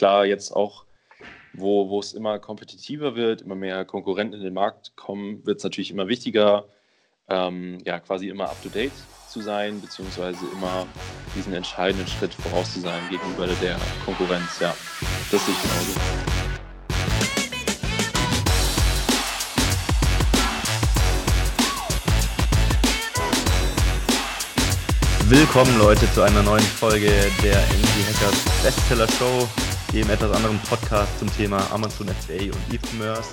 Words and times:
klar, 0.00 0.24
jetzt 0.24 0.56
auch, 0.56 0.86
wo, 1.52 1.90
wo 1.90 2.00
es 2.00 2.14
immer 2.14 2.38
kompetitiver 2.38 3.16
wird, 3.16 3.42
immer 3.42 3.54
mehr 3.54 3.84
Konkurrenten 3.84 4.38
in 4.38 4.42
den 4.42 4.54
Markt 4.54 4.96
kommen, 4.96 5.44
wird 5.44 5.58
es 5.58 5.64
natürlich 5.64 5.90
immer 5.90 6.08
wichtiger, 6.08 6.64
ähm, 7.28 7.76
ja, 7.84 8.00
quasi 8.00 8.30
immer 8.30 8.48
up-to-date 8.48 8.94
zu 9.28 9.42
sein, 9.42 9.78
beziehungsweise 9.78 10.40
immer 10.54 10.86
diesen 11.36 11.52
entscheidenden 11.52 12.06
Schritt 12.06 12.32
voraus 12.32 12.72
zu 12.72 12.80
sein 12.80 13.02
gegenüber 13.10 13.46
der 13.60 13.76
Konkurrenz. 14.06 14.58
Ja, 14.58 14.74
das 15.30 15.44
sehe 15.44 15.54
ich 15.54 15.62
genauso. 15.62 16.00
Willkommen 25.28 25.78
Leute 25.78 26.10
zu 26.12 26.22
einer 26.22 26.42
neuen 26.42 26.64
Folge 26.64 27.12
der 27.42 27.56
MG 27.56 28.02
Hackers 28.08 28.62
Bestseller 28.64 29.06
Show, 29.06 29.48
dem 29.92 30.08
etwas 30.08 30.30
anderen 30.30 30.58
Podcast 30.60 31.18
zum 31.18 31.32
Thema 31.34 31.68
Amazon 31.72 32.06
FBA 32.06 32.44
und 32.44 32.74
E-Commerce. 32.74 33.28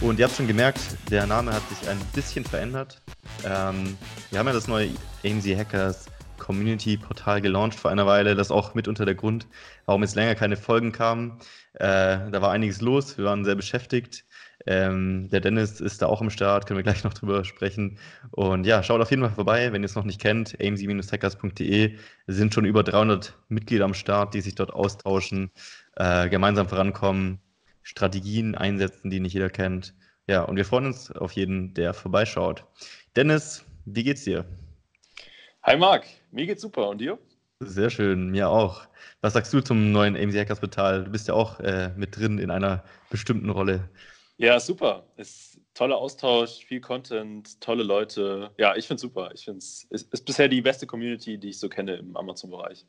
Und 0.00 0.18
ihr 0.18 0.24
habt 0.24 0.36
schon 0.36 0.46
gemerkt, 0.46 0.80
der 1.10 1.26
Name 1.26 1.52
hat 1.52 1.62
sich 1.68 1.86
ein 1.88 1.98
bisschen 2.14 2.44
verändert. 2.44 3.02
Ähm, 3.44 3.96
wir 4.30 4.38
haben 4.38 4.46
ja 4.46 4.54
das 4.54 4.68
neue 4.68 4.88
AMZ 5.24 5.46
Hackers 5.54 6.06
Community 6.38 6.96
Portal 6.96 7.42
gelauncht 7.42 7.78
vor 7.78 7.90
einer 7.90 8.06
Weile. 8.06 8.34
Das 8.34 8.46
ist 8.46 8.52
auch 8.52 8.74
mitunter 8.74 9.04
der 9.04 9.16
Grund, 9.16 9.46
warum 9.84 10.02
jetzt 10.02 10.14
länger 10.14 10.34
keine 10.34 10.56
Folgen 10.56 10.92
kamen. 10.92 11.38
Äh, 11.74 12.30
da 12.30 12.40
war 12.40 12.52
einiges 12.52 12.80
los, 12.80 13.18
wir 13.18 13.26
waren 13.26 13.44
sehr 13.44 13.54
beschäftigt. 13.54 14.24
Ähm, 14.66 15.28
der 15.30 15.40
Dennis 15.40 15.80
ist 15.80 16.02
da 16.02 16.06
auch 16.06 16.20
im 16.20 16.30
Start, 16.30 16.66
können 16.66 16.78
wir 16.78 16.84
gleich 16.84 17.04
noch 17.04 17.14
drüber 17.14 17.44
sprechen. 17.44 17.98
Und 18.32 18.66
ja, 18.66 18.82
schaut 18.82 19.00
auf 19.00 19.10
jeden 19.10 19.22
Fall 19.22 19.32
vorbei, 19.32 19.72
wenn 19.72 19.82
ihr 19.82 19.86
es 19.86 19.94
noch 19.94 20.04
nicht 20.04 20.20
kennt, 20.20 20.60
amc-hackers.de. 20.60 21.96
Es 22.26 22.36
sind 22.36 22.52
schon 22.52 22.64
über 22.64 22.82
300 22.82 23.34
Mitglieder 23.48 23.84
am 23.84 23.94
Start, 23.94 24.34
die 24.34 24.40
sich 24.40 24.54
dort 24.54 24.72
austauschen, 24.72 25.50
äh, 25.98 26.28
gemeinsam 26.28 26.68
vorankommen, 26.68 27.40
Strategien 27.82 28.54
einsetzen, 28.54 29.10
die 29.10 29.20
nicht 29.20 29.34
jeder 29.34 29.50
kennt. 29.50 29.94
Ja, 30.26 30.42
und 30.42 30.56
wir 30.56 30.64
freuen 30.64 30.86
uns 30.86 31.10
auf 31.10 31.32
jeden, 31.32 31.74
der 31.74 31.94
vorbeischaut. 31.94 32.64
Dennis, 33.16 33.64
wie 33.84 34.04
geht's 34.04 34.24
dir? 34.24 34.44
Hi 35.62 35.76
Marc, 35.76 36.06
mir 36.30 36.46
geht's 36.46 36.62
super 36.62 36.88
und 36.88 37.00
dir? 37.00 37.18
Sehr 37.60 37.90
schön, 37.90 38.30
mir 38.30 38.48
auch. 38.48 38.86
Was 39.20 39.32
sagst 39.32 39.52
du 39.52 39.60
zum 39.60 39.90
neuen 39.90 40.16
AMC 40.16 40.34
Hackers 40.36 40.60
Portal? 40.60 41.04
Du 41.04 41.10
bist 41.10 41.26
ja 41.26 41.34
auch 41.34 41.58
äh, 41.60 41.90
mit 41.96 42.16
drin 42.16 42.38
in 42.38 42.50
einer 42.50 42.84
bestimmten 43.10 43.50
Rolle. 43.50 43.88
Ja, 44.36 44.60
super. 44.60 45.04
Ist 45.16 45.60
toller 45.74 45.96
Austausch, 45.96 46.64
viel 46.64 46.80
Content, 46.80 47.60
tolle 47.60 47.82
Leute. 47.82 48.52
Ja, 48.56 48.76
ich 48.76 48.86
finde 48.86 48.96
es 48.96 49.02
super. 49.02 49.30
Ich 49.34 49.46
finde 49.46 49.58
es 49.58 49.84
ist, 49.90 50.12
ist 50.12 50.24
bisher 50.24 50.46
die 50.46 50.62
beste 50.62 50.86
Community, 50.86 51.38
die 51.38 51.48
ich 51.48 51.58
so 51.58 51.68
kenne 51.68 51.96
im 51.96 52.16
Amazon-Bereich. 52.16 52.86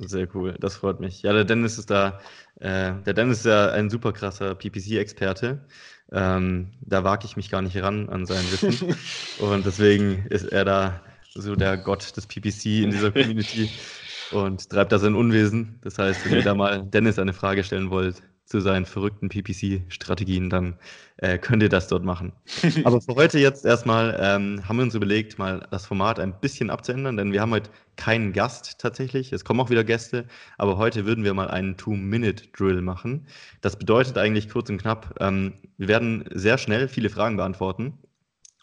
Sehr 0.00 0.28
cool, 0.34 0.54
das 0.60 0.76
freut 0.76 1.00
mich. 1.00 1.22
Ja, 1.22 1.32
der 1.32 1.44
Dennis 1.44 1.76
ist 1.78 1.90
da, 1.90 2.20
äh, 2.60 2.94
der 3.04 3.14
Dennis 3.14 3.38
ist 3.38 3.46
ja 3.46 3.70
ein 3.72 3.90
super 3.90 4.12
krasser 4.12 4.54
PPC-Experte. 4.54 5.66
Ähm, 6.12 6.72
da 6.80 7.04
wage 7.04 7.26
ich 7.26 7.36
mich 7.36 7.50
gar 7.50 7.62
nicht 7.62 7.76
ran 7.82 8.08
an 8.08 8.24
sein 8.24 8.44
Wissen. 8.50 8.96
und 9.38 9.66
deswegen 9.66 10.26
ist 10.30 10.44
er 10.44 10.64
da 10.64 11.02
so 11.34 11.56
der 11.56 11.76
Gott 11.76 12.16
des 12.16 12.26
PPC 12.26 12.84
in 12.84 12.90
dieser 12.90 13.10
Community 13.10 13.70
und 14.30 14.70
treibt 14.70 14.92
da 14.92 14.98
sein 14.98 15.14
Unwesen. 15.16 15.80
Das 15.82 15.98
heißt, 15.98 16.24
wenn 16.24 16.34
ihr 16.34 16.42
da 16.44 16.54
mal 16.54 16.84
Dennis 16.84 17.18
eine 17.18 17.32
Frage 17.32 17.64
stellen 17.64 17.90
wollt 17.90 18.22
zu 18.48 18.60
seinen 18.60 18.86
verrückten 18.86 19.28
PPC-Strategien, 19.28 20.48
dann 20.48 20.78
äh, 21.18 21.36
könnt 21.36 21.62
ihr 21.62 21.68
das 21.68 21.86
dort 21.86 22.02
machen. 22.02 22.32
Aber 22.84 23.00
für 23.02 23.14
heute 23.14 23.38
jetzt 23.38 23.66
erstmal 23.66 24.18
ähm, 24.18 24.66
haben 24.66 24.78
wir 24.78 24.84
uns 24.84 24.94
überlegt, 24.94 25.38
mal 25.38 25.66
das 25.70 25.84
Format 25.84 26.18
ein 26.18 26.40
bisschen 26.40 26.70
abzuändern, 26.70 27.18
denn 27.18 27.32
wir 27.32 27.42
haben 27.42 27.50
heute 27.50 27.70
keinen 27.96 28.32
Gast 28.32 28.78
tatsächlich. 28.78 29.34
Es 29.34 29.44
kommen 29.44 29.60
auch 29.60 29.68
wieder 29.68 29.84
Gäste, 29.84 30.26
aber 30.56 30.78
heute 30.78 31.04
würden 31.04 31.24
wir 31.24 31.34
mal 31.34 31.50
einen 31.50 31.76
Two-Minute-Drill 31.76 32.80
machen. 32.80 33.26
Das 33.60 33.76
bedeutet 33.76 34.16
eigentlich 34.16 34.48
kurz 34.48 34.70
und 34.70 34.78
knapp, 34.78 35.14
ähm, 35.20 35.52
wir 35.76 35.88
werden 35.88 36.24
sehr 36.32 36.56
schnell 36.56 36.88
viele 36.88 37.10
Fragen 37.10 37.36
beantworten. 37.36 37.98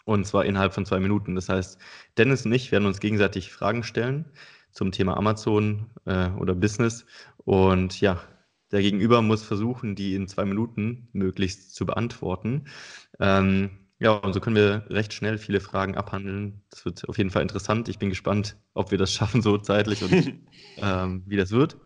Und 0.04 0.26
zwar 0.26 0.44
innerhalb 0.44 0.72
von 0.72 0.86
zwei 0.86 1.00
Minuten. 1.00 1.34
Das 1.34 1.48
heißt, 1.48 1.78
Dennis 2.16 2.44
und 2.44 2.52
ich 2.52 2.72
werden 2.72 2.86
uns 2.86 3.00
gegenseitig 3.00 3.52
Fragen 3.52 3.82
stellen 3.82 4.24
zum 4.72 4.92
Thema 4.92 5.16
Amazon 5.16 5.86
äh, 6.06 6.28
oder 6.30 6.54
Business. 6.54 7.06
Und 7.38 8.00
ja, 8.00 8.20
der 8.72 8.82
Gegenüber 8.82 9.22
muss 9.22 9.42
versuchen, 9.42 9.94
die 9.94 10.14
in 10.14 10.28
zwei 10.28 10.44
Minuten 10.44 11.08
möglichst 11.12 11.74
zu 11.74 11.86
beantworten. 11.86 12.66
Ähm, 13.20 13.70
ja, 13.98 14.12
und 14.12 14.32
so 14.32 14.40
können 14.40 14.56
wir 14.56 14.84
recht 14.90 15.14
schnell 15.14 15.38
viele 15.38 15.60
Fragen 15.60 15.96
abhandeln. 15.96 16.62
Das 16.70 16.84
wird 16.84 17.08
auf 17.08 17.16
jeden 17.16 17.30
Fall 17.30 17.42
interessant. 17.42 17.88
Ich 17.88 17.98
bin 17.98 18.10
gespannt, 18.10 18.56
ob 18.74 18.90
wir 18.90 18.98
das 18.98 19.12
schaffen, 19.12 19.40
so 19.40 19.56
zeitlich 19.56 20.02
und 20.02 20.12
ähm, 20.76 21.22
wie 21.26 21.36
das 21.36 21.50
wird. 21.50 21.78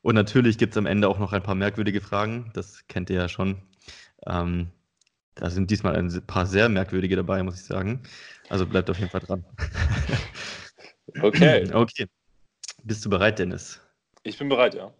Und 0.00 0.14
natürlich 0.14 0.56
gibt 0.58 0.72
es 0.72 0.78
am 0.78 0.86
Ende 0.86 1.08
auch 1.08 1.18
noch 1.18 1.32
ein 1.32 1.42
paar 1.42 1.54
merkwürdige 1.54 2.00
Fragen. 2.00 2.50
Das 2.54 2.86
kennt 2.88 3.10
ihr 3.10 3.16
ja 3.16 3.28
schon. 3.28 3.62
Ähm, 4.26 4.68
da 5.34 5.50
sind 5.50 5.70
diesmal 5.70 5.94
ein 5.96 6.26
paar 6.26 6.46
sehr 6.46 6.68
merkwürdige 6.68 7.16
dabei, 7.16 7.42
muss 7.42 7.56
ich 7.56 7.64
sagen. 7.64 8.02
Also 8.48 8.66
bleibt 8.66 8.88
auf 8.90 8.98
jeden 8.98 9.10
Fall 9.10 9.20
dran. 9.20 9.44
okay. 11.20 11.68
Okay. 11.72 12.06
Bist 12.84 13.04
du 13.04 13.10
bereit, 13.10 13.38
Dennis? 13.38 13.80
Ich 14.22 14.38
bin 14.38 14.48
bereit, 14.48 14.74
ja. 14.74 14.92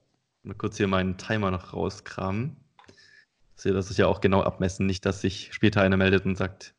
Mal 0.42 0.54
kurz 0.54 0.76
hier 0.76 0.88
meinen 0.88 1.18
Timer 1.18 1.50
noch 1.50 1.72
rauskramen. 1.72 2.56
Dass 3.56 3.64
wir 3.64 3.72
das 3.74 3.96
ja 3.96 4.06
auch 4.06 4.20
genau 4.20 4.42
abmessen, 4.42 4.86
nicht, 4.86 5.04
dass 5.04 5.20
sich 5.20 5.52
später 5.52 5.82
einer 5.82 5.96
meldet 5.96 6.24
und 6.24 6.36
sagt, 6.36 6.74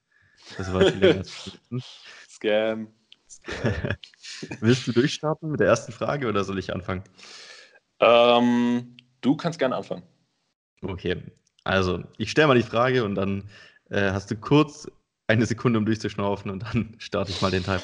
das 0.58 0.74
war 0.74 0.86
viel 0.86 1.00
länger 1.00 1.24
Scam. 2.30 2.94
Scam. 3.30 3.98
Willst 4.62 4.88
du 4.88 4.94
durchstarten 4.94 5.52
mit 5.52 5.59
der 5.59 5.68
ersten 5.68 5.92
Frage 5.92 6.28
oder 6.28 6.44
soll 6.44 6.58
ich 6.58 6.74
anfangen? 6.74 7.03
Ähm, 8.00 8.98
du 9.22 9.36
kannst 9.36 9.59
gerne 9.59 9.75
anfangen. 9.75 10.03
Okay, 10.81 11.22
also 11.64 12.03
ich 12.18 12.31
stelle 12.31 12.48
mal 12.48 12.58
die 12.58 12.64
Frage 12.64 13.03
und 13.03 13.16
dann 13.16 13.50
äh, 13.90 14.12
hast 14.12 14.31
du 14.31 14.38
kurz 14.38 14.90
eine 15.28 15.46
Sekunde, 15.46 15.80
um 15.80 15.86
durchzuschnaufen 15.86 16.50
und 16.50 16.64
dann 16.64 16.96
starte 17.00 17.31
ich 17.31 17.42
mal 17.42 17.52
den 17.52 17.64
Timer. 17.64 17.81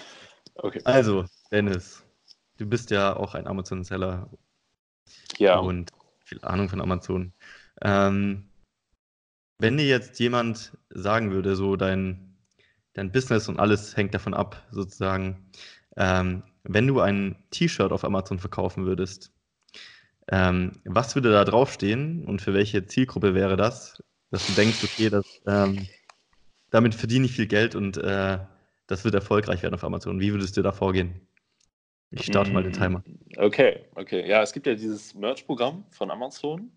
Okay. 0.56 0.82
Also, 0.86 1.26
Dennis, 1.52 2.04
du 2.58 2.66
bist 2.66 2.92
ja 2.92 3.16
auch 3.16 3.36
ein 3.36 3.46
Amazon-Seller 3.46 4.30
Ja. 5.38 5.58
und 5.58 5.92
viel 6.24 6.40
Ahnung 6.44 6.70
von 6.70 6.82
Amazon. 6.82 7.34
Ähm, 7.82 8.50
wenn 9.60 9.78
dir 9.78 9.86
jetzt 9.86 10.20
jemand 10.20 10.78
sagen 10.90 11.32
würde, 11.32 11.56
so 11.56 11.76
dein, 11.76 12.36
dein 12.94 13.12
Business 13.12 13.48
und 13.48 13.60
alles 13.60 13.96
hängt 13.96 14.14
davon 14.14 14.34
ab, 14.34 14.66
sozusagen, 14.72 15.50
ähm, 15.98 16.44
wenn 16.64 16.88
du 16.88 17.00
ein 17.00 17.36
T-Shirt 17.52 17.92
auf 17.92 18.04
Amazon 18.04 18.40
verkaufen 18.40 18.86
würdest, 18.86 19.32
ähm, 20.32 20.72
was 20.84 21.16
würde 21.16 21.32
da 21.32 21.46
draufstehen 21.46 22.26
und 22.26 22.42
für 22.42 22.54
welche 22.54 22.86
Zielgruppe 22.86 23.36
wäre 23.36 23.56
das, 23.56 24.02
dass 24.32 24.48
du 24.48 24.54
denkst, 24.54 24.84
okay, 24.84 25.10
das, 25.10 25.42
ähm, 25.46 25.88
damit 26.72 26.96
verdiene 26.96 27.26
ich 27.26 27.34
viel 27.34 27.48
Geld 27.48 27.76
und 27.76 27.98
äh, 27.98 28.40
das 28.88 29.06
wird 29.06 29.16
erfolgreich 29.16 29.64
werden 29.64 29.76
auf 29.76 29.84
Amazon. 29.84 30.20
Wie 30.20 30.32
würdest 30.32 30.58
du 30.58 30.62
da 30.62 30.72
vorgehen? 30.72 31.22
Ich 32.16 32.26
starte 32.26 32.52
mal 32.52 32.64
den 32.64 32.74
Timer. 32.74 33.04
Okay, 33.38 33.82
okay. 33.96 34.28
Ja, 34.28 34.42
es 34.42 34.54
gibt 34.54 34.68
ja 34.68 34.74
dieses 34.74 35.14
Merch-Programm 35.14 35.86
von 35.92 36.10
Amazon. 36.10 36.72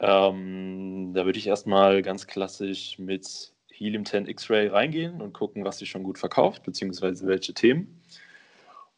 Ähm, 0.00 1.12
da 1.14 1.24
würde 1.24 1.38
ich 1.38 1.46
erstmal 1.46 2.02
ganz 2.02 2.26
klassisch 2.26 2.98
mit 2.98 3.52
Helium 3.72 4.04
10 4.04 4.26
X-Ray 4.26 4.68
reingehen 4.68 5.22
und 5.22 5.32
gucken, 5.32 5.64
was 5.64 5.78
sich 5.78 5.88
schon 5.88 6.02
gut 6.02 6.18
verkauft, 6.18 6.62
beziehungsweise 6.62 7.26
welche 7.26 7.54
Themen. 7.54 8.02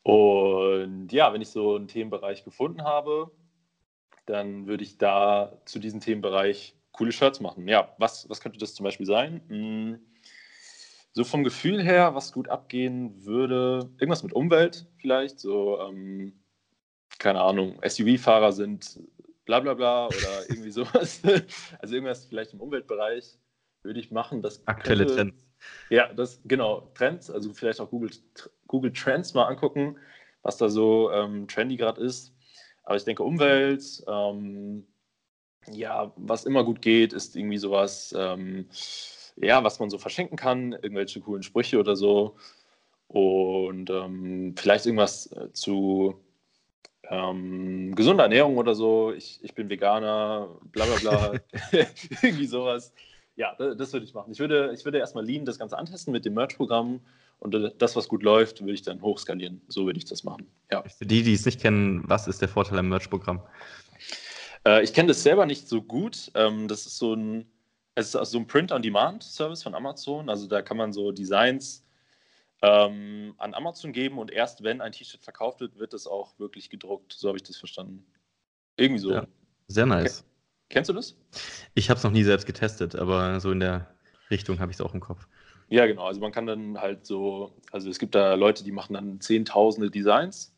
Und 0.02 1.12
ja, 1.12 1.32
wenn 1.32 1.42
ich 1.42 1.48
so 1.48 1.76
einen 1.76 1.88
Themenbereich 1.88 2.44
gefunden 2.44 2.82
habe, 2.82 3.30
dann 4.26 4.66
würde 4.66 4.82
ich 4.82 4.98
da 4.98 5.60
zu 5.64 5.78
diesem 5.78 6.00
Themenbereich 6.00 6.74
coole 6.92 7.12
Shirts 7.12 7.40
machen. 7.40 7.68
Ja, 7.68 7.94
was, 7.98 8.28
was 8.28 8.40
könnte 8.40 8.58
das 8.58 8.74
zum 8.74 8.84
Beispiel 8.84 9.06
sein? 9.06 9.40
Hm, 9.48 10.00
so 11.16 11.24
vom 11.24 11.44
Gefühl 11.44 11.82
her, 11.82 12.14
was 12.14 12.30
gut 12.30 12.50
abgehen 12.50 13.24
würde, 13.24 13.88
irgendwas 13.98 14.22
mit 14.22 14.34
Umwelt 14.34 14.86
vielleicht, 14.98 15.40
so, 15.40 15.80
ähm, 15.80 16.34
keine 17.18 17.40
Ahnung, 17.40 17.80
SUV-Fahrer 17.82 18.52
sind 18.52 19.00
bla 19.46 19.60
bla 19.60 19.72
bla 19.72 20.08
oder 20.08 20.18
irgendwie 20.50 20.70
sowas. 20.70 21.22
Also 21.78 21.94
irgendwas 21.94 22.26
vielleicht 22.26 22.52
im 22.52 22.60
Umweltbereich 22.60 23.38
würde 23.82 23.98
ich 23.98 24.10
machen. 24.10 24.42
Das 24.42 24.66
Aktuelle 24.68 25.06
könnte- 25.06 25.14
Trends. 25.16 25.36
Ja, 25.88 26.12
das 26.12 26.42
genau, 26.44 26.90
Trends, 26.92 27.30
also 27.30 27.50
vielleicht 27.54 27.80
auch 27.80 27.88
Google, 27.88 28.10
Google 28.66 28.92
Trends 28.92 29.32
mal 29.32 29.44
angucken, 29.46 29.96
was 30.42 30.58
da 30.58 30.68
so 30.68 31.10
ähm, 31.12 31.48
trendy 31.48 31.78
gerade 31.78 32.02
ist. 32.02 32.34
Aber 32.82 32.96
ich 32.96 33.04
denke, 33.04 33.22
Umwelt, 33.22 34.04
ähm, 34.06 34.86
ja, 35.72 36.12
was 36.16 36.44
immer 36.44 36.62
gut 36.62 36.82
geht, 36.82 37.14
ist 37.14 37.36
irgendwie 37.36 37.56
sowas, 37.56 38.14
ähm, 38.16 38.66
ja, 39.36 39.62
was 39.64 39.78
man 39.78 39.90
so 39.90 39.98
verschenken 39.98 40.36
kann, 40.36 40.72
irgendwelche 40.72 41.20
coolen 41.20 41.42
Sprüche 41.42 41.78
oder 41.78 41.96
so. 41.96 42.36
Und 43.08 43.90
ähm, 43.90 44.54
vielleicht 44.56 44.86
irgendwas 44.86 45.30
äh, 45.32 45.52
zu 45.52 46.20
ähm, 47.08 47.94
gesunder 47.94 48.24
Ernährung 48.24 48.56
oder 48.56 48.74
so. 48.74 49.12
Ich, 49.12 49.38
ich 49.42 49.54
bin 49.54 49.68
Veganer, 49.68 50.48
bla 50.72 50.84
bla 50.86 50.96
bla. 50.96 51.40
irgendwie 52.22 52.46
sowas. 52.46 52.92
Ja, 53.36 53.54
da- 53.58 53.74
das 53.74 53.92
würde 53.92 54.06
ich 54.06 54.14
machen. 54.14 54.32
Ich 54.32 54.38
würde, 54.38 54.72
ich 54.74 54.84
würde 54.84 54.98
erstmal 54.98 55.24
Lean 55.24 55.44
das 55.44 55.58
Ganze 55.58 55.78
antesten 55.78 56.10
mit 56.12 56.24
dem 56.24 56.34
Merch-Programm 56.34 57.00
und 57.38 57.74
das, 57.78 57.94
was 57.94 58.08
gut 58.08 58.22
läuft, 58.22 58.60
würde 58.60 58.72
ich 58.72 58.82
dann 58.82 59.02
hochskalieren. 59.02 59.60
So 59.68 59.84
würde 59.84 59.98
ich 59.98 60.06
das 60.06 60.24
machen. 60.24 60.46
Ja. 60.72 60.82
Für 60.84 61.04
die, 61.04 61.22
die 61.22 61.34
es 61.34 61.44
nicht 61.44 61.60
kennen, 61.60 62.02
was 62.06 62.26
ist 62.28 62.40
der 62.40 62.48
Vorteil 62.48 62.78
am 62.78 62.88
Merch-Programm? 62.88 63.42
Äh, 64.66 64.82
ich 64.82 64.94
kenne 64.94 65.08
das 65.08 65.22
selber 65.22 65.44
nicht 65.46 65.68
so 65.68 65.82
gut. 65.82 66.32
Ähm, 66.34 66.66
das 66.66 66.86
ist 66.86 66.96
so 66.98 67.14
ein, 67.14 67.46
es 67.96 68.14
ist 68.14 68.30
so 68.30 68.38
ein 68.38 68.46
Print-on-Demand-Service 68.46 69.62
von 69.62 69.74
Amazon. 69.74 70.28
Also 70.28 70.46
da 70.46 70.62
kann 70.62 70.76
man 70.76 70.92
so 70.92 71.12
Designs 71.12 71.84
ähm, 72.62 73.34
an 73.38 73.54
Amazon 73.54 73.92
geben 73.92 74.18
und 74.18 74.30
erst 74.30 74.62
wenn 74.62 74.80
ein 74.80 74.92
T-Shirt 74.92 75.24
verkauft 75.24 75.60
wird, 75.60 75.78
wird 75.78 75.94
es 75.94 76.06
auch 76.06 76.38
wirklich 76.38 76.68
gedruckt. 76.68 77.14
So 77.14 77.28
habe 77.28 77.38
ich 77.38 77.42
das 77.42 77.56
verstanden. 77.56 78.06
Irgendwie 78.76 79.00
so. 79.00 79.12
Ja, 79.12 79.26
sehr 79.66 79.86
nice. 79.86 80.24
Kennst 80.68 80.90
du 80.90 80.94
das? 80.94 81.16
Ich 81.74 81.88
habe 81.88 81.96
es 81.96 82.04
noch 82.04 82.10
nie 82.10 82.22
selbst 82.22 82.46
getestet, 82.46 82.96
aber 82.96 83.40
so 83.40 83.50
in 83.50 83.60
der 83.60 83.88
Richtung 84.30 84.60
habe 84.60 84.70
ich 84.70 84.76
es 84.76 84.80
auch 84.82 84.92
im 84.92 85.00
Kopf. 85.00 85.26
Ja, 85.68 85.86
genau. 85.86 86.04
Also 86.04 86.20
man 86.20 86.32
kann 86.32 86.46
dann 86.46 86.78
halt 86.78 87.06
so, 87.06 87.52
also 87.72 87.88
es 87.88 87.98
gibt 87.98 88.14
da 88.14 88.34
Leute, 88.34 88.62
die 88.62 88.72
machen 88.72 88.92
dann 88.92 89.20
zehntausende 89.22 89.90
Designs 89.90 90.54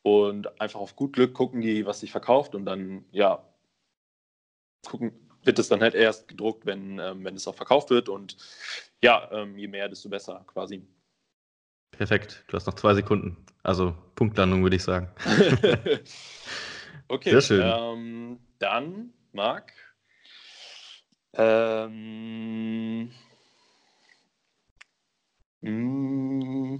und 0.00 0.58
einfach 0.58 0.80
auf 0.80 0.96
gut 0.96 1.12
Glück 1.12 1.34
gucken 1.34 1.60
die, 1.60 1.84
was 1.84 2.00
sich 2.00 2.12
verkauft 2.12 2.54
und 2.54 2.64
dann, 2.64 3.04
ja, 3.10 3.44
gucken, 4.86 5.12
wird 5.46 5.58
es 5.58 5.68
dann 5.68 5.80
halt 5.80 5.94
erst 5.94 6.28
gedruckt, 6.28 6.66
wenn, 6.66 6.98
ähm, 6.98 7.24
wenn 7.24 7.36
es 7.36 7.46
auch 7.48 7.54
verkauft 7.54 7.90
wird 7.90 8.08
und 8.08 8.36
ja, 9.02 9.28
ähm, 9.32 9.56
je 9.58 9.68
mehr, 9.68 9.88
desto 9.88 10.08
besser 10.08 10.44
quasi. 10.46 10.82
Perfekt, 11.92 12.44
du 12.48 12.56
hast 12.56 12.66
noch 12.66 12.74
zwei 12.74 12.94
Sekunden. 12.94 13.36
Also 13.62 13.94
Punktlandung 14.14 14.62
würde 14.62 14.76
ich 14.76 14.82
sagen. 14.82 15.10
okay, 17.08 17.30
Sehr 17.30 17.40
schön. 17.40 17.62
Ähm, 17.64 18.38
dann, 18.58 19.12
Marc. 19.32 19.72
Ähm, 21.34 23.10
Mm. 25.66 26.78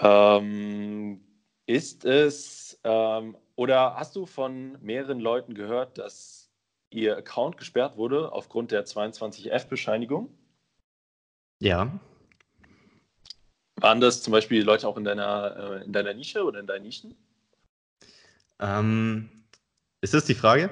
Ähm, 0.00 1.20
ist 1.66 2.04
es 2.04 2.80
ähm, 2.82 3.36
oder 3.62 3.94
hast 3.94 4.16
du 4.16 4.26
von 4.26 4.76
mehreren 4.82 5.20
Leuten 5.20 5.54
gehört, 5.54 5.96
dass 5.96 6.50
ihr 6.90 7.16
Account 7.16 7.58
gesperrt 7.58 7.96
wurde 7.96 8.32
aufgrund 8.32 8.72
der 8.72 8.84
22F-Bescheinigung? 8.84 10.36
Ja. 11.60 12.00
Waren 13.76 14.00
das 14.00 14.20
zum 14.20 14.32
Beispiel 14.32 14.64
Leute 14.64 14.88
auch 14.88 14.96
in 14.96 15.04
deiner, 15.04 15.80
äh, 15.80 15.84
in 15.84 15.92
deiner 15.92 16.12
Nische 16.12 16.42
oder 16.42 16.58
in 16.58 16.66
deinen 16.66 16.82
Nischen? 16.82 17.14
Ähm, 18.58 19.30
ist 20.00 20.12
das 20.12 20.24
die 20.24 20.34
Frage? 20.34 20.70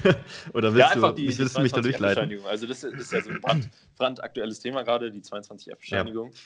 Oder 0.52 0.74
willst, 0.74 0.94
ja, 0.94 1.08
du, 1.08 1.12
die, 1.12 1.38
willst 1.38 1.54
die 1.54 1.56
du 1.56 1.62
mich 1.62 1.72
da 1.72 1.80
durchleiten? 1.80 2.44
Also 2.44 2.66
das 2.66 2.84
ist 2.84 3.12
ja 3.12 3.22
so 3.22 3.30
ein 3.30 3.40
brand, 3.40 3.70
brandaktuelles 3.96 4.60
Thema 4.60 4.82
gerade, 4.82 5.10
die 5.10 5.22
22F-Bescheinigung. 5.22 6.32
Ja. 6.32 6.38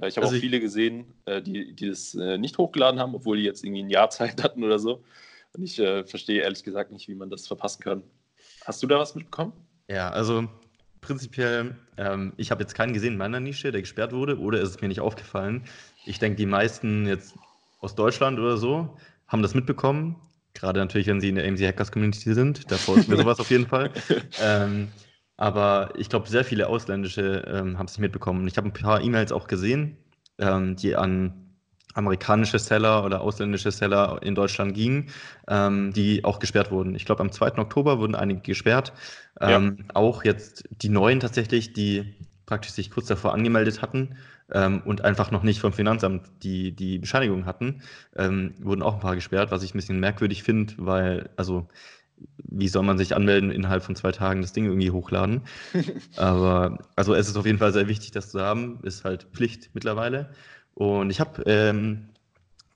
Äh, 0.00 0.08
ich 0.08 0.16
habe 0.16 0.26
also 0.26 0.36
auch 0.36 0.40
viele 0.40 0.60
gesehen, 0.60 1.06
äh, 1.24 1.42
die, 1.42 1.74
die 1.74 1.88
das 1.88 2.14
äh, 2.14 2.38
nicht 2.38 2.58
hochgeladen 2.58 3.00
haben, 3.00 3.14
obwohl 3.14 3.36
die 3.38 3.44
jetzt 3.44 3.64
irgendwie 3.64 3.82
ein 3.82 3.90
Jahr 3.90 4.10
Zeit 4.10 4.42
hatten 4.42 4.64
oder 4.64 4.78
so. 4.78 5.04
Und 5.52 5.64
ich 5.64 5.76
verstehe 5.76 6.42
ehrlich 6.42 6.64
gesagt 6.64 6.92
nicht, 6.92 7.08
wie 7.08 7.14
man 7.14 7.30
das 7.30 7.46
verpassen 7.46 7.82
kann. 7.82 8.02
Hast 8.66 8.82
du 8.82 8.86
da 8.86 8.98
was 8.98 9.14
mitbekommen? 9.14 9.54
Ja, 9.88 10.10
also 10.10 10.46
prinzipiell, 11.00 11.76
ähm, 11.96 12.34
ich 12.36 12.50
habe 12.50 12.62
jetzt 12.62 12.74
keinen 12.74 12.92
gesehen 12.92 13.14
in 13.14 13.18
meiner 13.18 13.40
Nische, 13.40 13.72
der 13.72 13.80
gesperrt 13.80 14.12
wurde, 14.12 14.38
oder 14.38 14.60
ist 14.60 14.68
es 14.68 14.80
mir 14.82 14.88
nicht 14.88 15.00
aufgefallen. 15.00 15.64
Ich 16.04 16.18
denke, 16.18 16.36
die 16.36 16.44
meisten 16.44 17.06
jetzt 17.06 17.36
aus 17.80 17.94
Deutschland 17.94 18.38
oder 18.38 18.58
so 18.58 18.98
haben 19.28 19.40
das 19.40 19.54
mitbekommen 19.54 20.16
Gerade 20.56 20.80
natürlich, 20.80 21.06
wenn 21.06 21.20
sie 21.20 21.28
in 21.28 21.34
der 21.34 21.46
AMC 21.46 21.60
Hackers 21.60 21.92
Community 21.92 22.32
sind, 22.32 22.70
da 22.70 22.76
folgt 22.76 23.08
mir 23.08 23.16
sowas 23.18 23.38
auf 23.38 23.50
jeden 23.50 23.66
Fall. 23.66 23.90
Ähm, 24.40 24.88
aber 25.36 25.90
ich 25.96 26.08
glaube, 26.08 26.28
sehr 26.28 26.44
viele 26.44 26.68
ausländische 26.68 27.44
ähm, 27.46 27.78
haben 27.78 27.86
es 27.86 27.92
nicht 27.92 28.00
mitbekommen. 28.00 28.46
Ich 28.48 28.56
habe 28.56 28.68
ein 28.68 28.72
paar 28.72 29.02
E-Mails 29.02 29.32
auch 29.32 29.46
gesehen, 29.46 29.96
ähm, 30.38 30.76
die 30.76 30.96
an 30.96 31.46
amerikanische 31.96 32.58
Seller 32.58 33.04
oder 33.04 33.22
ausländische 33.22 33.70
Seller 33.70 34.20
in 34.22 34.34
Deutschland 34.34 34.74
gingen, 34.74 35.10
ähm, 35.48 35.92
die 35.92 36.24
auch 36.24 36.38
gesperrt 36.38 36.70
wurden. 36.70 36.94
Ich 36.94 37.06
glaube, 37.06 37.22
am 37.22 37.32
2. 37.32 37.58
Oktober 37.58 37.98
wurden 37.98 38.14
einige 38.14 38.40
gesperrt. 38.40 38.92
Ähm, 39.40 39.78
ja. 39.78 39.84
Auch 39.94 40.24
jetzt 40.24 40.64
die 40.70 40.90
neuen 40.90 41.20
tatsächlich, 41.20 41.72
die 41.72 42.14
praktisch 42.44 42.72
sich 42.72 42.90
kurz 42.90 43.06
davor 43.06 43.32
angemeldet 43.32 43.82
hatten 43.82 44.16
ähm, 44.52 44.82
und 44.84 45.04
einfach 45.04 45.30
noch 45.30 45.42
nicht 45.42 45.60
vom 45.60 45.72
Finanzamt 45.72 46.30
die, 46.42 46.72
die 46.72 46.98
Bescheinigung 46.98 47.46
hatten, 47.46 47.82
ähm, 48.14 48.54
wurden 48.60 48.82
auch 48.82 48.94
ein 48.94 49.00
paar 49.00 49.16
gesperrt, 49.16 49.50
was 49.50 49.62
ich 49.62 49.74
ein 49.74 49.78
bisschen 49.78 49.98
merkwürdig 49.98 50.42
finde, 50.42 50.74
weil, 50.78 51.30
also, 51.36 51.66
wie 52.38 52.68
soll 52.68 52.82
man 52.82 52.98
sich 52.98 53.14
anmelden, 53.14 53.50
innerhalb 53.50 53.82
von 53.82 53.96
zwei 53.96 54.12
Tagen 54.12 54.42
das 54.42 54.52
Ding 54.52 54.64
irgendwie 54.64 54.90
hochladen? 54.90 55.42
Aber, 56.16 56.78
also, 56.96 57.14
es 57.14 57.28
ist 57.28 57.36
auf 57.36 57.46
jeden 57.46 57.58
Fall 57.58 57.72
sehr 57.72 57.88
wichtig, 57.88 58.12
das 58.12 58.30
zu 58.30 58.40
haben, 58.40 58.78
ist 58.82 59.04
halt 59.04 59.24
Pflicht 59.32 59.70
mittlerweile. 59.74 60.30
Und 60.74 61.10
ich 61.10 61.20
habe 61.20 61.42
ähm, 61.46 62.10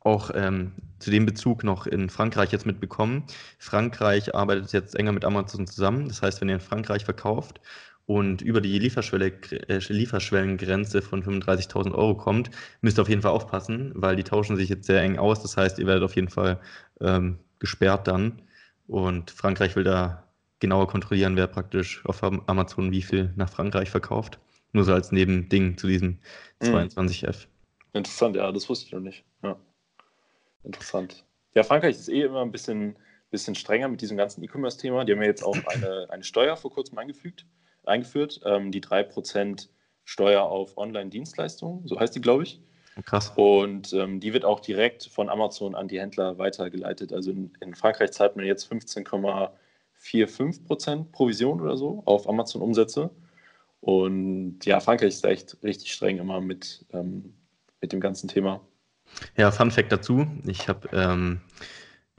auch 0.00 0.30
ähm, 0.34 0.72
zu 0.98 1.10
dem 1.10 1.26
Bezug 1.26 1.64
noch 1.64 1.86
in 1.86 2.08
Frankreich 2.08 2.52
jetzt 2.52 2.66
mitbekommen. 2.66 3.24
Frankreich 3.58 4.34
arbeitet 4.34 4.72
jetzt 4.72 4.94
enger 4.94 5.12
mit 5.12 5.24
Amazon 5.24 5.66
zusammen. 5.66 6.08
Das 6.08 6.22
heißt, 6.22 6.40
wenn 6.40 6.48
ihr 6.48 6.54
in 6.54 6.60
Frankreich 6.60 7.04
verkauft 7.04 7.60
und 8.06 8.42
über 8.42 8.60
die 8.60 8.78
Lieferschwelle, 8.78 9.32
äh, 9.68 9.80
Lieferschwellengrenze 9.88 11.02
von 11.02 11.22
35.000 11.22 11.92
Euro 11.92 12.16
kommt, 12.16 12.50
müsst 12.80 12.98
ihr 12.98 13.02
auf 13.02 13.08
jeden 13.08 13.22
Fall 13.22 13.32
aufpassen, 13.32 13.92
weil 13.94 14.16
die 14.16 14.24
tauschen 14.24 14.56
sich 14.56 14.68
jetzt 14.68 14.86
sehr 14.86 15.02
eng 15.02 15.18
aus. 15.18 15.42
Das 15.42 15.56
heißt, 15.56 15.78
ihr 15.78 15.86
werdet 15.86 16.04
auf 16.04 16.16
jeden 16.16 16.30
Fall 16.30 16.60
ähm, 17.00 17.38
gesperrt 17.58 18.08
dann. 18.08 18.42
Und 18.90 19.30
Frankreich 19.30 19.76
will 19.76 19.84
da 19.84 20.24
genauer 20.58 20.88
kontrollieren, 20.88 21.36
wer 21.36 21.46
praktisch 21.46 22.04
auf 22.06 22.22
Amazon 22.22 22.92
wie 22.92 23.02
viel 23.02 23.32
nach 23.36 23.48
Frankreich 23.48 23.90
verkauft. 23.90 24.38
Nur 24.72 24.84
so 24.84 24.92
als 24.92 25.10
Nebending 25.10 25.76
zu 25.78 25.86
diesem 25.86 26.18
22F. 26.60 27.46
Mhm. 27.46 27.98
Interessant, 27.98 28.36
ja, 28.36 28.52
das 28.52 28.68
wusste 28.68 28.86
ich 28.86 28.92
noch 28.92 29.00
nicht. 29.00 29.24
Ja. 29.42 29.56
Interessant. 30.62 31.24
Ja, 31.54 31.64
Frankreich 31.64 31.96
ist 31.96 32.08
eh 32.08 32.22
immer 32.22 32.42
ein 32.42 32.52
bisschen, 32.52 32.96
bisschen 33.30 33.54
strenger 33.54 33.88
mit 33.88 34.00
diesem 34.00 34.16
ganzen 34.16 34.44
E-Commerce-Thema. 34.44 35.04
Die 35.04 35.12
haben 35.12 35.22
ja 35.22 35.28
jetzt 35.28 35.42
auch 35.42 35.56
eine, 35.66 36.06
eine 36.10 36.22
Steuer 36.22 36.56
vor 36.56 36.70
kurzem 36.70 36.98
eingefügt 36.98 37.46
eingeführt, 37.84 38.40
ähm, 38.44 38.72
die 38.72 38.82
3% 38.82 39.68
Steuer 40.04 40.42
auf 40.42 40.76
Online-Dienstleistungen, 40.76 41.86
so 41.86 41.98
heißt 41.98 42.14
die, 42.14 42.20
glaube 42.20 42.44
ich. 42.44 42.60
Krass. 43.04 43.32
Und 43.36 43.92
ähm, 43.92 44.20
die 44.20 44.32
wird 44.32 44.44
auch 44.44 44.60
direkt 44.60 45.04
von 45.04 45.28
Amazon 45.28 45.74
an 45.74 45.88
die 45.88 46.00
Händler 46.00 46.38
weitergeleitet. 46.38 47.12
Also 47.12 47.30
in, 47.30 47.52
in 47.60 47.74
Frankreich 47.74 48.12
zahlt 48.12 48.36
man 48.36 48.46
jetzt 48.46 48.72
15,45% 48.72 51.04
Provision 51.12 51.60
oder 51.60 51.76
so 51.76 52.02
auf 52.06 52.28
Amazon-Umsätze. 52.28 53.10
Und 53.80 54.64
ja, 54.64 54.80
Frankreich 54.80 55.14
ist 55.14 55.24
echt 55.24 55.56
richtig 55.62 55.92
streng 55.92 56.18
immer 56.18 56.40
mit, 56.40 56.84
ähm, 56.92 57.34
mit 57.80 57.92
dem 57.92 58.00
ganzen 58.00 58.28
Thema. 58.28 58.60
Ja, 59.36 59.50
Fun 59.50 59.70
Fact 59.70 59.90
dazu: 59.90 60.26
Ich 60.46 60.68
habe 60.68 60.88
ähm, 60.92 61.40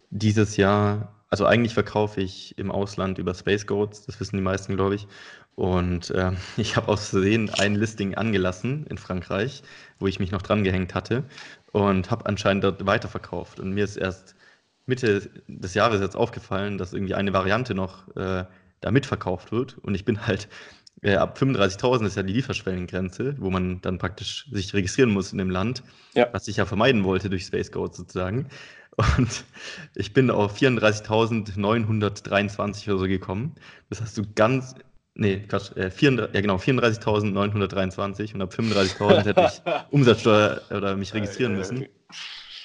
dieses 0.09 0.57
Jahr, 0.57 1.20
also 1.31 1.45
eigentlich 1.45 1.73
verkaufe 1.73 2.21
ich 2.21 2.57
im 2.57 2.71
Ausland 2.71 3.17
über 3.17 3.33
Space 3.33 3.65
Goats, 3.65 4.05
das 4.05 4.19
wissen 4.19 4.35
die 4.35 4.43
meisten, 4.43 4.75
glaube 4.75 4.95
ich. 4.95 5.07
Und 5.55 6.11
äh, 6.11 6.33
ich 6.57 6.75
habe 6.75 6.89
aus 6.89 7.09
Versehen 7.09 7.49
ein 7.49 7.75
Listing 7.75 8.15
angelassen 8.15 8.85
in 8.87 8.97
Frankreich, 8.97 9.63
wo 9.97 10.07
ich 10.07 10.19
mich 10.19 10.31
noch 10.31 10.41
dran 10.41 10.63
gehängt 10.63 10.93
hatte 10.93 11.23
und 11.71 12.11
habe 12.11 12.25
anscheinend 12.25 12.65
dort 12.65 12.85
weiterverkauft. 12.85 13.59
Und 13.59 13.71
mir 13.71 13.85
ist 13.85 13.95
erst 13.95 14.35
Mitte 14.85 15.29
des 15.47 15.73
Jahres 15.73 16.01
jetzt 16.01 16.17
aufgefallen, 16.17 16.77
dass 16.77 16.93
irgendwie 16.93 17.15
eine 17.15 17.33
Variante 17.33 17.73
noch 17.73 18.13
äh, 18.17 18.43
da 18.81 18.91
mitverkauft 18.91 19.53
wird. 19.53 19.77
Und 19.77 19.95
ich 19.95 20.03
bin 20.03 20.27
halt 20.27 20.49
äh, 21.01 21.15
ab 21.15 21.37
35.000 21.39 22.07
ist 22.07 22.17
ja 22.17 22.23
die 22.23 22.33
Lieferschwellengrenze, 22.33 23.35
wo 23.39 23.49
man 23.49 23.79
dann 23.81 23.97
praktisch 23.99 24.47
sich 24.51 24.73
registrieren 24.73 25.11
muss 25.11 25.31
in 25.31 25.37
dem 25.37 25.49
Land, 25.49 25.81
ja. 26.13 26.27
was 26.33 26.47
ich 26.49 26.57
ja 26.57 26.65
vermeiden 26.65 27.05
wollte 27.05 27.29
durch 27.29 27.45
Space 27.45 27.71
Code 27.71 27.95
sozusagen. 27.95 28.49
Und 28.97 29.45
ich 29.95 30.11
bin 30.13 30.29
auf 30.29 30.57
34.923 30.57 32.89
oder 32.89 32.99
so 32.99 33.07
gekommen. 33.07 33.55
Das 33.89 34.01
hast 34.01 34.17
du 34.17 34.23
ganz 34.35 34.75
Nee, 35.13 35.41
Quatsch, 35.47 35.75
äh, 35.75 35.91
34, 35.91 36.33
ja 36.33 36.39
genau, 36.41 36.55
34.923 36.55 38.33
und 38.33 38.41
ab 38.41 38.53
35.000 38.53 39.25
hätte 39.25 39.51
ich 39.51 39.61
Umsatzsteuer 39.91 40.61
oder 40.71 40.95
mich 40.95 41.13
registrieren 41.13 41.57
müssen. 41.57 41.85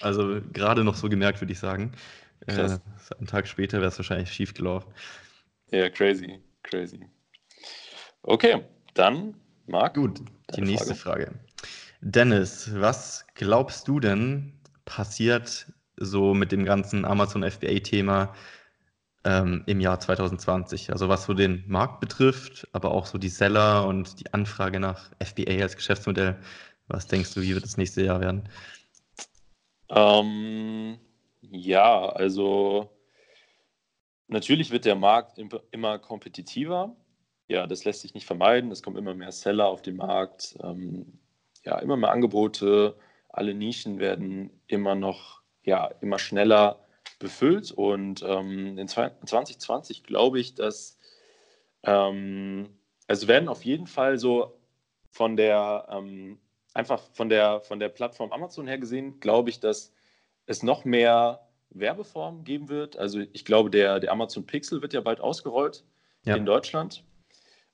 Also 0.01 0.41
gerade 0.53 0.85
noch 0.85 0.95
so 0.95 1.09
gemerkt, 1.09 1.41
würde 1.41 1.53
ich 1.53 1.59
sagen. 1.59 1.91
Äh, 2.47 2.79
einen 3.19 3.27
Tag 3.27 3.49
später 3.49 3.79
wäre 3.79 3.89
es 3.89 3.99
wahrscheinlich 3.99 4.33
schief 4.33 4.55
gelaufen. 4.55 4.89
Ja, 5.73 5.91
crazy, 5.91 6.39
crazy. 6.63 7.01
Okay, 8.23 8.63
dann 8.95 9.35
Marc. 9.67 9.95
Gut, 9.95 10.21
die 10.55 10.61
nächste 10.61 10.95
Frage. 10.95 11.27
Frage. 11.27 11.41
Dennis, 12.01 12.71
was 12.75 13.27
glaubst 13.35 13.89
du 13.89 13.99
denn 13.99 14.53
passiert 14.85 15.67
so 15.97 16.35
mit 16.35 16.53
dem 16.53 16.65
ganzen 16.65 17.05
Amazon 17.05 17.49
FBA-Thema 17.49 18.35
ähm, 19.25 19.65
im 19.67 19.81
Jahr 19.81 20.01
2020. 20.01 20.93
Also 20.93 21.09
was 21.09 21.25
so 21.25 21.35
den 21.35 21.65
Markt 21.67 22.01
betrifft, 22.01 22.69
aber 22.73 22.93
auch 22.93 23.07
so 23.07 23.19
die 23.19 23.29
Seller 23.29 23.87
und 23.87 24.21
die 24.21 24.33
Anfrage 24.33 24.81
nach 24.81 25.11
FBA 25.23 25.63
als 25.63 25.77
Geschäftsmodell. 25.77 26.37
Was 26.89 27.07
denkst 27.07 27.35
du, 27.35 27.43
wie 27.43 27.55
wird 27.55 27.65
das 27.65 27.77
nächste 27.77 28.05
Jahr 28.05 28.21
werden? 28.21 28.49
Ähm, 29.89 30.99
ja, 31.41 32.07
also 32.09 32.91
natürlich 34.29 34.71
wird 34.71 34.85
der 34.85 34.97
Markt 34.97 35.39
immer 35.71 35.99
kompetitiver. 35.99 36.95
Ja, 37.49 37.67
das 37.67 37.85
lässt 37.85 38.01
sich 38.01 38.15
nicht 38.15 38.27
vermeiden. 38.27 38.71
Es 38.71 38.83
kommen 38.83 38.97
immer 38.97 39.15
mehr 39.15 39.33
Seller 39.33 39.69
auf 39.69 39.83
den 39.83 39.97
Markt. 39.97 40.57
Ähm, 40.63 41.19
ja, 41.65 41.79
immer 41.79 41.97
mehr 41.97 42.11
Angebote. 42.11 42.97
Alle 43.29 43.55
Nischen 43.55 43.99
werden 43.99 44.51
immer 44.67 44.95
noch, 44.95 45.43
ja, 45.67 45.91
immer 46.01 46.19
schneller 46.19 46.81
befüllt. 47.19 47.73
Und 47.73 48.25
ähm, 48.27 48.79
in 48.79 48.89
2020 48.89 50.05
glaube 50.05 50.41
ich, 50.41 50.55
dass 50.55 50.99
ähm, 51.83 52.79
also 53.07 53.29
werden 53.29 53.49
auf 53.51 53.65
jeden 53.65 53.87
Fall 53.87 54.19
so 54.19 54.59
von 55.11 55.37
der 55.37 55.87
ähm, 55.91 56.39
einfach 56.73 57.03
von 57.13 57.29
der 57.29 57.61
von 57.61 57.79
der 57.79 57.91
Plattform 57.91 58.33
Amazon 58.33 58.67
her 58.67 58.79
gesehen, 58.79 59.21
glaube 59.21 59.51
ich, 59.51 59.61
dass 59.61 59.93
es 60.47 60.63
noch 60.63 60.85
mehr 60.85 61.47
Werbeformen 61.71 62.45
geben 62.45 62.69
wird. 62.69 62.97
Also 62.97 63.21
ich 63.33 63.45
glaube, 63.45 63.71
der, 63.71 64.01
der 64.01 64.13
Amazon 64.13 64.47
Pixel 64.47 64.83
wird 64.83 64.93
ja 64.93 65.01
bald 65.01 65.21
ausgerollt 65.21 65.85
ja. 66.25 66.37
in 66.37 66.47
Deutschland. 66.47 67.05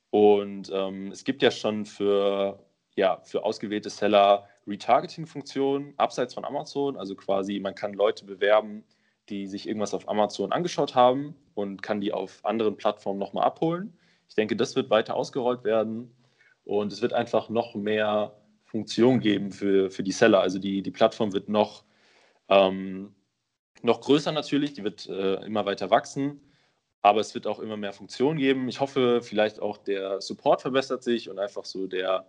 Und 0.09 0.71
ähm, 0.73 1.11
es 1.11 1.23
gibt 1.23 1.41
ja 1.41 1.51
schon 1.51 1.85
für, 1.85 2.63
ja, 2.95 3.21
für 3.23 3.43
ausgewählte 3.43 3.89
Seller 3.89 4.47
Retargeting-Funktionen 4.67 5.93
abseits 5.97 6.33
von 6.33 6.45
Amazon. 6.45 6.97
Also 6.97 7.15
quasi, 7.15 7.59
man 7.59 7.75
kann 7.75 7.93
Leute 7.93 8.25
bewerben, 8.25 8.83
die 9.29 9.47
sich 9.47 9.67
irgendwas 9.67 9.93
auf 9.93 10.09
Amazon 10.09 10.51
angeschaut 10.51 10.95
haben 10.95 11.35
und 11.53 11.81
kann 11.81 12.01
die 12.01 12.13
auf 12.13 12.43
anderen 12.43 12.77
Plattformen 12.77 13.19
nochmal 13.19 13.45
abholen. 13.45 13.97
Ich 14.27 14.35
denke, 14.35 14.55
das 14.55 14.75
wird 14.75 14.89
weiter 14.89 15.15
ausgerollt 15.15 15.63
werden 15.63 16.11
und 16.65 16.91
es 16.91 17.01
wird 17.01 17.13
einfach 17.13 17.49
noch 17.49 17.75
mehr 17.75 18.35
Funktionen 18.63 19.19
geben 19.19 19.51
für, 19.51 19.91
für 19.91 20.03
die 20.03 20.11
Seller. 20.11 20.41
Also 20.41 20.59
die, 20.59 20.81
die 20.81 20.91
Plattform 20.91 21.33
wird 21.33 21.47
noch, 21.47 21.83
ähm, 22.49 23.13
noch 23.81 24.01
größer 24.01 24.31
natürlich, 24.31 24.73
die 24.73 24.83
wird 24.83 25.07
äh, 25.07 25.35
immer 25.45 25.65
weiter 25.65 25.89
wachsen, 25.89 26.41
aber 27.01 27.19
es 27.19 27.35
wird 27.35 27.47
auch 27.47 27.59
immer 27.59 27.77
mehr 27.77 27.93
Funktionen 27.93 28.39
geben. 28.39 28.67
Ich 28.69 28.79
hoffe, 28.79 29.21
vielleicht 29.21 29.61
auch 29.61 29.77
der 29.77 30.21
Support 30.21 30.61
verbessert 30.61 31.03
sich 31.03 31.29
und 31.29 31.37
einfach 31.37 31.65
so 31.65 31.85
der, 31.87 32.25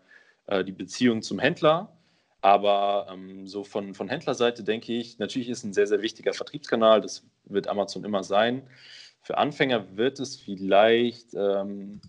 äh, 0.47 0.64
die 0.64 0.73
Beziehung 0.73 1.23
zum 1.23 1.38
Händler. 1.38 1.97
Aber 2.44 3.06
ähm, 3.10 3.46
so 3.46 3.64
von, 3.64 3.94
von 3.94 4.06
Händlerseite 4.06 4.64
denke 4.64 4.92
ich, 4.92 5.18
natürlich 5.18 5.48
ist 5.48 5.64
ein 5.64 5.72
sehr, 5.72 5.86
sehr 5.86 6.02
wichtiger 6.02 6.34
Vertriebskanal, 6.34 7.00
das 7.00 7.26
wird 7.46 7.68
Amazon 7.68 8.04
immer 8.04 8.22
sein. 8.22 8.68
Für 9.22 9.38
Anfänger 9.38 9.96
wird 9.96 10.20
es 10.20 10.36
vielleicht 10.36 11.32
ähm, 11.32 12.02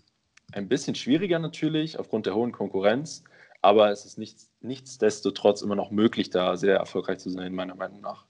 ein 0.52 0.68
bisschen 0.68 0.94
schwieriger 0.94 1.38
natürlich 1.38 1.98
aufgrund 1.98 2.26
der 2.26 2.34
hohen 2.34 2.52
Konkurrenz, 2.52 3.24
aber 3.62 3.90
es 3.90 4.04
ist 4.04 4.18
nichts, 4.18 4.50
nichtsdestotrotz 4.60 5.62
immer 5.62 5.74
noch 5.74 5.90
möglich, 5.90 6.28
da 6.28 6.58
sehr 6.58 6.76
erfolgreich 6.76 7.16
zu 7.16 7.30
sein, 7.30 7.54
meiner 7.54 7.74
Meinung 7.74 8.02
nach. 8.02 8.26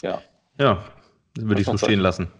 Ja. 0.00 0.22
Ja, 0.58 0.82
würde 1.38 1.60
ich 1.60 1.66
so 1.66 1.76
stehen 1.76 2.00
lassen. 2.00 2.32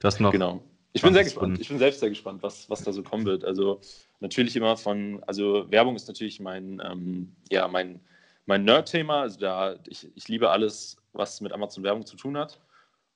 Das 0.00 0.18
noch. 0.18 0.32
Genau. 0.32 0.64
Ich 0.92 1.02
bin 1.02 1.14
sehr 1.14 1.24
gespannt. 1.24 1.60
Ich 1.60 1.68
bin 1.68 1.78
selbst 1.78 2.00
sehr 2.00 2.08
gespannt, 2.08 2.42
was, 2.42 2.68
was 2.68 2.82
da 2.82 2.92
so 2.92 3.02
kommen 3.02 3.24
wird. 3.24 3.44
Also 3.44 3.80
natürlich 4.18 4.56
immer 4.56 4.76
von, 4.76 5.22
also 5.26 5.70
Werbung 5.70 5.94
ist 5.94 6.08
natürlich 6.08 6.40
mein, 6.40 6.82
ähm, 6.84 7.36
ja, 7.50 7.68
mein, 7.68 8.00
mein 8.46 8.64
Nerd-Thema. 8.64 9.22
Also 9.22 9.38
da, 9.38 9.76
ich, 9.86 10.08
ich 10.16 10.28
liebe 10.28 10.50
alles, 10.50 10.96
was 11.12 11.40
mit 11.40 11.52
Amazon 11.52 11.84
Werbung 11.84 12.04
zu 12.06 12.16
tun 12.16 12.36
hat. 12.36 12.60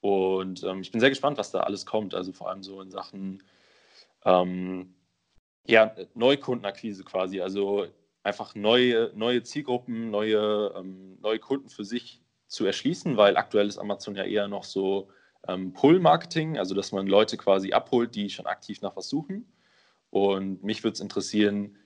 Und 0.00 0.62
ähm, 0.62 0.83
ich 0.83 0.93
bin 0.93 1.00
sehr 1.00 1.11
gespannt, 1.11 1.38
was 1.38 1.50
da 1.50 1.61
alles 1.61 1.85
kommt. 1.85 2.14
Also 2.14 2.33
vor 2.33 2.49
allem 2.49 2.62
so 2.62 2.81
in 2.81 2.90
Sachen 2.90 3.43
ähm, 4.25 4.95
ja, 5.66 5.95
Neukundenakquise 6.14 7.02
quasi. 7.04 7.40
Also 7.40 7.87
einfach 8.23 8.54
neue, 8.54 9.11
neue 9.14 9.43
Zielgruppen, 9.43 10.11
neue, 10.11 10.73
ähm, 10.76 11.19
neue 11.21 11.38
Kunden 11.38 11.69
für 11.69 11.85
sich 11.85 12.21
zu 12.47 12.66
erschließen, 12.66 13.16
weil 13.16 13.37
aktuell 13.37 13.66
ist 13.66 13.78
Amazon 13.78 14.14
ja 14.14 14.25
eher 14.25 14.47
noch 14.47 14.64
so 14.64 15.09
Pull-Marketing, 15.46 16.58
also 16.58 16.74
dass 16.74 16.92
man 16.92 17.06
Leute 17.06 17.36
quasi 17.36 17.72
abholt, 17.72 18.14
die 18.14 18.30
schon 18.30 18.46
aktiv 18.46 18.80
nach 18.80 18.96
was 18.96 19.08
suchen. 19.08 19.46
Und 20.10 20.62
mich 20.62 20.84
würde 20.84 20.94
es 20.94 21.00
interessieren, 21.00 21.76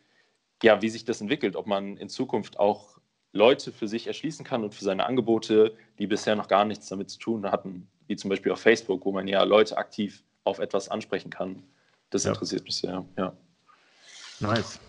ja, 0.63 0.83
wie 0.83 0.89
sich 0.89 1.05
das 1.05 1.21
entwickelt, 1.21 1.57
ob 1.57 1.67
man 1.67 1.97
in 1.97 2.09
Zukunft 2.09 2.59
auch 2.59 2.99
Leute 3.33 3.73
für 3.73 3.89
sich 3.89 4.07
erschließen 4.07 4.45
kann 4.45 4.65
und 4.65 4.75
für 4.75 4.85
seine 4.85 5.07
Angebote, 5.07 5.77
die 5.99 6.07
bisher 6.07 6.37
noch 6.37 6.49
gar 6.49 6.65
nichts 6.65 6.89
damit 6.89 7.11
zu 7.11 7.19
tun 7.19 7.51
hatten, 7.51 7.89
wie 8.07 8.17
zum 8.17 8.31
Beispiel 8.31 8.53
auf 8.53 8.61
Facebook, 8.61 9.05
wo 9.05 9.13
man 9.13 9.29
ja 9.29 9.43
Leute 9.45 9.77
aktiv 9.77 10.25
auf 10.45 10.59
etwas 10.59 10.89
ansprechen 10.89 11.31
kann. 11.31 11.63
Das 12.11 12.25
ja. 12.25 12.31
interessiert 12.31 12.65
mich 12.65 12.77
sehr, 12.77 13.05
ja. 13.17 13.37
Nice. 14.41 14.81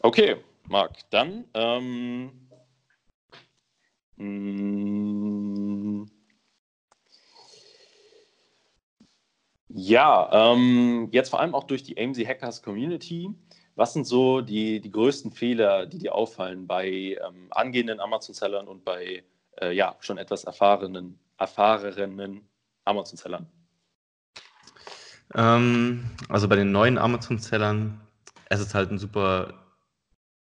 Okay, 0.00 0.36
Marc, 0.68 0.98
dann 1.10 1.44
ähm, 1.54 2.32
mm, 4.16 5.41
ja, 9.74 10.52
ähm, 10.52 11.08
jetzt 11.12 11.30
vor 11.30 11.40
allem 11.40 11.54
auch 11.54 11.64
durch 11.64 11.82
die 11.82 11.98
AMZ 11.98 12.18
Hackers 12.18 12.62
Community. 12.62 13.30
Was 13.74 13.94
sind 13.94 14.06
so 14.06 14.42
die, 14.42 14.80
die 14.80 14.90
größten 14.90 15.32
Fehler, 15.32 15.86
die 15.86 15.98
dir 15.98 16.14
auffallen 16.14 16.66
bei 16.66 16.86
ähm, 16.86 17.46
angehenden 17.50 18.00
Amazon-Sellern 18.00 18.68
und 18.68 18.84
bei 18.84 19.24
äh, 19.60 19.72
ja, 19.72 19.96
schon 20.00 20.18
etwas 20.18 20.44
erfahrenen 20.44 21.18
erfahrenen 21.38 22.42
Amazon-Sellern? 22.84 23.46
Ähm, 25.34 26.10
also 26.28 26.48
bei 26.48 26.56
den 26.56 26.70
neuen 26.72 26.98
Amazon-Sellern, 26.98 28.00
es 28.50 28.60
ist 28.60 28.74
halt 28.74 28.90
ein 28.90 28.98
super 28.98 29.54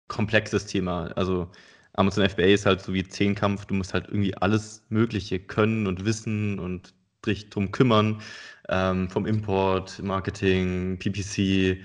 komplexes 0.07 0.65
Thema. 0.65 1.11
Also 1.15 1.49
Amazon 1.93 2.27
FBA 2.27 2.45
ist 2.45 2.65
halt 2.65 2.81
so 2.81 2.93
wie 2.93 3.07
Zehnkampf, 3.07 3.65
du 3.65 3.75
musst 3.75 3.93
halt 3.93 4.07
irgendwie 4.07 4.35
alles 4.35 4.83
Mögliche 4.89 5.39
können 5.39 5.85
und 5.85 6.05
wissen 6.05 6.59
und 6.59 6.95
drum 7.21 7.71
kümmern. 7.71 8.21
Ähm, 8.69 9.09
vom 9.09 9.25
Import, 9.25 10.01
Marketing, 10.01 10.97
PPC, 10.99 11.81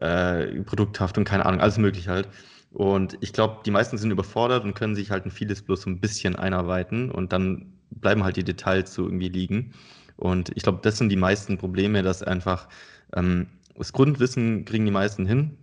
äh, 0.00 0.60
Produkthaftung, 0.62 1.24
keine 1.24 1.46
Ahnung, 1.46 1.60
alles 1.60 1.78
mögliche 1.78 2.10
halt. 2.10 2.28
Und 2.72 3.16
ich 3.20 3.32
glaube, 3.32 3.62
die 3.64 3.70
meisten 3.70 3.96
sind 3.96 4.10
überfordert 4.10 4.64
und 4.64 4.74
können 4.74 4.94
sich 4.94 5.10
halt 5.10 5.24
in 5.24 5.30
vieles 5.30 5.62
bloß 5.62 5.82
so 5.82 5.90
ein 5.90 6.00
bisschen 6.00 6.36
einarbeiten 6.36 7.10
und 7.10 7.32
dann 7.32 7.72
bleiben 7.90 8.24
halt 8.24 8.36
die 8.36 8.44
Details 8.44 8.92
so 8.92 9.04
irgendwie 9.04 9.28
liegen. 9.28 9.72
Und 10.16 10.50
ich 10.54 10.62
glaube, 10.62 10.80
das 10.82 10.98
sind 10.98 11.08
die 11.08 11.16
meisten 11.16 11.58
Probleme, 11.58 12.02
dass 12.02 12.22
einfach 12.22 12.68
ähm, 13.14 13.46
das 13.76 13.92
Grundwissen 13.92 14.64
kriegen 14.64 14.84
die 14.84 14.90
meisten 14.90 15.26
hin, 15.26 15.56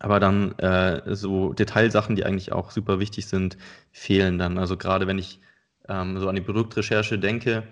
aber 0.00 0.20
dann 0.20 0.52
äh, 0.58 1.14
so 1.14 1.52
Detailsachen, 1.52 2.16
die 2.16 2.24
eigentlich 2.24 2.52
auch 2.52 2.70
super 2.70 3.00
wichtig 3.00 3.26
sind, 3.26 3.56
fehlen 3.92 4.38
dann. 4.38 4.58
Also 4.58 4.76
gerade 4.76 5.06
wenn 5.06 5.18
ich 5.18 5.40
ähm, 5.88 6.18
so 6.18 6.28
an 6.28 6.36
die 6.36 6.42
Produktrecherche 6.42 7.18
denke, 7.18 7.64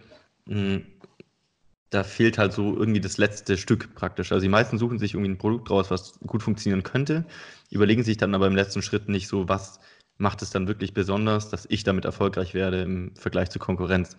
da 0.47 2.03
fehlt 2.03 2.39
halt 2.39 2.53
so 2.53 2.77
irgendwie 2.77 3.01
das 3.01 3.19
letzte 3.19 3.57
Stück 3.57 3.95
praktisch. 3.95 4.33
Also 4.33 4.43
die 4.43 4.51
meisten 4.51 4.79
suchen 4.79 4.99
sich 4.99 5.15
irgendwie 5.15 5.33
ein 5.33 5.39
Produkt 5.39 5.71
raus, 5.71 5.91
was 5.91 6.19
gut 6.27 6.43
funktionieren 6.43 6.83
könnte, 6.83 7.25
überlegen 7.71 8.03
sich 8.03 8.17
dann 8.17 8.35
aber 8.35 8.47
im 8.47 8.57
letzten 8.57 8.83
Schritt 8.83 9.09
nicht 9.09 9.29
so, 9.29 9.49
was 9.49 9.81
macht 10.19 10.43
es 10.43 10.51
dann 10.51 10.69
wirklich 10.69 10.95
besonders, 10.95 11.51
dass 11.51 11.67
ich 11.69 11.85
damit 11.85 12.05
erfolgreich 12.05 12.55
werde 12.55 12.83
im 12.83 13.15
Vergleich 13.17 13.51
zur 13.51 13.61
Konkurrenz. 13.61 14.17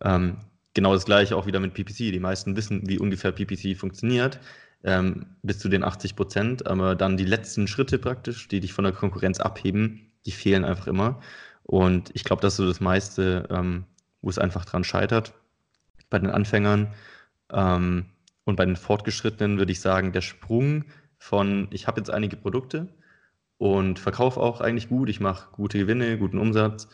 Ähm, 0.00 0.38
genau 0.74 0.94
das 0.94 1.04
gleiche 1.04 1.36
auch 1.36 1.46
wieder 1.46 1.60
mit 1.60 1.74
PPC. 1.74 2.12
Die 2.12 2.20
meisten 2.20 2.56
wissen, 2.56 2.88
wie 2.88 2.98
ungefähr 2.98 3.32
PPC 3.32 3.76
funktioniert, 3.76 4.40
ähm, 4.84 5.26
bis 5.42 5.58
zu 5.58 5.68
den 5.68 5.84
80 5.84 6.16
Prozent, 6.16 6.66
aber 6.66 6.94
dann 6.94 7.16
die 7.16 7.24
letzten 7.24 7.66
Schritte 7.66 7.98
praktisch, 7.98 8.48
die 8.48 8.60
dich 8.60 8.72
von 8.72 8.84
der 8.84 8.92
Konkurrenz 8.92 9.40
abheben, 9.40 10.12
die 10.26 10.32
fehlen 10.32 10.64
einfach 10.64 10.86
immer. 10.86 11.20
Und 11.64 12.10
ich 12.14 12.24
glaube, 12.24 12.42
das 12.42 12.54
ist 12.54 12.58
so 12.58 12.66
das 12.66 12.80
meiste, 12.80 13.48
ähm, 13.50 13.84
wo 14.22 14.30
es 14.30 14.38
einfach 14.38 14.64
dran 14.64 14.84
scheitert. 14.84 15.34
Bei 16.10 16.18
den 16.18 16.30
Anfängern 16.30 16.94
ähm, 17.52 18.06
und 18.44 18.56
bei 18.56 18.64
den 18.64 18.76
Fortgeschrittenen 18.76 19.58
würde 19.58 19.72
ich 19.72 19.80
sagen, 19.80 20.12
der 20.12 20.22
Sprung 20.22 20.84
von, 21.18 21.68
ich 21.70 21.86
habe 21.86 22.00
jetzt 22.00 22.10
einige 22.10 22.36
Produkte, 22.36 22.88
und 23.58 23.98
verkaufe 23.98 24.40
auch 24.40 24.60
eigentlich 24.60 24.88
gut. 24.88 25.08
Ich 25.10 25.20
mache 25.20 25.50
gute 25.52 25.78
Gewinne, 25.78 26.16
guten 26.16 26.38
Umsatz. 26.38 26.88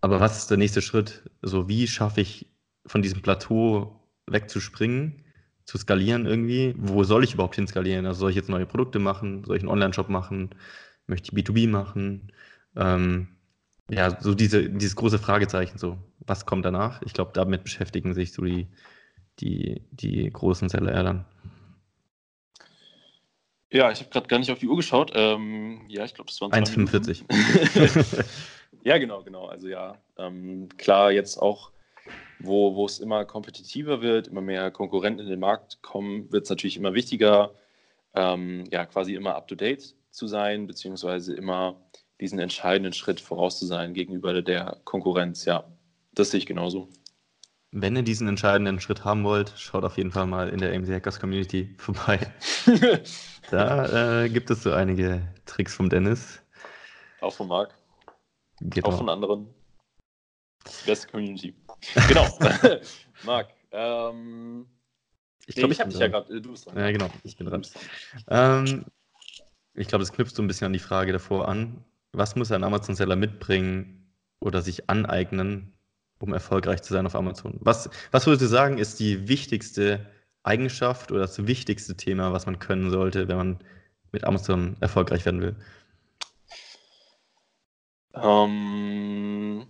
Aber 0.00 0.20
was 0.20 0.38
ist 0.38 0.50
der 0.50 0.56
nächste 0.56 0.82
Schritt? 0.82 1.30
So, 1.42 1.68
wie 1.68 1.86
schaffe 1.86 2.22
ich 2.22 2.50
von 2.86 3.02
diesem 3.02 3.22
Plateau 3.22 4.00
wegzuspringen, 4.26 5.24
zu 5.64 5.78
skalieren 5.78 6.26
irgendwie? 6.26 6.74
Wo 6.78 7.04
soll 7.04 7.24
ich 7.24 7.34
überhaupt 7.34 7.56
hin 7.56 7.66
skalieren? 7.66 8.06
Also 8.06 8.20
soll 8.20 8.30
ich 8.30 8.36
jetzt 8.36 8.48
neue 8.48 8.66
Produkte 8.66 8.98
machen? 8.98 9.44
Soll 9.44 9.56
ich 9.56 9.62
einen 9.62 9.70
Online-Shop 9.70 10.08
machen? 10.08 10.50
Möchte 11.06 11.30
ich 11.32 11.44
B2B 11.44 11.68
machen? 11.68 12.32
Ähm, 12.76 13.28
ja, 13.90 14.20
so 14.20 14.34
diese, 14.34 14.68
dieses 14.68 14.96
große 14.96 15.18
Fragezeichen, 15.18 15.78
so, 15.78 15.96
was 16.20 16.46
kommt 16.46 16.64
danach? 16.64 17.00
Ich 17.02 17.14
glaube, 17.14 17.32
damit 17.34 17.64
beschäftigen 17.64 18.14
sich 18.14 18.32
so 18.32 18.42
die, 18.42 18.68
die, 19.40 19.82
die 19.90 20.30
großen 20.30 20.68
Seller 20.68 21.02
dann. 21.02 21.24
Ja, 23.70 23.90
ich 23.90 24.00
habe 24.00 24.10
gerade 24.10 24.28
gar 24.28 24.38
nicht 24.38 24.50
auf 24.50 24.58
die 24.58 24.68
Uhr 24.68 24.76
geschaut. 24.76 25.12
Ähm, 25.14 25.84
ja, 25.88 26.04
ich 26.04 26.14
glaube, 26.14 26.28
das 26.28 26.40
waren 26.40 26.52
1,45. 26.52 27.24
ja, 28.82 28.98
genau, 28.98 29.22
genau. 29.22 29.46
Also 29.46 29.68
ja, 29.68 29.98
ähm, 30.16 30.68
klar, 30.78 31.12
jetzt 31.12 31.36
auch, 31.36 31.70
wo, 32.38 32.74
wo 32.74 32.86
es 32.86 32.98
immer 32.98 33.26
kompetitiver 33.26 34.00
wird, 34.00 34.28
immer 34.28 34.40
mehr 34.40 34.70
Konkurrenten 34.70 35.20
in 35.20 35.28
den 35.28 35.40
Markt 35.40 35.82
kommen, 35.82 36.32
wird 36.32 36.44
es 36.44 36.50
natürlich 36.50 36.78
immer 36.78 36.94
wichtiger, 36.94 37.54
ähm, 38.14 38.64
ja, 38.70 38.86
quasi 38.86 39.14
immer 39.14 39.34
up-to-date 39.34 39.94
zu 40.10 40.26
sein, 40.26 40.66
beziehungsweise 40.66 41.34
immer 41.34 41.76
diesen 42.20 42.38
entscheidenden 42.38 42.92
Schritt 42.92 43.20
voraus 43.20 43.58
zu 43.58 43.66
sein 43.66 43.94
gegenüber 43.94 44.40
der 44.42 44.80
Konkurrenz. 44.84 45.44
Ja, 45.44 45.64
das 46.12 46.30
sehe 46.30 46.38
ich 46.38 46.46
genauso. 46.46 46.88
Wenn 47.70 47.96
ihr 47.96 48.02
diesen 48.02 48.28
entscheidenden 48.28 48.80
Schritt 48.80 49.04
haben 49.04 49.24
wollt, 49.24 49.52
schaut 49.56 49.84
auf 49.84 49.98
jeden 49.98 50.10
Fall 50.10 50.26
mal 50.26 50.48
in 50.48 50.58
der 50.58 50.74
AMC 50.74 50.88
Hackers 50.88 51.20
Community 51.20 51.74
vorbei. 51.78 52.18
da 53.50 54.22
äh, 54.22 54.28
gibt 54.28 54.50
es 54.50 54.62
so 54.62 54.72
einige 54.72 55.22
Tricks 55.44 55.74
vom 55.74 55.90
Dennis. 55.90 56.40
Auch 57.20 57.34
von 57.34 57.48
Marc. 57.48 57.74
Genau. 58.60 58.88
Auch 58.88 58.98
von 58.98 59.08
anderen. 59.08 59.48
Beste 60.86 61.08
Community. 61.08 61.54
Genau. 62.08 62.26
Marc, 63.24 63.48
ähm, 63.70 64.66
ich 65.46 65.54
glaube, 65.54 65.68
nee, 65.68 65.74
ich 65.74 65.80
habe 65.80 65.90
dich 65.90 66.00
ja 66.00 66.08
gerade. 66.08 66.34
Äh, 66.34 66.40
du 66.40 66.50
bist 66.50 66.66
dran. 66.66 66.76
Ja, 66.76 66.90
genau, 66.90 67.08
ich 67.22 67.36
bin 67.36 67.46
dran. 67.46 67.66
Ähm, 68.28 68.84
ich 69.74 69.88
glaube, 69.88 70.02
das 70.02 70.12
knüpft 70.12 70.34
so 70.34 70.42
ein 70.42 70.46
bisschen 70.46 70.66
an 70.66 70.72
die 70.72 70.78
Frage 70.78 71.12
davor 71.12 71.48
an. 71.48 71.84
Was 72.12 72.36
muss 72.36 72.52
ein 72.52 72.64
Amazon-Seller 72.64 73.16
mitbringen 73.16 74.12
oder 74.40 74.62
sich 74.62 74.88
aneignen, 74.88 75.72
um 76.18 76.32
erfolgreich 76.32 76.82
zu 76.82 76.92
sein 76.92 77.06
auf 77.06 77.14
Amazon? 77.14 77.58
Was, 77.60 77.90
was 78.10 78.26
würdest 78.26 78.42
du 78.42 78.46
sagen, 78.46 78.78
ist 78.78 79.00
die 79.00 79.28
wichtigste 79.28 80.06
Eigenschaft 80.42 81.12
oder 81.12 81.20
das 81.20 81.46
wichtigste 81.46 81.96
Thema, 81.96 82.32
was 82.32 82.46
man 82.46 82.58
können 82.58 82.90
sollte, 82.90 83.28
wenn 83.28 83.36
man 83.36 83.58
mit 84.12 84.24
Amazon 84.24 84.76
erfolgreich 84.80 85.24
werden 85.26 85.42
will? 85.42 85.56
Ähm, 88.14 89.66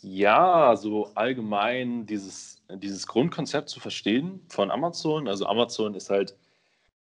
ja, 0.00 0.74
so 0.76 1.10
allgemein 1.14 2.06
dieses, 2.06 2.62
dieses 2.70 3.06
Grundkonzept 3.06 3.68
zu 3.68 3.80
verstehen 3.80 4.40
von 4.48 4.70
Amazon. 4.70 5.28
Also 5.28 5.46
Amazon 5.46 5.94
ist 5.94 6.10
halt 6.10 6.36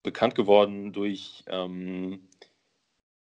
bekannt 0.03 0.35
geworden 0.35 0.93
durch, 0.93 1.45
ähm, 1.47 2.21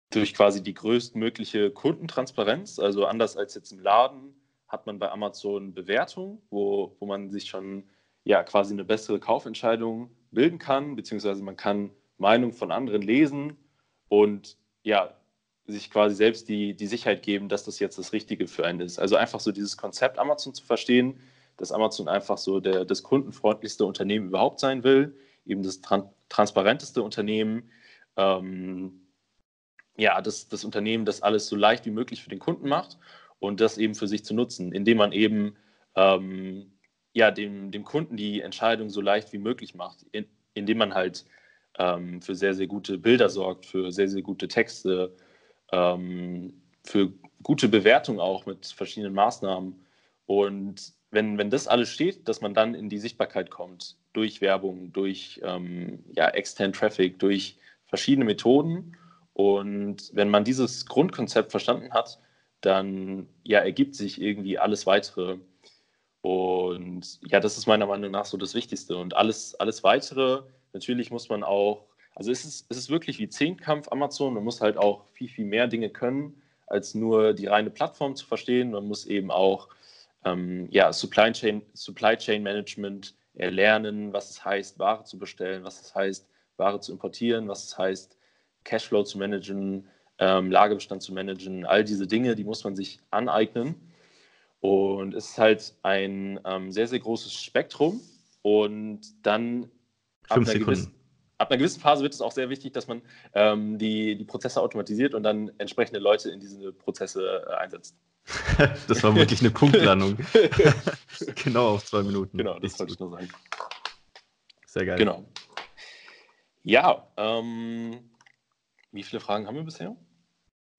durch 0.10 0.34
quasi 0.34 0.63
die 0.63 0.74
größtmögliche 0.74 1.72
Kundentransparenz. 1.72 2.80
Also 2.80 3.06
anders 3.06 3.38
als 3.38 3.56
jetzt 3.56 3.72
im 3.72 3.80
Laden 3.80 4.34
hat 4.68 4.86
man 4.86 5.00
bei 5.00 5.12
Amazon 5.12 5.74
Bewertungen, 5.74 6.42
wo, 6.50 6.96
wo 7.00 7.06
man 7.06 7.30
sich 7.30 7.50
schon 7.50 7.84
ja 8.24 8.44
quasi 8.44 8.74
eine 8.74 8.86
bessere 8.86 9.20
Kaufentscheidung 9.20 10.12
bilden 10.32 10.60
kann, 10.60 10.96
beziehungsweise 10.96 11.44
man 11.44 11.58
kann 11.58 11.92
Meinungen 12.18 12.54
von 12.54 12.72
anderen 12.72 13.01
lesen 13.01 13.58
und 14.08 14.58
ja, 14.84 15.16
sich 15.66 15.92
quasi 15.92 16.16
selbst 16.16 16.50
die, 16.50 16.75
die 16.75 16.88
Sicherheit 16.88 17.22
geben, 17.22 17.50
dass 17.50 17.63
das 17.63 17.80
jetzt 17.80 17.98
das 17.98 18.13
Richtige 18.13 18.48
für 18.48 18.66
einen 18.66 18.82
ist. 18.82 19.00
Also 19.00 19.16
einfach 19.16 19.39
so 19.39 19.51
dieses 19.51 19.78
Konzept 19.78 20.18
Amazon 20.18 20.54
zu 20.54 20.63
verstehen, 20.66 21.20
dass 21.58 21.72
Amazon 21.72 22.08
einfach 22.08 22.38
so 22.38 22.60
der, 22.60 22.86
das 22.86 23.04
kundenfreundlichste 23.04 23.86
Unternehmen 23.86 24.28
überhaupt 24.28 24.60
sein 24.60 24.84
will, 24.84 25.16
eben 25.46 25.63
das 25.63 25.82
tran 25.82 26.10
transparenteste 26.30 27.01
Unternehmen, 27.01 27.72
ähm, 28.16 29.09
ja, 30.00 30.22
das, 30.22 30.48
das 30.48 30.63
Unternehmen, 30.63 31.06
das 31.06 31.22
alles 31.22 31.48
so 31.48 31.56
leicht 31.56 31.86
wie 31.86 31.91
möglich 31.91 32.24
für 32.24 32.29
den 32.29 32.39
Kunden 32.39 32.70
macht 32.70 32.98
und 33.39 33.60
das 33.62 33.77
eben 33.77 33.96
für 33.96 34.08
sich 34.08 34.24
zu 34.24 34.34
nutzen, 34.34 34.72
indem 34.72 34.98
man 34.98 35.12
eben 35.12 35.56
ähm, 35.96 36.72
ja, 37.13 37.32
dem, 37.32 37.72
dem 37.72 37.84
Kunden 37.84 38.15
die 38.15 38.41
Entscheidung 38.41 38.89
so 38.89 39.01
leicht 39.01 39.34
wie 39.34 39.38
möglich 39.38 39.75
macht, 39.75 40.06
in, 40.12 40.25
indem 40.53 40.77
man 40.77 40.94
halt 40.94 41.25
ähm, 41.77 42.22
für 42.22 42.36
sehr, 42.36 42.53
sehr 42.53 42.68
gute 42.68 42.98
Bilder 42.98 43.29
sorgt, 43.29 43.65
für 43.65 43.91
sehr, 43.91 44.08
sehr 44.08 44.22
gute 44.22 44.48
Texte, 44.48 45.15
ähm, 45.72 46.62
für 46.84 47.12
gute 47.44 47.68
Bewertung 47.68 48.20
auch 48.20 48.46
mit 48.46 48.68
verschiedenen 48.68 49.13
Maßnahmen. 49.13 49.86
Und 50.25 50.94
wenn, 51.12 51.38
wenn 51.38 51.50
das 51.50 51.68
alles 51.68 51.91
steht, 51.91 52.27
dass 52.27 52.41
man 52.41 52.53
dann 52.53 52.75
in 52.75 52.89
die 52.89 53.00
Sichtbarkeit 53.00 53.50
kommt, 53.50 53.98
durch 54.13 54.41
Werbung, 54.41 54.91
durch 54.94 55.39
ähm, 55.44 56.03
ja, 56.13 56.27
externen 56.29 56.74
Traffic, 56.74 57.20
durch 57.20 57.58
verschiedene 57.88 58.25
Methoden. 58.25 58.96
Und 59.39 60.12
wenn 60.13 60.29
man 60.29 60.43
dieses 60.43 60.86
Grundkonzept 60.86 61.51
verstanden 61.51 61.93
hat, 61.93 62.19
dann 62.60 63.29
ja, 63.43 63.60
ergibt 63.60 63.96
sich 63.96 64.22
irgendwie 64.22 64.60
alles 64.60 64.86
weitere. 64.86 65.38
Und 66.22 67.19
ja, 67.25 67.39
das 67.39 67.58
ist 67.58 67.65
meiner 67.65 67.86
Meinung 67.86 68.12
nach 68.12 68.25
so 68.25 68.36
das 68.36 68.53
Wichtigste. 68.53 68.98
Und 68.98 69.15
alles, 69.15 69.55
alles 69.55 69.81
weitere, 69.84 70.41
natürlich 70.74 71.10
muss 71.10 71.29
man 71.29 71.43
auch 71.43 71.86
also 72.15 72.34
es 72.34 72.43
ist, 72.43 72.65
es 72.67 72.75
ist 72.75 72.89
wirklich 72.89 73.17
wie 73.19 73.29
Zehnkampf 73.29 73.88
Amazon. 73.93 74.34
Man 74.34 74.43
muss 74.43 74.60
halt 74.60 74.75
auch 74.75 75.05
viel, 75.13 75.29
viel 75.29 75.46
mehr 75.46 75.67
Dinge 75.67 75.89
können, 75.89 76.41
als 76.67 76.93
nur 76.93 77.31
die 77.31 77.46
reine 77.46 77.69
Plattform 77.69 78.17
zu 78.17 78.25
verstehen. 78.25 78.72
Man 78.72 78.89
muss 78.89 79.05
eben 79.05 79.31
auch 79.31 79.69
ähm, 80.25 80.67
ja, 80.69 80.91
Supply, 80.91 81.31
Chain, 81.31 81.62
Supply 81.74 82.17
Chain 82.17 82.43
Management 82.43 83.15
erlernen, 83.36 84.12
was 84.12 84.31
es 84.31 84.43
heißt, 84.43 84.79
Ware 84.79 85.05
zu 85.05 85.17
bestellen, 85.17 85.63
was 85.63 85.79
es 85.79 85.96
heißt, 85.96 86.27
Ware 86.57 86.81
zu 86.81 86.92
importieren, 86.92 87.48
was 87.48 87.64
es 87.64 87.77
heißt, 87.77 88.18
Cashflow 88.63 89.03
zu 89.03 89.17
managen, 89.17 89.87
ähm, 90.17 90.51
Lagerbestand 90.51 91.01
zu 91.01 91.13
managen. 91.13 91.65
All 91.65 91.83
diese 91.83 92.07
Dinge, 92.07 92.35
die 92.35 92.43
muss 92.43 92.63
man 92.63 92.75
sich 92.75 93.00
aneignen. 93.11 93.75
Und 94.61 95.13
es 95.13 95.31
ist 95.31 95.37
halt 95.37 95.74
ein 95.83 96.39
ähm, 96.45 96.72
sehr, 96.72 96.87
sehr 96.87 97.00
großes 97.00 97.33
Spektrum. 97.33 98.01
Und 98.41 99.01
dann 99.25 99.69
Fünf 100.31 100.48
Sekunden. 100.48 100.65
Gewissen, 100.65 100.95
ab 101.37 101.50
einer 101.50 101.57
gewissen 101.57 101.79
Phase 101.79 102.03
wird 102.03 102.13
es 102.13 102.22
auch 102.22 102.31
sehr 102.31 102.50
wichtig, 102.50 102.74
dass 102.74 102.87
man 102.87 103.01
ähm, 103.33 103.77
die, 103.77 104.15
die 104.15 104.25
Prozesse 104.25 104.61
automatisiert 104.61 105.15
und 105.15 105.24
dann 105.24 105.51
entsprechende 105.57 106.00
Leute 106.00 106.29
in 106.29 106.39
diese 106.39 106.72
Prozesse 106.72 107.45
äh, 107.48 107.53
einsetzt. 107.55 107.95
das 108.87 109.01
war 109.01 109.15
wirklich 109.15 109.39
eine 109.39 109.50
Punktlandung. 109.50 110.17
genau 111.43 111.69
auf 111.69 111.85
zwei 111.85 112.03
Minuten. 112.03 112.37
Genau, 112.37 112.59
das 112.59 112.77
wollte 112.79 112.93
ich 112.93 113.00
nur 113.00 113.11
sagen. 113.11 113.29
Sehr 114.67 114.85
geil. 114.85 114.98
Genau. 114.98 115.25
Ja, 116.63 117.07
ähm, 117.17 118.08
wie 118.92 119.04
viele 119.04 119.20
Fragen 119.20 119.48
haben 119.48 119.56
wir 119.56 119.64
bisher? 119.64 119.96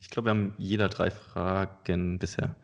Ich 0.00 0.10
glaube, 0.10 0.26
wir 0.26 0.30
haben 0.30 0.54
jeder 0.58 0.88
drei 0.88 1.10
Fragen 1.10 2.18
bisher. 2.18 2.56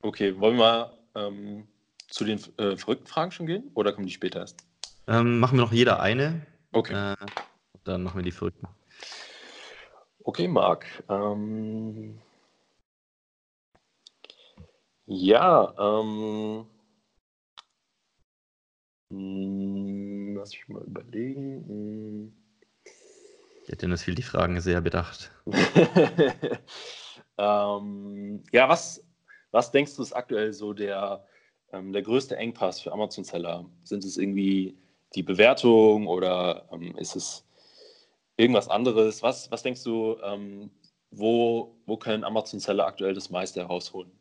Okay, 0.00 0.38
wollen 0.38 0.56
wir 0.56 0.98
ähm, 1.14 1.68
zu 2.08 2.24
den 2.24 2.38
äh, 2.58 2.76
verrückten 2.76 3.06
Fragen 3.06 3.30
schon 3.30 3.46
gehen 3.46 3.70
oder 3.74 3.92
kommen 3.92 4.06
die 4.06 4.12
später 4.12 4.40
erst? 4.40 4.66
Ähm, 5.06 5.38
machen 5.38 5.58
wir 5.58 5.64
noch 5.64 5.72
jeder 5.72 6.00
eine 6.00 6.46
Okay. 6.76 7.12
Äh, 7.12 7.16
dann 7.84 8.02
machen 8.02 8.18
wir 8.18 8.22
die 8.22 8.32
Verrückten. 8.32 8.68
Okay, 10.24 10.46
Marc. 10.46 10.84
Ähm, 11.08 12.20
ja, 15.06 15.72
ähm, 15.78 16.66
hm, 19.10 20.36
lass 20.36 20.50
mich 20.50 20.68
mal 20.68 20.82
überlegen. 20.82 22.36
Ja, 23.68 23.74
Dennis 23.74 24.04
viel 24.04 24.14
die 24.14 24.22
Fragen 24.22 24.60
sehr 24.60 24.80
bedacht. 24.80 25.32
ähm, 27.38 28.44
ja, 28.52 28.68
was, 28.68 29.04
was 29.50 29.72
denkst 29.72 29.96
du 29.96 30.02
ist 30.02 30.12
aktuell 30.12 30.52
so 30.52 30.72
der, 30.72 31.26
ähm, 31.72 31.92
der 31.92 32.02
größte 32.02 32.36
Engpass 32.36 32.80
für 32.80 32.92
Amazon-Seller? 32.92 33.68
Sind 33.82 34.04
es 34.04 34.18
irgendwie 34.18 34.78
die 35.16 35.24
Bewertung 35.24 36.06
oder 36.06 36.68
ähm, 36.72 36.96
ist 36.96 37.16
es 37.16 37.44
irgendwas 38.36 38.68
anderes? 38.68 39.24
Was, 39.24 39.50
was 39.50 39.64
denkst 39.64 39.82
du, 39.82 40.16
ähm, 40.22 40.70
wo, 41.10 41.76
wo 41.86 41.96
können 41.96 42.22
Amazon-Seller 42.22 42.86
aktuell 42.86 43.14
das 43.14 43.30
meiste 43.30 43.60
herausholen? 43.60 44.12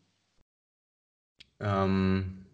Ähm, 1.60 2.48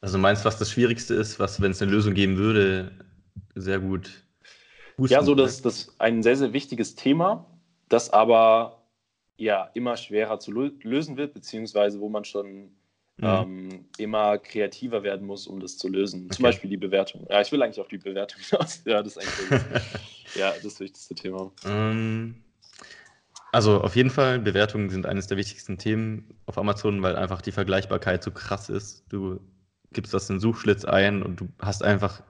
also 0.00 0.16
meinst 0.16 0.42
du, 0.42 0.46
was 0.46 0.58
das 0.58 0.70
Schwierigste 0.70 1.14
ist, 1.14 1.38
was, 1.38 1.60
wenn 1.60 1.72
es 1.72 1.82
eine 1.82 1.90
Lösung 1.90 2.14
geben 2.14 2.38
würde, 2.38 2.92
sehr 3.54 3.78
gut 3.78 4.24
Ja, 4.98 5.22
so 5.22 5.34
das, 5.34 5.62
das 5.62 5.94
ein 5.98 6.22
sehr, 6.22 6.36
sehr 6.36 6.52
wichtiges 6.52 6.94
Thema, 6.96 7.46
das 7.88 8.10
aber 8.10 8.82
ja 9.36 9.70
immer 9.74 9.96
schwerer 9.96 10.40
zu 10.40 10.50
lösen 10.52 11.16
wird, 11.16 11.34
beziehungsweise 11.34 12.00
wo 12.00 12.08
man 12.08 12.24
schon 12.24 12.70
mhm. 13.16 13.22
ähm, 13.22 13.84
immer 13.96 14.38
kreativer 14.38 15.02
werden 15.04 15.26
muss, 15.26 15.46
um 15.46 15.60
das 15.60 15.78
zu 15.78 15.88
lösen. 15.88 16.24
Okay. 16.24 16.36
Zum 16.36 16.42
Beispiel 16.42 16.70
die 16.70 16.76
Bewertung. 16.76 17.26
Ja, 17.30 17.40
ich 17.40 17.52
will 17.52 17.62
eigentlich 17.62 17.80
auf 17.80 17.88
die 17.88 17.98
Bewertung 17.98 18.40
hinaus. 18.50 18.82
ja, 18.84 19.02
das 19.02 19.16
ist 19.16 19.18
eigentlich 19.18 19.62
ja, 20.34 20.52
das 20.62 20.80
wichtigste 20.80 21.14
Thema. 21.14 21.52
Ähm, 21.64 22.42
also 23.52 23.80
auf 23.80 23.96
jeden 23.96 24.10
Fall, 24.10 24.40
Bewertungen 24.40 24.90
sind 24.90 25.06
eines 25.06 25.26
der 25.26 25.36
wichtigsten 25.36 25.78
Themen 25.78 26.34
auf 26.46 26.58
Amazon, 26.58 27.02
weil 27.02 27.16
einfach 27.16 27.40
die 27.40 27.52
Vergleichbarkeit 27.52 28.22
so 28.22 28.30
krass 28.30 28.68
ist. 28.68 29.04
Du 29.08 29.40
gibst 29.92 30.12
das 30.12 30.28
in 30.28 30.38
Suchschlitz 30.38 30.84
ein 30.84 31.22
und 31.22 31.40
du 31.40 31.48
hast 31.58 31.82
einfach 31.82 32.22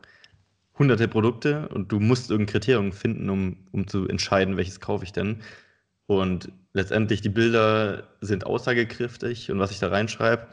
hunderte 0.79 1.09
Produkte 1.09 1.69
und 1.69 1.93
du 1.93 2.01
musst 2.01 2.31
irgendein 2.31 2.53
Kriterium 2.53 2.93
finden, 2.93 3.31
um, 3.31 3.57
um 3.73 3.87
zu 3.89 4.09
entscheiden, 4.09 4.57
welches 4.57 4.81
kaufe 4.81 5.05
ich 5.05 5.13
denn. 5.13 5.43
Und 6.07 6.53
letztendlich 6.73 7.21
die 7.21 7.29
Bilder 7.29 8.09
sind 8.21 8.47
aussagekräftig 8.47 9.51
und 9.51 9.59
was 9.59 9.71
ich 9.71 9.79
da 9.79 9.89
reinschreibe. 9.89 10.47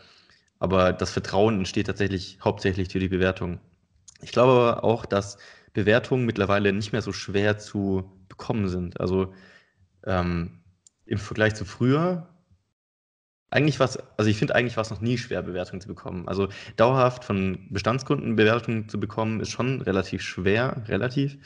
Aber 0.59 0.93
das 0.93 1.11
Vertrauen 1.11 1.59
entsteht 1.59 1.87
tatsächlich 1.87 2.39
hauptsächlich 2.43 2.87
durch 2.89 3.03
die 3.03 3.09
Bewertung. 3.09 3.59
Ich 4.21 4.31
glaube 4.31 4.53
aber 4.53 4.83
auch, 4.83 5.05
dass 5.05 5.37
Bewertungen 5.73 6.25
mittlerweile 6.25 6.73
nicht 6.73 6.91
mehr 6.93 7.01
so 7.01 7.11
schwer 7.13 7.57
zu 7.57 8.11
bekommen 8.29 8.67
sind. 8.69 8.99
Also 8.99 9.33
ähm, 10.05 10.61
im 11.05 11.17
Vergleich 11.17 11.55
zu 11.55 11.65
früher, 11.65 12.34
eigentlich 13.55 13.79
was, 13.79 13.97
also 14.17 14.29
ich 14.29 14.37
finde 14.37 14.53
eigentlich 14.53 14.75
war 14.75 14.81
es 14.81 14.89
noch 14.89 15.01
nie 15.01 15.17
schwer, 15.17 15.41
Bewertungen 15.41 15.81
zu 15.81 15.87
bekommen. 15.87 16.27
Also 16.27 16.49
dauerhaft 16.75 17.23
von 17.23 17.67
Bestandskunden 17.69 18.35
Bewertungen 18.35 18.89
zu 18.89 18.99
bekommen, 18.99 19.39
ist 19.39 19.51
schon 19.51 19.81
relativ 19.81 20.21
schwer, 20.21 20.83
relativ. 20.87 21.37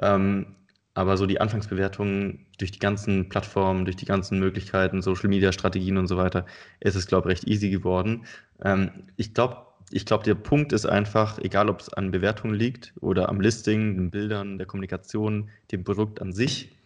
Ähm, 0.00 0.56
aber 0.94 1.16
so 1.18 1.26
die 1.26 1.40
Anfangsbewertungen 1.40 2.46
durch 2.58 2.70
die 2.72 2.78
ganzen 2.78 3.28
Plattformen, 3.28 3.84
durch 3.84 3.96
die 3.96 4.06
ganzen 4.06 4.38
Möglichkeiten, 4.38 5.02
Social 5.02 5.28
Media 5.28 5.52
Strategien 5.52 5.98
und 5.98 6.06
so 6.06 6.16
weiter, 6.16 6.46
ist 6.80 6.94
es, 6.94 7.06
glaube 7.06 7.28
ich, 7.28 7.32
recht 7.38 7.48
easy 7.48 7.68
geworden. 7.68 8.24
Ähm, 8.62 8.90
ich 9.16 9.34
glaube, 9.34 9.66
ich 9.90 10.06
glaube, 10.06 10.24
der 10.24 10.36
Punkt 10.36 10.72
ist 10.72 10.86
einfach, 10.86 11.38
egal 11.38 11.68
ob 11.68 11.80
es 11.80 11.92
an 11.92 12.12
Bewertungen 12.12 12.54
liegt 12.54 12.94
oder 13.00 13.28
am 13.28 13.40
Listing, 13.40 13.96
den 13.96 14.10
Bildern, 14.10 14.58
der 14.58 14.66
Kommunikation, 14.66 15.50
dem 15.70 15.84
Produkt 15.84 16.22
an 16.22 16.32
sich. 16.32 16.76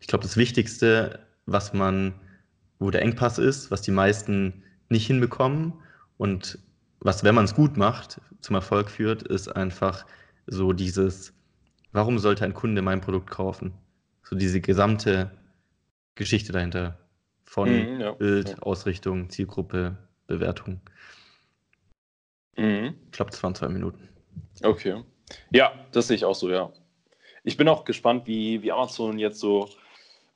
Ich 0.00 0.08
glaube, 0.08 0.24
das 0.24 0.36
Wichtigste, 0.36 1.20
was 1.46 1.72
man, 1.72 2.14
wo 2.78 2.90
der 2.90 3.02
Engpass 3.02 3.38
ist, 3.38 3.70
was 3.70 3.82
die 3.82 3.90
meisten 3.90 4.62
nicht 4.88 5.06
hinbekommen 5.06 5.72
Und 6.16 6.58
was, 7.00 7.24
wenn 7.24 7.34
man 7.34 7.44
es 7.44 7.54
gut 7.54 7.76
macht, 7.76 8.20
zum 8.40 8.56
Erfolg 8.56 8.90
führt, 8.90 9.22
ist 9.22 9.48
einfach 9.48 10.06
so 10.46 10.72
dieses, 10.72 11.32
warum 11.92 12.18
sollte 12.18 12.44
ein 12.44 12.54
Kunde 12.54 12.82
mein 12.82 13.00
Produkt 13.00 13.30
kaufen? 13.30 13.74
So 14.22 14.36
diese 14.36 14.60
gesamte 14.60 15.30
Geschichte 16.14 16.52
dahinter. 16.52 16.98
Von 17.44 17.68
mhm, 17.68 18.00
ja, 18.00 18.12
Bild, 18.12 18.50
ja. 18.50 18.58
Ausrichtung, 18.58 19.30
Zielgruppe, 19.30 19.96
Bewertung. 20.26 20.80
Mhm. 22.56 22.94
Ich 23.06 23.12
glaube, 23.12 23.30
das 23.30 23.42
waren 23.42 23.54
zwei 23.54 23.68
Minuten. 23.68 24.08
Okay. 24.62 25.02
Ja, 25.50 25.72
das 25.92 26.08
sehe 26.08 26.16
ich 26.16 26.24
auch 26.24 26.34
so, 26.34 26.50
ja. 26.50 26.72
Ich 27.42 27.56
bin 27.56 27.68
auch 27.68 27.84
gespannt, 27.84 28.26
wie, 28.26 28.62
wie 28.62 28.72
Amazon 28.72 29.18
jetzt 29.18 29.38
so 29.38 29.68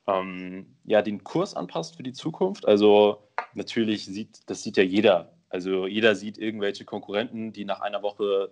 ähm, 0.09 0.75
ja, 0.85 1.03
den 1.03 1.23
Kurs 1.23 1.55
anpasst 1.55 1.97
für 1.97 2.03
die 2.03 2.12
Zukunft. 2.12 2.66
Also 2.66 3.29
natürlich 3.55 4.07
sieht, 4.07 4.40
das 4.51 4.62
sieht 4.62 4.77
ja 4.77 4.83
jeder. 4.83 5.33
Also 5.51 5.87
jeder 5.87 6.14
sieht 6.14 6.38
irgendwelche 6.38 6.85
Konkurrenten, 6.85 7.53
die 7.53 7.64
nach 7.64 7.81
einer 7.81 8.03
Woche 8.03 8.51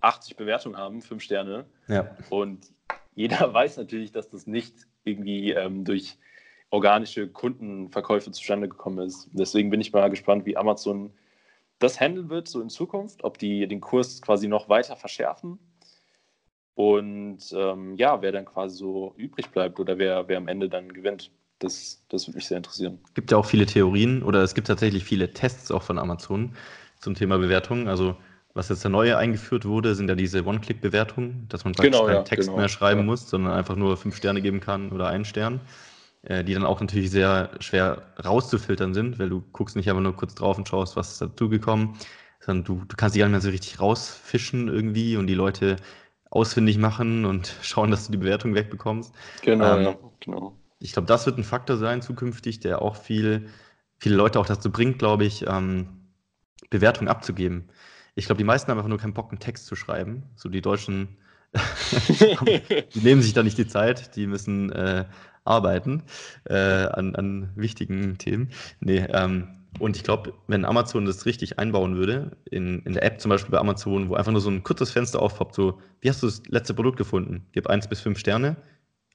80 0.00 0.36
Bewertungen 0.36 0.76
haben, 0.76 1.00
fünf 1.00 1.22
Sterne. 1.22 1.66
Ja. 1.88 2.16
Und 2.30 2.72
jeder 3.14 3.52
weiß 3.54 3.78
natürlich, 3.78 4.12
dass 4.12 4.28
das 4.28 4.46
nicht 4.46 4.86
irgendwie 5.04 5.52
ähm, 5.52 5.84
durch 5.84 6.18
organische 6.70 7.28
Kundenverkäufe 7.28 8.30
zustande 8.30 8.68
gekommen 8.68 9.06
ist. 9.06 9.28
Deswegen 9.32 9.70
bin 9.70 9.80
ich 9.80 9.92
mal 9.92 10.08
gespannt, 10.08 10.46
wie 10.46 10.56
Amazon 10.56 11.12
das 11.78 12.00
handeln 12.00 12.30
wird, 12.30 12.48
so 12.48 12.60
in 12.60 12.70
Zukunft, 12.70 13.24
ob 13.24 13.38
die 13.38 13.66
den 13.66 13.80
Kurs 13.80 14.22
quasi 14.22 14.46
noch 14.46 14.68
weiter 14.68 14.96
verschärfen 14.96 15.58
und 16.74 17.38
ähm, 17.54 17.96
ja, 17.96 18.22
wer 18.22 18.32
dann 18.32 18.44
quasi 18.44 18.76
so 18.76 19.14
übrig 19.16 19.50
bleibt 19.50 19.78
oder 19.78 19.98
wer, 19.98 20.28
wer 20.28 20.38
am 20.38 20.48
Ende 20.48 20.68
dann 20.68 20.92
gewinnt. 20.92 21.30
Das, 21.58 22.04
das 22.08 22.26
würde 22.26 22.38
mich 22.38 22.46
sehr 22.46 22.56
interessieren. 22.56 22.98
Es 23.06 23.14
gibt 23.14 23.30
ja 23.30 23.36
auch 23.36 23.46
viele 23.46 23.66
Theorien 23.66 24.22
oder 24.22 24.42
es 24.42 24.54
gibt 24.54 24.66
tatsächlich 24.66 25.04
viele 25.04 25.32
Tests 25.32 25.70
auch 25.70 25.82
von 25.82 25.98
Amazon 25.98 26.56
zum 26.98 27.14
Thema 27.14 27.38
Bewertungen. 27.38 27.86
Also 27.86 28.16
was 28.54 28.68
jetzt 28.68 28.84
der 28.84 28.90
neue 28.90 29.16
eingeführt 29.16 29.64
wurde, 29.64 29.94
sind 29.94 30.08
ja 30.08 30.14
diese 30.14 30.44
One-Click-Bewertungen, 30.44 31.46
dass 31.48 31.64
man 31.64 31.72
praktisch 31.72 31.92
genau, 31.92 32.06
keinen 32.06 32.16
ja, 32.16 32.22
Text 32.22 32.48
genau, 32.48 32.58
mehr 32.58 32.68
schreiben 32.68 33.00
ja. 33.00 33.06
muss, 33.06 33.28
sondern 33.28 33.52
einfach 33.52 33.76
nur 33.76 33.96
fünf 33.96 34.16
Sterne 34.16 34.42
geben 34.42 34.60
kann 34.60 34.90
oder 34.90 35.08
einen 35.08 35.24
Stern, 35.24 35.60
äh, 36.22 36.42
die 36.42 36.52
dann 36.52 36.64
auch 36.64 36.80
natürlich 36.80 37.10
sehr 37.10 37.50
schwer 37.60 38.02
rauszufiltern 38.22 38.92
sind, 38.92 39.18
weil 39.18 39.28
du 39.28 39.42
guckst 39.52 39.76
nicht 39.76 39.88
einfach 39.88 40.02
nur 40.02 40.16
kurz 40.16 40.34
drauf 40.34 40.58
und 40.58 40.68
schaust, 40.68 40.96
was 40.96 41.12
ist 41.12 41.22
dazugekommen, 41.22 41.94
sondern 42.40 42.64
du, 42.64 42.84
du 42.86 42.96
kannst 42.96 43.14
die 43.14 43.20
gar 43.20 43.26
nicht 43.26 43.32
mehr 43.32 43.40
so 43.40 43.50
richtig 43.50 43.80
rausfischen 43.80 44.68
irgendwie 44.68 45.16
und 45.16 45.28
die 45.28 45.34
Leute 45.34 45.76
ausfindig 46.32 46.78
machen 46.78 47.24
und 47.24 47.54
schauen, 47.62 47.90
dass 47.90 48.06
du 48.06 48.12
die 48.12 48.18
Bewertung 48.18 48.54
wegbekommst. 48.54 49.14
Genau, 49.42 49.76
ähm, 49.76 49.82
ja, 49.84 49.96
genau. 50.18 50.56
Ich 50.80 50.92
glaube, 50.92 51.06
das 51.06 51.26
wird 51.26 51.38
ein 51.38 51.44
Faktor 51.44 51.76
sein 51.76 52.02
zukünftig, 52.02 52.58
der 52.58 52.82
auch 52.82 52.96
viel, 52.96 53.48
viele 53.98 54.16
Leute 54.16 54.40
auch 54.40 54.46
dazu 54.46 54.72
bringt, 54.72 54.98
glaube 54.98 55.24
ich, 55.24 55.46
ähm, 55.46 56.08
Bewertungen 56.70 57.08
abzugeben. 57.08 57.68
Ich 58.14 58.26
glaube, 58.26 58.38
die 58.38 58.44
meisten 58.44 58.70
haben 58.70 58.78
einfach 58.78 58.88
nur 58.88 58.98
keinen 58.98 59.14
Bock, 59.14 59.30
einen 59.30 59.38
Text 59.38 59.66
zu 59.66 59.76
schreiben. 59.76 60.24
So 60.34 60.48
die 60.48 60.62
Deutschen, 60.62 61.18
die 61.54 63.00
nehmen 63.00 63.22
sich 63.22 63.34
da 63.34 63.42
nicht 63.42 63.58
die 63.58 63.66
Zeit, 63.66 64.16
die 64.16 64.26
müssen 64.26 64.72
äh, 64.72 65.04
arbeiten 65.44 66.02
äh, 66.44 66.56
an, 66.56 67.14
an 67.14 67.52
wichtigen 67.54 68.18
Themen. 68.18 68.50
Nee, 68.80 69.06
ähm, 69.10 69.61
und 69.78 69.96
ich 69.96 70.04
glaube, 70.04 70.34
wenn 70.46 70.64
Amazon 70.64 71.06
das 71.06 71.26
richtig 71.26 71.58
einbauen 71.58 71.96
würde, 71.96 72.36
in, 72.50 72.80
in 72.80 72.92
der 72.92 73.02
App 73.04 73.20
zum 73.20 73.30
Beispiel 73.30 73.50
bei 73.50 73.58
Amazon, 73.58 74.08
wo 74.08 74.14
einfach 74.14 74.32
nur 74.32 74.40
so 74.40 74.50
ein 74.50 74.62
kurzes 74.62 74.90
Fenster 74.90 75.20
aufpoppt, 75.20 75.54
so, 75.54 75.80
wie 76.00 76.08
hast 76.08 76.22
du 76.22 76.26
das 76.26 76.42
letzte 76.46 76.74
Produkt 76.74 76.98
gefunden? 76.98 77.46
Gib 77.52 77.66
eins 77.68 77.88
bis 77.88 78.00
fünf 78.00 78.18
Sterne, 78.18 78.56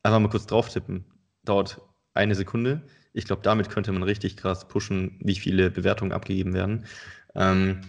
einfach 0.03 0.19
mal 0.19 0.29
kurz 0.29 0.47
drauf 0.47 0.69
tippen. 0.69 1.05
Dauert 1.45 1.81
eine 2.13 2.35
Sekunde. 2.35 2.81
Ich 3.13 3.25
glaube, 3.25 3.41
damit 3.43 3.69
könnte 3.69 3.91
man 3.91 4.03
richtig 4.03 4.35
krass 4.37 4.67
pushen, 4.67 5.17
wie 5.21 5.35
viele 5.35 5.69
Bewertungen 5.69 6.11
abgegeben 6.11 6.53
werden. 6.53 6.85
Ähm, 7.35 7.81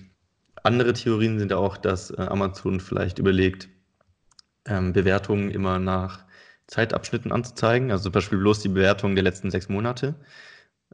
andere 0.62 0.92
Theorien 0.92 1.38
sind 1.38 1.52
auch, 1.52 1.76
dass 1.76 2.10
äh, 2.10 2.20
Amazon 2.20 2.80
vielleicht 2.80 3.18
überlegt, 3.18 3.68
ähm, 4.66 4.92
Bewertungen 4.92 5.50
immer 5.50 5.78
nach 5.78 6.24
Zeitabschnitten 6.66 7.32
anzuzeigen, 7.32 7.90
also 7.90 8.04
zum 8.04 8.12
Beispiel 8.12 8.38
bloß 8.38 8.60
die 8.60 8.68
Bewertung 8.68 9.14
der 9.14 9.24
letzten 9.24 9.50
sechs 9.50 9.68
Monate 9.68 10.14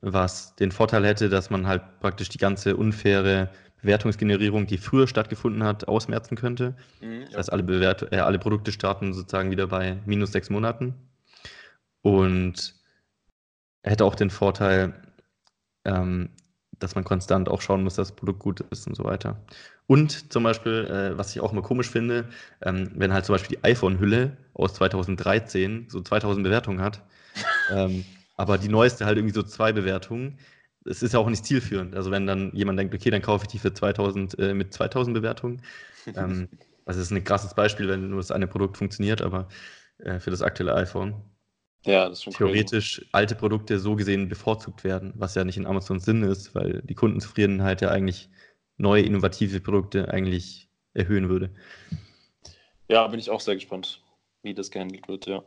was 0.04 0.54
den 0.56 0.70
Vorteil 0.70 1.04
hätte, 1.04 1.28
dass 1.28 1.50
man 1.50 1.66
halt 1.66 1.82
praktisch 2.00 2.28
die 2.28 2.38
ganze 2.38 2.76
unfaire 2.76 3.50
Bewertungsgenerierung, 3.80 4.66
die 4.66 4.78
früher 4.78 5.06
stattgefunden 5.06 5.62
hat, 5.64 5.88
ausmerzen 5.88 6.36
könnte. 6.36 6.74
Mhm, 7.00 7.20
ja. 7.20 7.26
Das 7.26 7.36
heißt, 7.36 7.52
alle, 7.52 7.62
Bewert 7.62 8.12
äh, 8.12 8.18
alle 8.18 8.38
Produkte 8.38 8.72
starten 8.72 9.12
sozusagen 9.12 9.50
wieder 9.50 9.66
bei 9.66 9.98
minus 10.06 10.32
sechs 10.32 10.50
Monaten. 10.50 10.94
Und 12.02 12.74
er 13.82 13.92
hätte 13.92 14.04
auch 14.04 14.14
den 14.14 14.30
Vorteil, 14.30 14.94
ähm, 15.84 16.30
dass 16.78 16.94
man 16.94 17.04
konstant 17.04 17.48
auch 17.48 17.60
schauen 17.60 17.82
muss, 17.82 17.94
dass 17.94 18.08
das 18.08 18.16
Produkt 18.16 18.40
gut 18.40 18.60
ist 18.60 18.86
und 18.86 18.94
so 18.94 19.04
weiter. 19.04 19.40
Und 19.86 20.32
zum 20.32 20.42
Beispiel, 20.42 20.86
äh, 20.86 21.18
was 21.18 21.34
ich 21.34 21.40
auch 21.40 21.52
immer 21.52 21.62
komisch 21.62 21.90
finde, 21.90 22.28
ähm, 22.62 22.90
wenn 22.94 23.12
halt 23.12 23.26
zum 23.26 23.34
Beispiel 23.34 23.56
die 23.56 23.64
iPhone-Hülle 23.64 24.36
aus 24.54 24.74
2013 24.74 25.86
so 25.88 26.00
2000 26.00 26.44
Bewertungen 26.44 26.80
hat, 26.80 27.02
ähm, 27.70 28.04
aber 28.36 28.58
die 28.58 28.68
neueste 28.68 29.06
halt 29.06 29.16
irgendwie 29.16 29.34
so 29.34 29.42
zwei 29.42 29.72
Bewertungen. 29.72 30.38
Es 30.84 31.02
ist 31.02 31.14
ja 31.14 31.20
auch 31.20 31.28
nicht 31.28 31.44
zielführend. 31.46 31.94
Also 31.94 32.10
wenn 32.10 32.26
dann 32.26 32.52
jemand 32.54 32.78
denkt, 32.78 32.94
okay, 32.94 33.10
dann 33.10 33.22
kaufe 33.22 33.44
ich 33.44 33.48
die 33.48 33.58
für 33.58 33.72
2000 33.72 34.38
äh, 34.38 34.54
mit 34.54 34.74
2000 34.74 35.14
Bewertungen. 35.14 35.62
ähm, 36.06 36.48
also 36.84 37.00
das 37.00 37.06
ist 37.06 37.10
ein 37.10 37.24
krasses 37.24 37.54
Beispiel, 37.54 37.88
wenn 37.88 38.10
nur 38.10 38.18
das 38.18 38.30
eine 38.30 38.46
Produkt 38.46 38.76
funktioniert, 38.76 39.22
aber 39.22 39.48
äh, 39.98 40.20
für 40.20 40.30
das 40.30 40.42
aktuelle 40.42 40.74
iPhone. 40.74 41.22
Ja, 41.86 42.08
das 42.08 42.18
ist 42.18 42.24
schon 42.24 42.32
Theoretisch 42.32 42.96
crazy. 42.96 43.08
alte 43.12 43.34
Produkte 43.34 43.78
so 43.78 43.94
gesehen 43.94 44.28
bevorzugt 44.28 44.84
werden, 44.84 45.12
was 45.16 45.34
ja 45.34 45.44
nicht 45.44 45.56
in 45.56 45.66
Amazons 45.66 46.04
Sinn 46.04 46.22
ist, 46.22 46.54
weil 46.54 46.82
die 46.82 46.94
Kundenzufriedenheit 46.94 47.82
ja 47.82 47.90
eigentlich 47.90 48.30
neue, 48.76 49.02
innovative 49.02 49.60
Produkte 49.60 50.08
eigentlich 50.08 50.68
erhöhen 50.94 51.28
würde. 51.28 51.50
Ja, 52.88 53.06
bin 53.06 53.20
ich 53.20 53.30
auch 53.30 53.40
sehr 53.40 53.54
gespannt, 53.54 54.02
wie 54.42 54.54
das 54.54 54.70
gehandelt 54.70 55.08
wird, 55.08 55.26
ja. 55.26 55.42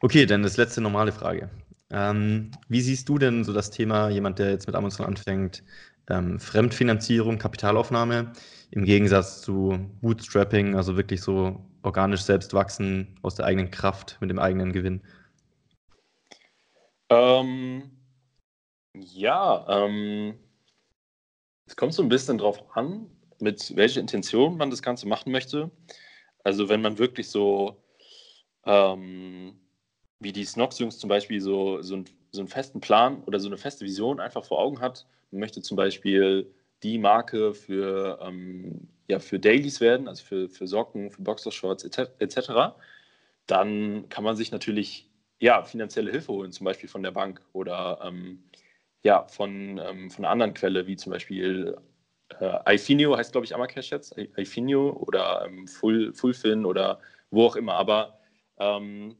Okay, 0.00 0.26
dann 0.26 0.42
das 0.42 0.56
letzte 0.56 0.80
normale 0.80 1.12
Frage. 1.12 1.50
Ähm, 1.90 2.50
wie 2.68 2.80
siehst 2.80 3.08
du 3.08 3.18
denn 3.18 3.44
so 3.44 3.52
das 3.52 3.70
Thema, 3.70 4.10
jemand, 4.10 4.38
der 4.38 4.50
jetzt 4.50 4.66
mit 4.66 4.76
Amazon 4.76 5.06
anfängt, 5.06 5.62
ähm, 6.10 6.38
Fremdfinanzierung, 6.38 7.38
Kapitalaufnahme 7.38 8.32
im 8.70 8.84
Gegensatz 8.84 9.40
zu 9.40 9.78
Bootstrapping, 10.00 10.74
also 10.76 10.96
wirklich 10.96 11.22
so 11.22 11.64
organisch 11.82 12.22
selbst 12.22 12.52
wachsen 12.52 13.18
aus 13.22 13.36
der 13.36 13.46
eigenen 13.46 13.70
Kraft 13.70 14.18
mit 14.20 14.30
dem 14.30 14.38
eigenen 14.38 14.72
Gewinn? 14.72 15.02
Ähm, 17.08 17.90
ja, 18.94 19.66
ähm, 19.68 20.38
es 21.66 21.76
kommt 21.76 21.94
so 21.94 22.02
ein 22.02 22.08
bisschen 22.08 22.38
drauf 22.38 22.76
an, 22.76 23.06
mit 23.40 23.76
welcher 23.76 24.00
Intention 24.00 24.56
man 24.56 24.70
das 24.70 24.82
Ganze 24.82 25.08
machen 25.08 25.32
möchte. 25.32 25.70
Also 26.44 26.68
wenn 26.68 26.82
man 26.82 26.98
wirklich 26.98 27.28
so 27.28 27.82
ähm, 28.64 29.58
wie 30.20 30.32
die 30.32 30.44
Snox-Jungs 30.44 30.98
zum 30.98 31.08
Beispiel 31.08 31.40
so, 31.40 31.82
so, 31.82 31.96
ein, 31.96 32.04
so 32.32 32.40
einen 32.40 32.48
festen 32.48 32.80
Plan 32.80 33.22
oder 33.24 33.40
so 33.40 33.48
eine 33.48 33.56
feste 33.56 33.84
Vision 33.84 34.20
einfach 34.20 34.44
vor 34.44 34.58
Augen 34.58 34.80
hat. 34.80 35.06
Man 35.30 35.40
möchte 35.40 35.62
zum 35.62 35.76
Beispiel 35.76 36.52
die 36.82 36.98
Marke 36.98 37.54
für, 37.54 38.18
ähm, 38.22 38.88
ja, 39.08 39.18
für 39.18 39.38
Dailies 39.38 39.80
werden, 39.80 40.08
also 40.08 40.24
für, 40.24 40.48
für 40.48 40.66
Socken, 40.66 41.10
für 41.10 41.22
Boxershorts 41.22 41.84
etc., 41.84 42.74
dann 43.46 44.08
kann 44.10 44.24
man 44.24 44.36
sich 44.36 44.52
natürlich 44.52 45.08
ja, 45.40 45.62
finanzielle 45.62 46.10
Hilfe 46.10 46.32
holen, 46.32 46.52
zum 46.52 46.64
Beispiel 46.64 46.88
von 46.88 47.02
der 47.02 47.12
Bank 47.12 47.40
oder 47.52 48.00
ähm, 48.04 48.42
ja, 49.02 49.26
von, 49.28 49.78
ähm, 49.78 50.10
von 50.10 50.24
einer 50.24 50.32
anderen 50.32 50.54
Quelle, 50.54 50.86
wie 50.86 50.96
zum 50.96 51.12
Beispiel 51.12 51.76
äh, 52.40 52.74
iFinio 52.74 53.16
heißt, 53.16 53.32
glaube 53.32 53.44
ich, 53.46 53.54
Amacash 53.54 53.90
jetzt, 53.90 54.16
iFinio 54.18 54.90
oder 54.90 55.46
ähm, 55.46 55.66
Full, 55.66 56.12
Fullfin 56.12 56.64
oder 56.64 57.00
wo 57.30 57.46
auch 57.46 57.56
immer. 57.56 57.74
Aber 57.74 58.18
ähm, 58.58 59.16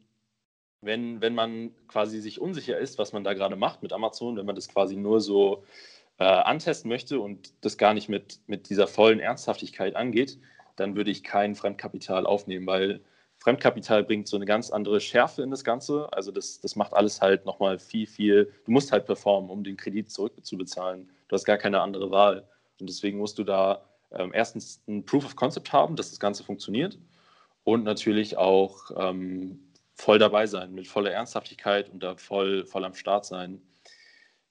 wenn, 0.81 1.21
wenn 1.21 1.35
man 1.35 1.75
quasi 1.89 2.21
sich 2.21 2.41
unsicher 2.41 2.79
ist, 2.79 2.99
was 2.99 3.13
man 3.13 3.25
da 3.25 3.35
gerade 3.35 3.57
macht 3.57 3.83
mit 3.83 3.93
Amazon, 3.93 4.37
wenn 4.37 4.47
man 4.47 4.55
das 4.55 4.69
quasi 4.69 4.97
nur 4.97 5.21
so 5.21 5.65
äh, 6.19 6.25
antesten 6.25 6.89
möchte 6.89 7.21
und 7.21 7.53
das 7.63 7.79
gar 7.79 7.95
nicht 7.95 8.09
mit, 8.09 8.41
mit 8.47 8.71
dieser 8.71 8.87
vollen 8.87 9.21
Ernsthaftigkeit 9.21 9.97
angeht, 9.97 10.39
dann 10.77 10.97
würde 10.97 11.11
ich 11.11 11.25
kein 11.25 11.55
Fremdkapital 11.55 12.27
aufnehmen, 12.27 12.67
weil 12.67 13.01
Fremdkapital 13.39 14.03
bringt 14.05 14.27
so 14.27 14.37
eine 14.37 14.47
ganz 14.47 14.71
andere 14.71 15.01
Schärfe 15.01 15.43
in 15.43 15.51
das 15.51 15.63
Ganze. 15.63 16.13
Also 16.13 16.33
das, 16.33 16.61
das 16.61 16.75
macht 16.75 16.93
alles 16.93 17.21
halt 17.21 17.47
nochmal 17.47 17.79
viel, 17.79 18.07
viel, 18.07 18.53
du 18.65 18.73
musst 18.73 18.91
halt 18.91 19.07
performen, 19.07 19.51
um 19.51 19.63
den 19.63 19.77
Kredit 19.77 20.11
zurückzubezahlen. 20.11 21.09
Du 21.29 21.35
hast 21.35 21.45
gar 21.45 21.57
keine 21.57 21.81
andere 21.81 22.11
Wahl. 22.11 22.49
Und 22.81 22.89
deswegen 22.89 23.19
musst 23.19 23.39
du 23.39 23.45
da 23.45 23.83
ähm, 24.11 24.33
erstens 24.35 24.83
ein 24.89 25.05
Proof 25.05 25.25
of 25.25 25.37
Concept 25.37 25.73
haben, 25.73 25.95
dass 25.95 26.11
das 26.11 26.21
Ganze 26.21 26.43
funktioniert 26.43 26.99
und 27.65 27.85
natürlich 27.85 28.37
auch 28.37 28.91
ähm, 28.97 29.61
voll 29.99 30.19
dabei 30.21 30.47
sein, 30.47 30.73
mit 30.73 30.87
voller 30.87 31.11
Ernsthaftigkeit 31.11 31.91
und 31.91 32.03
da 32.03 32.17
voll, 32.17 32.65
voll 32.65 32.85
am 32.85 32.95
Start 32.95 33.27
sein. 33.27 33.61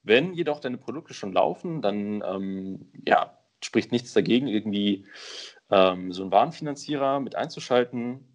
Wenn 0.04 0.34
jedoch 0.34 0.60
deine 0.60 0.78
Produkte 0.78 1.14
schon 1.14 1.32
laufen, 1.32 1.82
dann 1.82 2.22
ähm, 2.26 2.92
ja, 3.06 3.38
spricht 3.64 3.94
nichts 3.94 4.14
dagegen, 4.14 4.48
irgendwie 4.48 5.08
ähm, 5.72 6.12
so 6.12 6.24
einen 6.24 6.34
Warenfinanzierer 6.34 7.22
mit 7.22 7.36
einzuschalten 7.36 8.26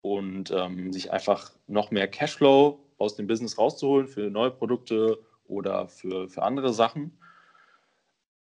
und 0.00 0.50
ähm, 0.50 0.92
sich 0.92 1.12
einfach 1.12 1.52
noch 1.68 1.92
mehr 1.92 2.08
Cashflow 2.08 2.80
aus 2.98 3.14
dem 3.14 3.28
Business 3.28 3.58
rauszuholen 3.58 4.08
für 4.08 4.28
neue 4.30 4.50
Produkte 4.50 5.18
oder 5.46 5.86
für, 5.86 6.28
für 6.28 6.42
andere 6.42 6.72
Sachen. 6.72 7.16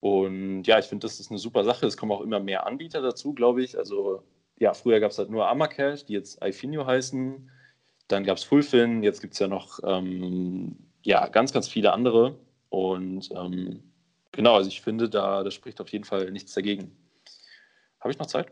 Und 0.01 0.65
ja, 0.65 0.79
ich 0.79 0.87
finde, 0.87 1.07
das 1.07 1.19
ist 1.19 1.31
eine 1.31 1.39
super 1.39 1.65
Sache. 1.65 1.87
Es 1.87 1.97
kommen 1.97 2.13
auch 2.13 2.21
immer 2.21 2.41
mehr 2.41 2.67
Anbieter 2.67 3.01
dazu, 3.01 3.33
glaube 3.33 3.63
ich. 3.63 3.79
Also 3.79 4.23
ja, 4.59 4.75
früher 4.75 5.01
gab 5.01 5.13
es 5.13 5.19
halt 5.19 5.31
nur 5.31 5.49
Amacash, 5.49 6.05
die 6.05 6.13
jetzt 6.13 6.43
iFinio 6.45 6.87
heißen. 6.87 7.51
Dann 8.09 8.25
gab 8.25 8.37
es 8.37 8.45
Fullfin, 8.45 9.03
jetzt 9.03 9.21
gibt 9.21 9.35
es 9.35 9.39
ja 9.41 9.49
noch 9.49 9.81
ähm, 9.85 10.77
ja, 11.03 11.29
ganz, 11.29 11.53
ganz 11.53 11.69
viele 11.69 11.93
andere. 11.93 12.39
Und 12.69 13.31
ähm, 13.33 13.83
genau, 14.33 14.55
also 14.55 14.69
ich 14.69 14.81
finde, 14.81 15.09
da 15.09 15.43
das 15.43 15.55
spricht 15.55 15.81
auf 15.81 15.89
jeden 15.89 16.05
Fall 16.05 16.31
nichts 16.31 16.55
dagegen. 16.55 16.97
Habe 18.01 18.13
ich 18.13 18.19
noch 18.19 18.27
Zeit? 18.27 18.51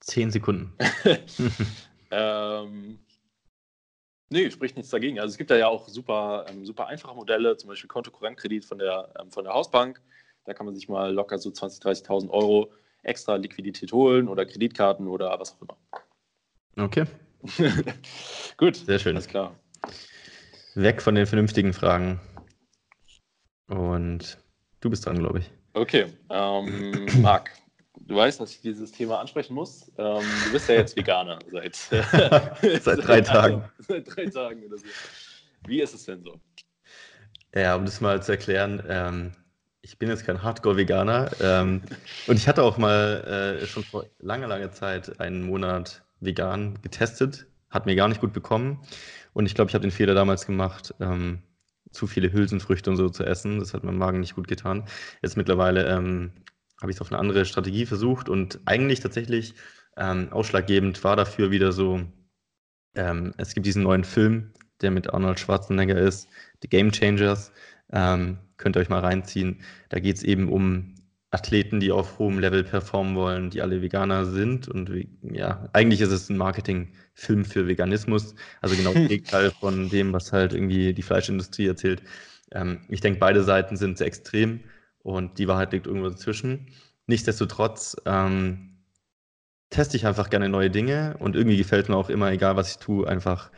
Zehn 0.00 0.30
Sekunden. 0.30 0.76
ähm, 2.10 2.98
nee, 4.30 4.50
spricht 4.50 4.76
nichts 4.76 4.90
dagegen. 4.90 5.20
Also 5.20 5.32
es 5.32 5.38
gibt 5.38 5.50
da 5.50 5.56
ja 5.56 5.68
auch 5.68 5.88
super, 5.88 6.46
ähm, 6.48 6.64
super 6.64 6.86
einfache 6.86 7.14
Modelle, 7.14 7.56
zum 7.56 7.68
Beispiel 7.68 7.88
Kontokorrentkredit 7.88 8.64
von 8.64 8.78
der, 8.78 9.12
ähm, 9.20 9.30
von 9.30 9.44
der 9.44 9.54
Hausbank. 9.54 10.00
Da 10.44 10.54
kann 10.54 10.66
man 10.66 10.74
sich 10.74 10.88
mal 10.88 11.12
locker 11.12 11.38
so 11.38 11.50
20.000, 11.50 12.06
30.000 12.06 12.30
Euro 12.30 12.72
extra 13.02 13.36
Liquidität 13.36 13.92
holen 13.92 14.28
oder 14.28 14.46
Kreditkarten 14.46 15.06
oder 15.06 15.38
was 15.38 15.54
auch 15.54 15.62
immer. 15.62 15.76
Okay. 16.76 17.04
Gut. 18.56 18.76
Sehr 18.76 18.98
schön. 18.98 19.16
Alles 19.16 19.28
klar. 19.28 19.54
Weg 20.74 21.02
von 21.02 21.14
den 21.14 21.26
vernünftigen 21.26 21.72
Fragen. 21.72 22.20
Und 23.68 24.38
du 24.80 24.90
bist 24.90 25.06
dran, 25.06 25.18
glaube 25.18 25.40
ich. 25.40 25.50
Okay. 25.74 26.06
Ähm, 26.30 27.06
Marc, 27.20 27.50
du 28.00 28.16
weißt, 28.16 28.40
dass 28.40 28.52
ich 28.52 28.60
dieses 28.60 28.92
Thema 28.92 29.20
ansprechen 29.20 29.54
muss. 29.54 29.90
Ähm, 29.98 30.22
du 30.44 30.52
bist 30.52 30.68
ja 30.68 30.76
jetzt 30.76 30.96
Veganer 30.96 31.38
seit, 31.50 31.74
seit 32.82 33.06
drei 33.06 33.20
Tagen. 33.20 33.64
seit 33.78 34.16
drei 34.16 34.26
Tagen 34.26 34.64
oder 34.64 34.78
so. 34.78 34.84
Wie 35.66 35.80
ist 35.80 35.94
es 35.94 36.04
denn 36.04 36.22
so? 36.22 36.40
Ja, 37.54 37.76
um 37.76 37.84
das 37.84 38.00
mal 38.00 38.22
zu 38.22 38.32
erklären, 38.32 38.82
ähm, 38.88 39.32
ich 39.82 39.98
bin 39.98 40.08
jetzt 40.08 40.24
kein 40.24 40.42
Hardcore-Veganer 40.42 41.30
ähm, 41.40 41.82
und 42.26 42.36
ich 42.36 42.48
hatte 42.48 42.62
auch 42.62 42.78
mal 42.78 43.58
äh, 43.62 43.66
schon 43.66 43.84
vor 43.84 44.06
langer, 44.20 44.46
langer 44.46 44.70
Zeit 44.72 45.20
einen 45.20 45.42
Monat 45.42 46.02
vegan 46.24 46.78
getestet, 46.82 47.46
hat 47.70 47.86
mir 47.86 47.96
gar 47.96 48.08
nicht 48.08 48.20
gut 48.20 48.32
bekommen 48.32 48.80
und 49.32 49.46
ich 49.46 49.54
glaube, 49.54 49.70
ich 49.70 49.74
habe 49.74 49.82
den 49.82 49.90
Fehler 49.90 50.14
damals 50.14 50.46
gemacht, 50.46 50.94
ähm, 51.00 51.42
zu 51.90 52.06
viele 52.06 52.32
Hülsenfrüchte 52.32 52.90
und 52.90 52.96
so 52.96 53.08
zu 53.08 53.24
essen. 53.24 53.58
Das 53.58 53.74
hat 53.74 53.84
meinem 53.84 53.98
Magen 53.98 54.20
nicht 54.20 54.34
gut 54.34 54.48
getan. 54.48 54.84
Jetzt 55.22 55.36
mittlerweile 55.36 55.86
ähm, 55.86 56.32
habe 56.80 56.90
ich 56.90 56.96
es 56.96 57.00
auf 57.00 57.12
eine 57.12 57.18
andere 57.18 57.44
Strategie 57.44 57.86
versucht 57.86 58.28
und 58.28 58.60
eigentlich 58.64 59.00
tatsächlich 59.00 59.54
ähm, 59.96 60.28
ausschlaggebend 60.32 61.04
war 61.04 61.16
dafür 61.16 61.50
wieder 61.50 61.72
so, 61.72 62.00
ähm, 62.94 63.34
es 63.36 63.54
gibt 63.54 63.66
diesen 63.66 63.82
neuen 63.82 64.04
Film, 64.04 64.52
der 64.80 64.90
mit 64.90 65.12
Arnold 65.12 65.38
Schwarzenegger 65.38 65.96
ist, 65.96 66.28
The 66.62 66.68
Game 66.68 66.90
Changers. 66.92 67.52
Ähm, 67.92 68.38
könnt 68.56 68.76
ihr 68.76 68.80
euch 68.80 68.88
mal 68.88 69.00
reinziehen. 69.00 69.60
Da 69.90 70.00
geht 70.00 70.16
es 70.16 70.22
eben 70.22 70.48
um 70.48 70.94
Athleten, 71.32 71.80
die 71.80 71.90
auf 71.90 72.18
hohem 72.18 72.38
Level 72.38 72.62
performen 72.62 73.16
wollen, 73.16 73.50
die 73.50 73.62
alle 73.62 73.80
Veganer 73.80 74.26
sind. 74.26 74.68
Und 74.68 74.90
ja, 75.22 75.68
eigentlich 75.72 76.02
ist 76.02 76.12
es 76.12 76.28
ein 76.28 76.36
Marketingfilm 76.36 77.44
für 77.46 77.66
Veganismus. 77.66 78.34
Also 78.60 78.76
genau 78.76 78.92
das 78.92 79.08
Gegenteil 79.08 79.50
von 79.50 79.88
dem, 79.88 80.12
was 80.12 80.32
halt 80.32 80.52
irgendwie 80.52 80.92
die 80.92 81.02
Fleischindustrie 81.02 81.66
erzählt. 81.66 82.02
Ähm, 82.52 82.82
ich 82.88 83.00
denke, 83.00 83.18
beide 83.18 83.42
Seiten 83.42 83.76
sind 83.76 83.96
sehr 83.96 84.06
extrem 84.06 84.60
und 84.98 85.38
die 85.38 85.48
Wahrheit 85.48 85.72
liegt 85.72 85.86
irgendwo 85.86 86.10
dazwischen. 86.10 86.68
Nichtsdestotrotz 87.06 87.96
ähm, 88.04 88.76
teste 89.70 89.96
ich 89.96 90.06
einfach 90.06 90.28
gerne 90.28 90.50
neue 90.50 90.70
Dinge 90.70 91.16
und 91.18 91.34
irgendwie 91.34 91.56
gefällt 91.56 91.88
mir 91.88 91.96
auch 91.96 92.10
immer, 92.10 92.30
egal 92.30 92.56
was 92.56 92.72
ich 92.72 92.78
tue, 92.78 93.08
einfach 93.08 93.50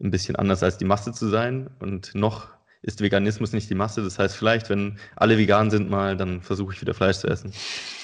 ein 0.00 0.10
bisschen 0.10 0.36
anders 0.36 0.62
als 0.62 0.76
die 0.76 0.84
Masse 0.84 1.12
zu 1.12 1.28
sein 1.28 1.70
und 1.80 2.14
noch 2.14 2.55
ist 2.86 3.00
Veganismus 3.00 3.52
nicht 3.52 3.68
die 3.68 3.74
Masse. 3.74 4.02
Das 4.02 4.18
heißt, 4.18 4.36
vielleicht, 4.36 4.70
wenn 4.70 4.98
alle 5.16 5.36
vegan 5.36 5.70
sind 5.70 5.90
mal, 5.90 6.16
dann 6.16 6.40
versuche 6.40 6.72
ich 6.72 6.80
wieder 6.80 6.94
Fleisch 6.94 7.18
zu 7.18 7.26
essen. 7.26 7.52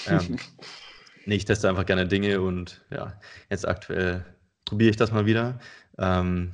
Ähm, 0.08 0.36
nee, 1.24 1.36
ich 1.36 1.44
teste 1.44 1.68
einfach 1.68 1.86
gerne 1.86 2.06
Dinge 2.06 2.40
und 2.40 2.84
ja, 2.90 3.18
jetzt 3.48 3.66
aktuell 3.66 4.24
probiere 4.64 4.90
ich 4.90 4.96
das 4.96 5.12
mal 5.12 5.24
wieder. 5.24 5.60
Ähm, 5.98 6.52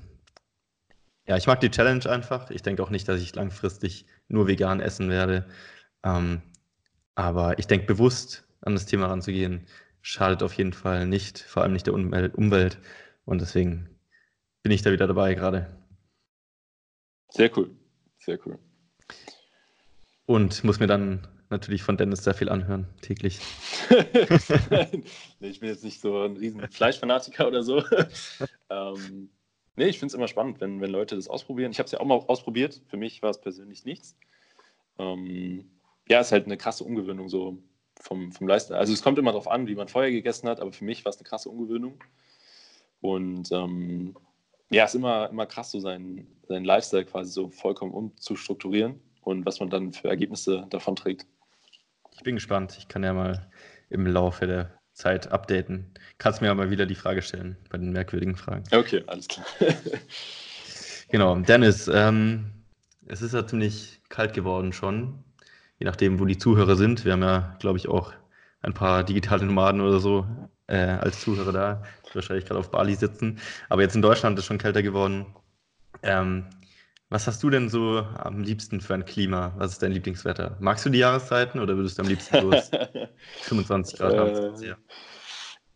ja, 1.27 1.39
ich 1.39 1.47
mag 1.47 1.61
die 1.61 1.71
Challenge 1.71 2.09
einfach. 2.09 2.51
Ich 2.51 2.63
denke 2.63 2.83
auch 2.83 2.91
nicht, 2.91 3.09
dass 3.09 3.21
ich 3.21 3.35
langfristig 3.35 4.07
nur 4.29 4.47
vegan 4.47 4.81
essen 4.81 5.09
werde. 5.09 5.47
Ähm, 6.05 6.43
aber 7.15 7.59
ich 7.59 7.67
denke, 7.67 7.87
bewusst 7.87 8.47
an 8.61 8.75
das 8.75 8.85
Thema 8.85 9.07
ranzugehen, 9.07 9.67
schadet 10.03 10.43
auf 10.43 10.53
jeden 10.53 10.75
Fall 10.75 11.07
nicht, 11.07 11.39
vor 11.39 11.63
allem 11.63 11.73
nicht 11.73 11.87
der 11.87 11.95
Umwelt. 11.95 12.79
Und 13.25 13.41
deswegen 13.41 13.89
bin 14.63 14.73
ich 14.73 14.83
da 14.83 14.93
wieder 14.93 15.07
dabei 15.07 15.33
gerade. 15.35 15.67
Sehr 17.31 17.51
cool. 17.57 17.71
Sehr 18.29 18.39
cool. 18.45 18.59
Und 20.27 20.63
muss 20.63 20.81
mir 20.81 20.87
dann 20.87 21.27
natürlich 21.49 21.83
von 21.83 21.97
Dennis 21.97 22.25
sehr 22.25 22.35
viel 22.35 22.51
anhören, 22.51 22.87
täglich. 23.01 23.41
nee, 25.41 25.49
ich 25.49 25.61
bin 25.61 25.71
jetzt 25.71 25.83
nicht 25.83 25.99
so 25.99 26.25
ein 26.25 26.37
riesen 26.37 26.61
Fleischfanatiker 26.69 27.49
oder 27.49 27.63
so. 27.63 27.83
ähm, 28.69 29.31
nee, 29.77 29.87
ich 29.87 29.99
finde 29.99 30.13
es 30.13 30.15
immer 30.15 30.29
spannend, 30.29 30.61
wenn, 30.61 30.83
wenn 30.83 30.91
Leute 30.91 31.17
das 31.17 31.27
ausprobieren. 31.27 31.71
Ich 31.71 31.79
habe 31.79 31.87
es 31.87 31.93
ja 31.93 32.01
auch 32.01 32.05
mal 32.05 32.17
ausprobiert. 32.17 32.83
Für 32.89 32.99
mich 32.99 33.23
war 33.23 33.31
es 33.31 33.41
persönlich 33.41 33.87
nichts. 33.87 34.15
Ähm, 34.99 35.71
ja, 36.07 36.21
ist 36.21 36.31
halt 36.33 36.45
eine 36.45 36.59
krasse 36.59 36.85
Umgewöhnung 36.85 37.31
so 37.31 37.63
vom, 37.99 38.31
vom 38.31 38.47
Lifestyle. 38.47 38.79
Also 38.79 38.93
es 38.93 39.01
kommt 39.01 39.19
immer 39.19 39.33
darauf 39.33 39.49
an, 39.49 39.69
wie 39.69 39.75
man 39.75 39.89
vorher 39.89 40.11
gegessen 40.11 40.51
hat, 40.51 40.61
aber 40.61 40.73
für 40.73 40.85
mich 40.85 41.03
war 41.07 41.11
es 41.13 41.17
eine 41.17 41.25
krasse 41.25 41.49
Umgewöhnung. 41.49 41.99
Und 43.01 43.51
ähm, 43.53 44.15
ja, 44.71 44.85
es 44.85 44.91
ist 44.91 44.97
immer, 44.97 45.31
immer 45.31 45.47
krass, 45.47 45.71
so 45.71 45.81
seinen, 45.81 46.27
seinen 46.47 46.65
Lifestyle 46.65 47.05
quasi 47.05 47.33
so 47.33 47.49
vollkommen 47.49 47.93
umzustrukturieren 47.93 49.01
und 49.23 49.47
was 49.47 49.61
man 49.61 49.71
dann 49.71 49.93
für 49.93 50.09
Ergebnisse 50.09 50.67
davon 50.71 50.97
trägt. 50.97 51.27
Ich 52.15 52.23
bin 52.23 52.35
gespannt. 52.35 52.77
Ich 52.79 52.89
kann 52.89 53.05
ja 53.05 53.13
mal 53.13 53.49
im 53.91 54.07
Laufe 54.07 54.47
der 54.47 54.79
Zeit 54.93 55.31
updaten. 55.31 55.95
Kannst 56.19 56.41
mir 56.41 56.49
ja 56.49 56.55
mal 56.55 56.71
wieder 56.71 56.85
die 56.85 56.97
Frage 56.97 57.23
stellen 57.23 57.57
bei 57.71 57.79
den 57.79 57.93
merkwürdigen 57.93 58.37
Fragen. 58.37 58.65
Okay, 58.73 59.05
alles 59.07 59.29
klar. 59.29 59.47
genau, 61.09 61.37
Dennis, 61.37 61.89
ähm, 61.89 62.51
es 63.07 63.23
ist 63.23 63.35
ja 63.35 63.47
ziemlich 63.47 64.01
kalt 64.09 64.35
geworden 64.35 64.73
schon, 64.73 65.23
je 65.79 65.87
nachdem, 65.87 66.19
wo 66.19 66.25
die 66.25 66.39
Zuhörer 66.39 66.77
sind. 66.77 67.05
Wir 67.05 67.13
haben 67.13 67.23
ja, 67.23 67.57
glaube 67.61 67.79
ich, 67.79 67.89
auch 67.89 68.13
ein 68.61 68.75
paar 68.75 69.05
digitale 69.05 69.47
Nomaden 69.47 69.81
oder 69.81 70.01
so 70.01 70.27
äh, 70.67 70.77
als 70.77 71.21
Zuhörer 71.21 71.53
da, 71.53 71.83
wahrscheinlich 72.15 72.47
gerade 72.47 72.61
auf 72.61 72.71
Bali 72.71 72.95
sitzen. 72.95 73.39
Aber 73.69 73.83
jetzt 73.83 73.95
in 73.95 74.03
Deutschland 74.03 74.39
ist 74.39 74.45
es 74.45 74.47
schon 74.47 74.59
kälter 74.59 74.83
geworden. 74.83 75.27
Ähm, 76.03 76.47
was 77.11 77.27
hast 77.27 77.43
du 77.43 77.49
denn 77.49 77.71
so 77.71 77.99
am 78.19 78.43
liebsten 78.43 78.81
für 78.81 78.95
ein 78.95 79.05
Klima? 79.05 79.55
Was 79.57 79.73
ist 79.73 79.83
dein 79.83 79.93
Lieblingswetter? 79.93 80.57
Magst 80.61 80.85
du 80.85 80.91
die 80.91 80.99
Jahreszeiten 80.99 81.59
oder 81.59 81.77
würdest 81.77 81.99
du 81.99 82.03
am 82.03 82.09
liebsten 82.09 82.43
los 82.43 82.71
25 83.43 83.99
Grad 83.99 84.19
haben? 84.19 84.63
Äh, 84.63 84.75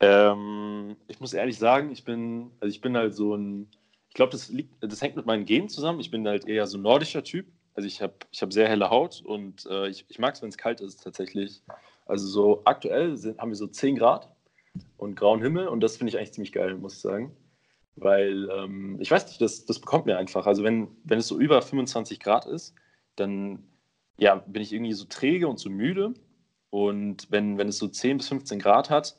ähm, 0.00 0.96
ich 1.08 1.20
muss 1.20 1.32
ehrlich 1.32 1.58
sagen, 1.58 1.90
ich 1.90 2.04
bin, 2.04 2.50
also 2.60 2.70
ich 2.70 2.80
bin 2.80 2.96
halt 2.96 3.14
so 3.14 3.34
ein, 3.34 3.70
ich 4.08 4.14
glaube, 4.14 4.32
das, 4.32 4.52
das 4.80 5.00
hängt 5.00 5.16
mit 5.16 5.24
meinen 5.24 5.46
Genen 5.46 5.70
zusammen. 5.70 6.00
Ich 6.00 6.10
bin 6.10 6.26
halt 6.28 6.46
eher 6.46 6.66
so 6.66 6.76
ein 6.76 6.82
nordischer 6.82 7.24
Typ. 7.24 7.46
Also 7.74 7.86
ich 7.86 8.02
habe 8.02 8.14
ich 8.30 8.42
hab 8.42 8.52
sehr 8.52 8.68
helle 8.68 8.90
Haut 8.90 9.22
und 9.24 9.64
äh, 9.66 9.88
ich, 9.88 10.04
ich 10.08 10.18
mag 10.18 10.34
es, 10.34 10.42
wenn 10.42 10.50
es 10.50 10.58
kalt 10.58 10.82
ist 10.82 11.02
tatsächlich. 11.02 11.62
Also 12.04 12.26
so 12.26 12.62
aktuell 12.66 13.16
sind, 13.16 13.38
haben 13.38 13.50
wir 13.50 13.56
so 13.56 13.66
10 13.66 13.96
Grad 13.96 14.28
und 14.96 15.16
grauen 15.16 15.42
Himmel 15.42 15.68
und 15.68 15.80
das 15.80 15.96
finde 15.96 16.10
ich 16.10 16.18
eigentlich 16.18 16.32
ziemlich 16.32 16.52
geil, 16.52 16.74
muss 16.76 16.94
ich 16.94 17.00
sagen. 17.00 17.36
Weil, 17.96 18.48
ähm, 18.50 18.98
ich 19.00 19.10
weiß 19.10 19.26
nicht, 19.26 19.40
das, 19.40 19.66
das 19.66 19.78
bekommt 19.78 20.06
mir 20.06 20.16
einfach. 20.16 20.46
Also 20.46 20.64
wenn, 20.64 20.88
wenn 21.04 21.18
es 21.18 21.28
so 21.28 21.38
über 21.38 21.60
25 21.60 22.20
Grad 22.20 22.46
ist, 22.46 22.74
dann 23.16 23.64
ja, 24.16 24.36
bin 24.36 24.62
ich 24.62 24.72
irgendwie 24.72 24.92
so 24.94 25.04
träge 25.04 25.48
und 25.48 25.58
so 25.58 25.68
müde. 25.68 26.14
Und 26.70 27.30
wenn, 27.30 27.58
wenn 27.58 27.68
es 27.68 27.78
so 27.78 27.88
10 27.88 28.18
bis 28.18 28.28
15 28.28 28.58
Grad 28.58 28.88
hat, 28.88 29.18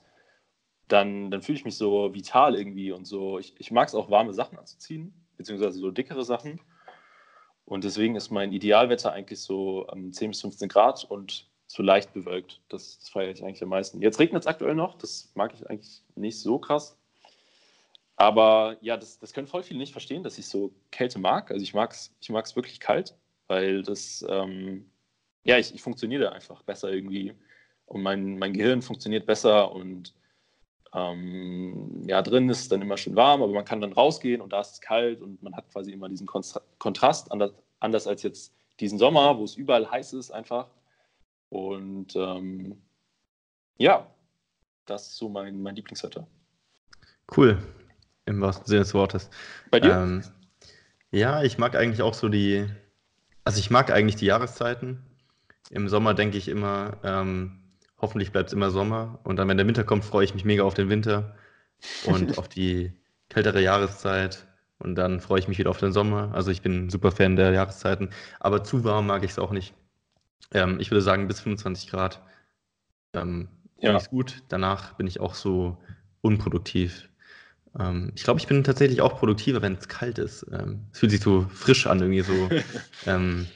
dann, 0.88 1.30
dann 1.30 1.42
fühle 1.42 1.58
ich 1.58 1.66
mich 1.66 1.78
so 1.78 2.13
vital 2.13 2.56
irgendwie 2.56 2.92
und 2.92 3.06
so. 3.06 3.38
Ich, 3.38 3.54
ich 3.60 3.72
mag 3.72 3.88
es 3.88 3.96
auch, 3.96 4.10
warme 4.10 4.34
Sachen 4.34 4.58
anzuziehen, 4.58 5.13
beziehungsweise 5.38 5.78
so 5.80 5.92
dickere 5.92 6.24
Sachen. 6.24 6.60
Und 7.66 7.84
deswegen 7.84 8.16
ist 8.16 8.32
mein 8.32 8.52
Idealwetter 8.52 9.12
eigentlich 9.12 9.39
so 9.39 9.88
ähm, 9.94 10.12
10 10.12 10.32
bis 10.32 10.42
15 10.42 10.70
Grad 10.70 11.04
und 11.06 11.48
so 11.73 11.81
leicht 11.81 12.13
bewölkt. 12.13 12.62
Das, 12.69 12.99
das 12.99 13.09
feiere 13.09 13.31
ich 13.31 13.43
eigentlich 13.43 13.63
am 13.63 13.69
meisten. 13.69 13.99
Jetzt 13.99 14.19
regnet 14.19 14.43
es 14.43 14.47
aktuell 14.47 14.75
noch, 14.75 14.95
das 14.95 15.31
mag 15.33 15.53
ich 15.55 15.67
eigentlich 15.67 16.03
nicht 16.15 16.39
so 16.39 16.59
krass. 16.59 16.95
Aber 18.15 18.77
ja, 18.81 18.95
das, 18.95 19.17
das 19.17 19.33
können 19.33 19.47
voll 19.47 19.63
viele 19.63 19.79
nicht 19.79 19.91
verstehen, 19.91 20.21
dass 20.21 20.38
ich 20.38 20.47
so 20.47 20.71
Kälte 20.91 21.17
mag. 21.17 21.49
Also 21.49 21.63
ich 21.63 21.73
mag 21.73 21.91
es 21.91 22.15
ich 22.21 22.29
mag's 22.29 22.55
wirklich 22.55 22.79
kalt, 22.79 23.15
weil 23.47 23.81
das, 23.81 24.23
ähm, 24.29 24.86
ja, 25.45 25.57
ich, 25.57 25.73
ich 25.73 25.81
funktioniere 25.81 26.31
einfach 26.31 26.62
besser 26.62 26.91
irgendwie. 26.91 27.33
Und 27.88 28.03
mein, 28.03 28.38
mein 28.38 28.53
Gehirn 28.53 28.83
funktioniert 28.83 29.25
besser 29.25 29.71
und 29.71 30.13
ähm, 30.93 32.03
ja, 32.07 32.21
drin 32.21 32.49
ist 32.49 32.62
es 32.62 32.69
dann 32.69 32.83
immer 32.83 32.97
schön 32.97 33.15
warm, 33.15 33.41
aber 33.41 33.51
man 33.51 33.65
kann 33.65 33.81
dann 33.81 33.93
rausgehen 33.93 34.41
und 34.41 34.53
da 34.53 34.62
ist 34.62 34.73
es 34.73 34.81
kalt 34.81 35.21
und 35.23 35.41
man 35.41 35.55
hat 35.55 35.71
quasi 35.71 35.91
immer 35.91 36.07
diesen 36.07 36.27
Kontrast, 36.27 37.31
anders, 37.31 37.51
anders 37.79 38.05
als 38.05 38.21
jetzt 38.21 38.53
diesen 38.79 38.99
Sommer, 38.99 39.39
wo 39.39 39.43
es 39.43 39.55
überall 39.55 39.89
heiß 39.89 40.13
ist 40.13 40.29
einfach. 40.29 40.67
Und 41.54 42.16
ähm, 42.16 42.82
ja, 43.78 44.08
das 44.88 45.10
ist 45.10 45.18
so 45.18 45.30
mein, 45.30 45.62
mein 45.62 45.76
Lieblingswetter. 45.76 46.26
Cool, 47.38 47.60
im 48.26 48.42
wahrsten 48.42 48.66
Sinne 48.66 48.80
des 48.80 48.96
Wortes. 48.96 49.30
Bei 49.70 49.80
dir? 49.80 49.92
Ähm, 49.92 50.24
ja, 51.12 51.44
ich 51.44 51.60
mag 51.60 51.76
eigentlich 51.76 52.02
auch 52.02 52.16
so 52.16 52.28
die, 52.28 52.66
also 53.44 53.60
ich 53.60 53.70
mag 53.70 53.92
eigentlich 53.92 54.16
die 54.16 54.26
Jahreszeiten. 54.26 55.06
Im 55.70 55.89
Sommer 55.89 56.16
denke 56.16 56.39
ich 56.39 56.48
immer, 56.48 56.98
ähm, 57.04 57.60
hoffentlich 58.02 58.32
bleibt 58.32 58.48
es 58.48 58.54
immer 58.54 58.72
Sommer. 58.72 59.20
Und 59.24 59.36
dann, 59.36 59.48
wenn 59.48 59.58
der 59.58 59.68
Winter 59.68 59.84
kommt, 59.84 60.06
freue 60.06 60.26
ich 60.26 60.34
mich 60.34 60.46
mega 60.46 60.63
auf 60.63 60.74
den 60.74 60.89
Winter 60.89 61.36
und 62.06 62.36
auf 62.39 62.50
die 62.50 62.94
kältere 63.30 63.62
Jahreszeit. 63.62 64.48
Und 64.80 64.96
dann 64.96 65.20
freue 65.20 65.38
ich 65.38 65.48
mich 65.48 65.60
wieder 65.60 65.70
auf 65.70 65.78
den 65.78 65.92
Sommer. 65.92 66.32
Also 66.34 66.50
ich 66.50 66.63
bin 66.63 66.88
ein 66.88 66.89
super 66.89 67.12
Fan 67.12 67.36
der 67.36 67.52
Jahreszeiten. 67.52 68.10
Aber 68.39 68.63
zu 68.63 68.84
warm 68.84 69.06
mag 69.06 69.24
ich 69.24 69.30
es 69.30 69.39
auch 69.39 69.52
nicht. 69.52 69.76
Ähm, 70.51 70.79
ich 70.79 70.91
würde 70.91 71.01
sagen, 71.01 71.27
bis 71.27 71.41
25 71.41 71.89
Grad 71.89 72.21
ähm, 73.13 73.47
ja. 73.79 73.95
ist 73.97 74.10
gut. 74.10 74.43
Danach 74.49 74.93
bin 74.93 75.08
ich 75.08 75.19
auch 75.19 75.36
so 75.36 75.77
unproduktiv. 76.21 77.10
Ähm, 77.79 78.12
ich 78.15 78.23
glaube, 78.23 78.39
ich 78.39 78.47
bin 78.47 78.63
tatsächlich 78.63 79.01
auch 79.01 79.17
produktiver, 79.17 79.62
wenn 79.62 79.75
es 79.75 79.88
kalt 79.88 80.17
ist. 80.17 80.45
Ähm, 80.51 80.86
es 80.91 80.99
fühlt 80.99 81.12
sich 81.12 81.21
so 81.21 81.45
frisch 81.53 81.88
an, 81.88 81.99
irgendwie 81.99 82.21
so. 82.21 82.49
Ähm, 83.06 83.47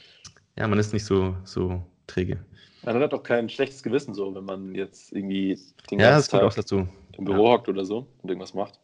ja, 0.56 0.66
man 0.66 0.78
ist 0.78 0.92
nicht 0.92 1.04
so, 1.04 1.36
so 1.44 1.82
träge. 2.06 2.44
Man 2.82 3.00
hat 3.00 3.14
auch 3.14 3.22
kein 3.22 3.48
schlechtes 3.48 3.82
Gewissen 3.82 4.12
so, 4.12 4.34
wenn 4.34 4.44
man 4.44 4.74
jetzt 4.74 5.12
irgendwie 5.12 5.58
den 5.90 6.00
ja, 6.00 6.10
ganzen 6.10 6.30
Tag 6.32 6.88
im 7.16 7.24
Büro 7.24 7.46
ja. 7.46 7.52
hockt 7.52 7.68
oder 7.68 7.84
so 7.84 8.06
und 8.22 8.28
irgendwas 8.28 8.54
macht. 8.54 8.80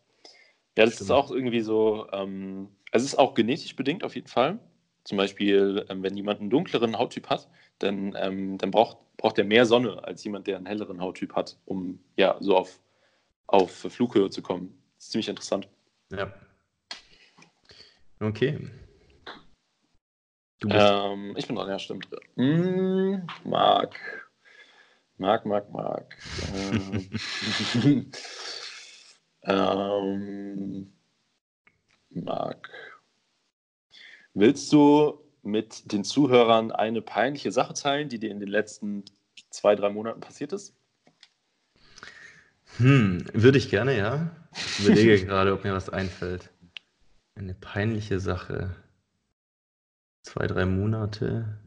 Ja, 0.76 0.84
das 0.84 0.94
Stimmt. 0.94 1.08
ist 1.08 1.10
auch 1.10 1.30
irgendwie 1.30 1.60
so, 1.60 2.06
ähm, 2.12 2.68
es 2.92 3.04
ist 3.04 3.18
auch 3.18 3.34
genetisch 3.34 3.76
bedingt 3.76 4.04
auf 4.04 4.14
jeden 4.14 4.26
Fall. 4.26 4.58
Zum 5.04 5.18
Beispiel, 5.18 5.84
ähm, 5.88 6.02
wenn 6.02 6.16
jemand 6.16 6.40
einen 6.40 6.50
dunkleren 6.50 6.98
Hauttyp 6.98 7.28
hat, 7.28 7.48
dann, 7.78 8.14
ähm, 8.18 8.58
dann 8.58 8.70
braucht, 8.70 8.98
braucht 9.16 9.38
er 9.38 9.44
mehr 9.44 9.66
Sonne 9.66 10.02
als 10.04 10.24
jemand, 10.24 10.46
der 10.46 10.56
einen 10.56 10.66
helleren 10.66 11.00
Hauttyp 11.00 11.34
hat, 11.34 11.58
um 11.64 11.98
ja 12.16 12.36
so 12.40 12.56
auf, 12.56 12.80
auf 13.46 13.70
Flughöhe 13.70 14.30
zu 14.30 14.42
kommen. 14.42 14.78
Das 14.96 15.06
ist 15.06 15.12
ziemlich 15.12 15.28
interessant. 15.28 15.68
Ja. 16.10 16.32
Okay. 18.20 18.70
Ähm, 20.66 21.34
ich 21.36 21.46
bin 21.46 21.56
dran, 21.56 21.68
ja, 21.68 21.78
stimmt. 21.78 22.08
Mm, 22.36 23.16
Marc. 23.44 23.98
Marc, 25.18 25.44
Marc, 25.46 25.70
Marc. 25.70 26.16
ähm, 26.54 28.10
ähm, 29.42 30.92
Marc. 32.10 32.70
Willst 34.32 34.72
du 34.72 35.23
mit 35.44 35.92
den 35.92 36.04
Zuhörern 36.04 36.72
eine 36.72 37.02
peinliche 37.02 37.52
Sache 37.52 37.74
teilen, 37.74 38.08
die 38.08 38.18
dir 38.18 38.30
in 38.30 38.40
den 38.40 38.48
letzten 38.48 39.04
zwei, 39.50 39.74
drei 39.74 39.90
Monaten 39.90 40.20
passiert 40.20 40.52
ist? 40.52 40.74
Hm, 42.78 43.24
würde 43.32 43.58
ich 43.58 43.70
gerne, 43.70 43.96
ja. 43.96 44.30
Ich 44.56 44.80
überlege 44.80 45.24
gerade, 45.26 45.52
ob 45.52 45.64
mir 45.64 45.72
was 45.72 45.88
einfällt. 45.88 46.50
Eine 47.36 47.54
peinliche 47.54 48.20
Sache 48.20 48.74
zwei, 50.22 50.46
drei 50.46 50.64
Monate. 50.64 51.58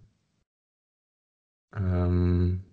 Ähm, 1.75 2.63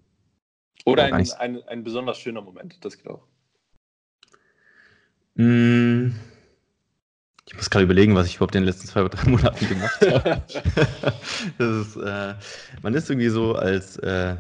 Oder 0.85 1.05
ein, 1.05 1.31
ein, 1.33 1.63
ein, 1.69 1.85
besonders 1.85 2.19
schöner 2.19 2.41
Moment, 2.41 2.85
das 2.85 2.97
geht 2.97 3.09
auch. 3.09 3.27
Hm, 5.37 6.15
ich 7.55 7.59
muss 7.59 7.71
gerade 7.71 7.85
überlegen, 7.85 8.17
was 8.17 8.27
ich 8.27 8.37
überhaupt 8.37 8.57
in 8.57 8.63
den 8.63 8.67
letzten 8.67 8.89
zwei 8.89 9.03
oder 9.03 9.17
drei 9.17 9.29
Monaten 9.31 9.69
gemacht 9.69 10.01
habe. 10.01 10.43
ist, 11.59 11.97
äh, 11.97 12.35
man 12.83 12.95
ist 12.95 13.09
irgendwie 13.09 13.29
so 13.29 13.55
als, 13.55 13.97
äh, 13.99 14.35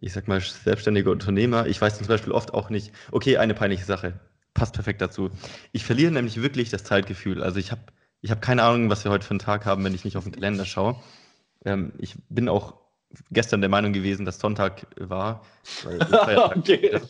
ich 0.00 0.12
sag 0.12 0.28
mal, 0.28 0.40
selbstständiger 0.40 1.10
Unternehmer. 1.10 1.66
Ich 1.66 1.80
weiß 1.80 1.96
zum 1.96 2.06
Beispiel 2.06 2.32
oft 2.32 2.52
auch 2.52 2.68
nicht, 2.68 2.92
okay, 3.12 3.38
eine 3.38 3.54
peinliche 3.54 3.86
Sache, 3.86 4.20
passt 4.52 4.74
perfekt 4.74 5.00
dazu. 5.00 5.30
Ich 5.72 5.84
verliere 5.84 6.12
nämlich 6.12 6.42
wirklich 6.42 6.68
das 6.68 6.84
Zeitgefühl. 6.84 7.42
Also 7.42 7.58
ich 7.58 7.70
habe 7.70 7.80
ich 8.20 8.30
habe 8.30 8.42
keine 8.42 8.62
Ahnung, 8.62 8.90
was 8.90 9.04
wir 9.04 9.10
heute 9.10 9.24
für 9.24 9.30
einen 9.30 9.38
Tag 9.38 9.64
haben, 9.64 9.82
wenn 9.82 9.94
ich 9.94 10.04
nicht 10.04 10.18
auf 10.18 10.24
den 10.24 10.32
Kalender 10.34 10.66
schaue. 10.66 10.96
Ähm, 11.64 11.92
ich 11.96 12.16
bin 12.28 12.50
auch 12.50 12.74
gestern 13.30 13.62
der 13.62 13.70
Meinung 13.70 13.94
gewesen, 13.94 14.26
dass 14.26 14.38
Sonntag 14.38 14.86
war. 14.98 15.46
okay. 16.54 17.00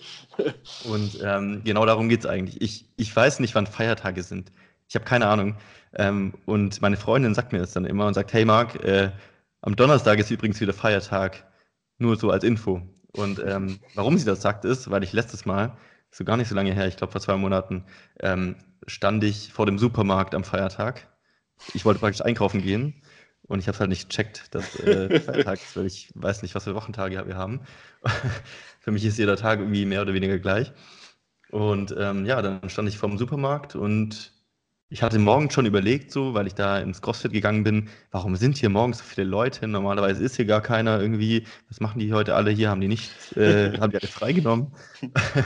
Und 0.85 1.19
ähm, 1.23 1.63
genau 1.65 1.85
darum 1.85 2.09
geht 2.09 2.21
es 2.21 2.27
eigentlich. 2.27 2.61
Ich, 2.63 2.87
ich 2.97 3.15
weiß 3.15 3.41
nicht, 3.41 3.57
wann 3.57 3.67
Feiertage 3.67 4.23
sind. 4.23 4.53
Ich 4.90 4.96
habe 4.96 5.05
keine 5.05 5.29
Ahnung. 5.29 5.55
Ähm, 5.94 6.35
und 6.46 6.83
meine 6.83 6.96
Freundin 6.96 7.33
sagt 7.33 7.53
mir 7.53 7.61
das 7.61 7.72
dann 7.72 7.85
immer 7.85 8.07
und 8.07 8.14
sagt, 8.14 8.33
hey 8.33 8.44
Marc, 8.44 8.74
äh, 8.85 9.12
am 9.62 9.76
Donnerstag 9.76 10.18
ist 10.18 10.33
übrigens 10.33 10.61
wieder 10.61 10.72
Feiertag. 10.72 11.46
Nur 11.98 12.16
so 12.16 12.31
als 12.31 12.42
Info. 12.42 12.83
Und 13.12 13.40
ähm, 13.46 13.79
warum 13.94 14.18
sie 14.18 14.24
das 14.24 14.42
sagt, 14.42 14.64
ist, 14.64 14.90
weil 14.90 15.05
ich 15.05 15.12
letztes 15.12 15.46
Mal, 15.46 15.76
so 16.11 16.24
gar 16.24 16.37
nicht 16.37 16.48
so 16.48 16.57
lange 16.57 16.72
her, 16.72 16.88
ich 16.88 16.96
glaube 16.96 17.12
vor 17.12 17.20
zwei 17.20 17.37
Monaten, 17.37 17.85
ähm, 18.18 18.57
stand 18.87 19.22
ich 19.22 19.53
vor 19.53 19.66
dem 19.66 19.79
Supermarkt 19.79 20.35
am 20.35 20.42
Feiertag. 20.42 21.07
Ich 21.72 21.85
wollte 21.85 22.00
praktisch 22.00 22.22
einkaufen 22.22 22.61
gehen 22.61 23.03
und 23.42 23.61
ich 23.61 23.68
habe 23.68 23.74
es 23.74 23.81
halt 23.81 23.90
nicht 23.90 24.09
gecheckt, 24.09 24.53
dass 24.55 24.81
äh, 24.81 25.20
Feiertag 25.20 25.61
ist, 25.61 25.76
weil 25.76 25.87
ich 25.87 26.11
weiß 26.14 26.42
nicht, 26.42 26.57
was 26.57 26.64
für 26.64 26.74
Wochentage 26.74 27.29
wir 27.29 27.37
haben. 27.37 27.61
für 28.81 28.90
mich 28.90 29.05
ist 29.05 29.18
jeder 29.18 29.37
Tag 29.37 29.61
irgendwie 29.61 29.85
mehr 29.85 30.03
oder 30.03 30.14
weniger 30.14 30.38
gleich. 30.40 30.72
Und 31.50 31.94
ähm, 31.96 32.26
ja, 32.26 32.42
dann 32.42 32.68
stand 32.70 32.88
ich 32.88 32.98
vor 32.98 33.09
dem 33.09 33.18
Supermarkt 33.18 33.76
und 33.76 34.39
ich 34.92 35.05
hatte 35.05 35.20
morgens 35.20 35.55
schon 35.55 35.66
überlegt, 35.66 36.11
so, 36.11 36.35
weil 36.35 36.48
ich 36.48 36.55
da 36.55 36.79
ins 36.81 37.00
CrossFit 37.00 37.33
gegangen 37.33 37.62
bin, 37.62 37.88
warum 38.11 38.35
sind 38.35 38.59
hier 38.59 38.70
morgens 38.70 38.98
so 38.98 39.05
viele 39.05 39.24
Leute? 39.24 39.68
Normalerweise 39.68 40.22
ist 40.24 40.35
hier 40.35 40.46
gar 40.46 40.61
keiner 40.61 41.00
irgendwie. 41.00 41.46
Was 41.68 41.81
machen 41.81 42.00
die 42.00 42.12
heute 42.12 42.35
alle 42.35 42.50
hier? 42.50 42.70
Haben 42.70 42.81
die 42.81 42.88
nicht, 42.88 43.37
äh, 43.37 43.72
haben 43.81 43.92
die 43.92 43.98
alle 43.98 44.09
freigenommen? 44.09 44.74
dann 45.00 45.44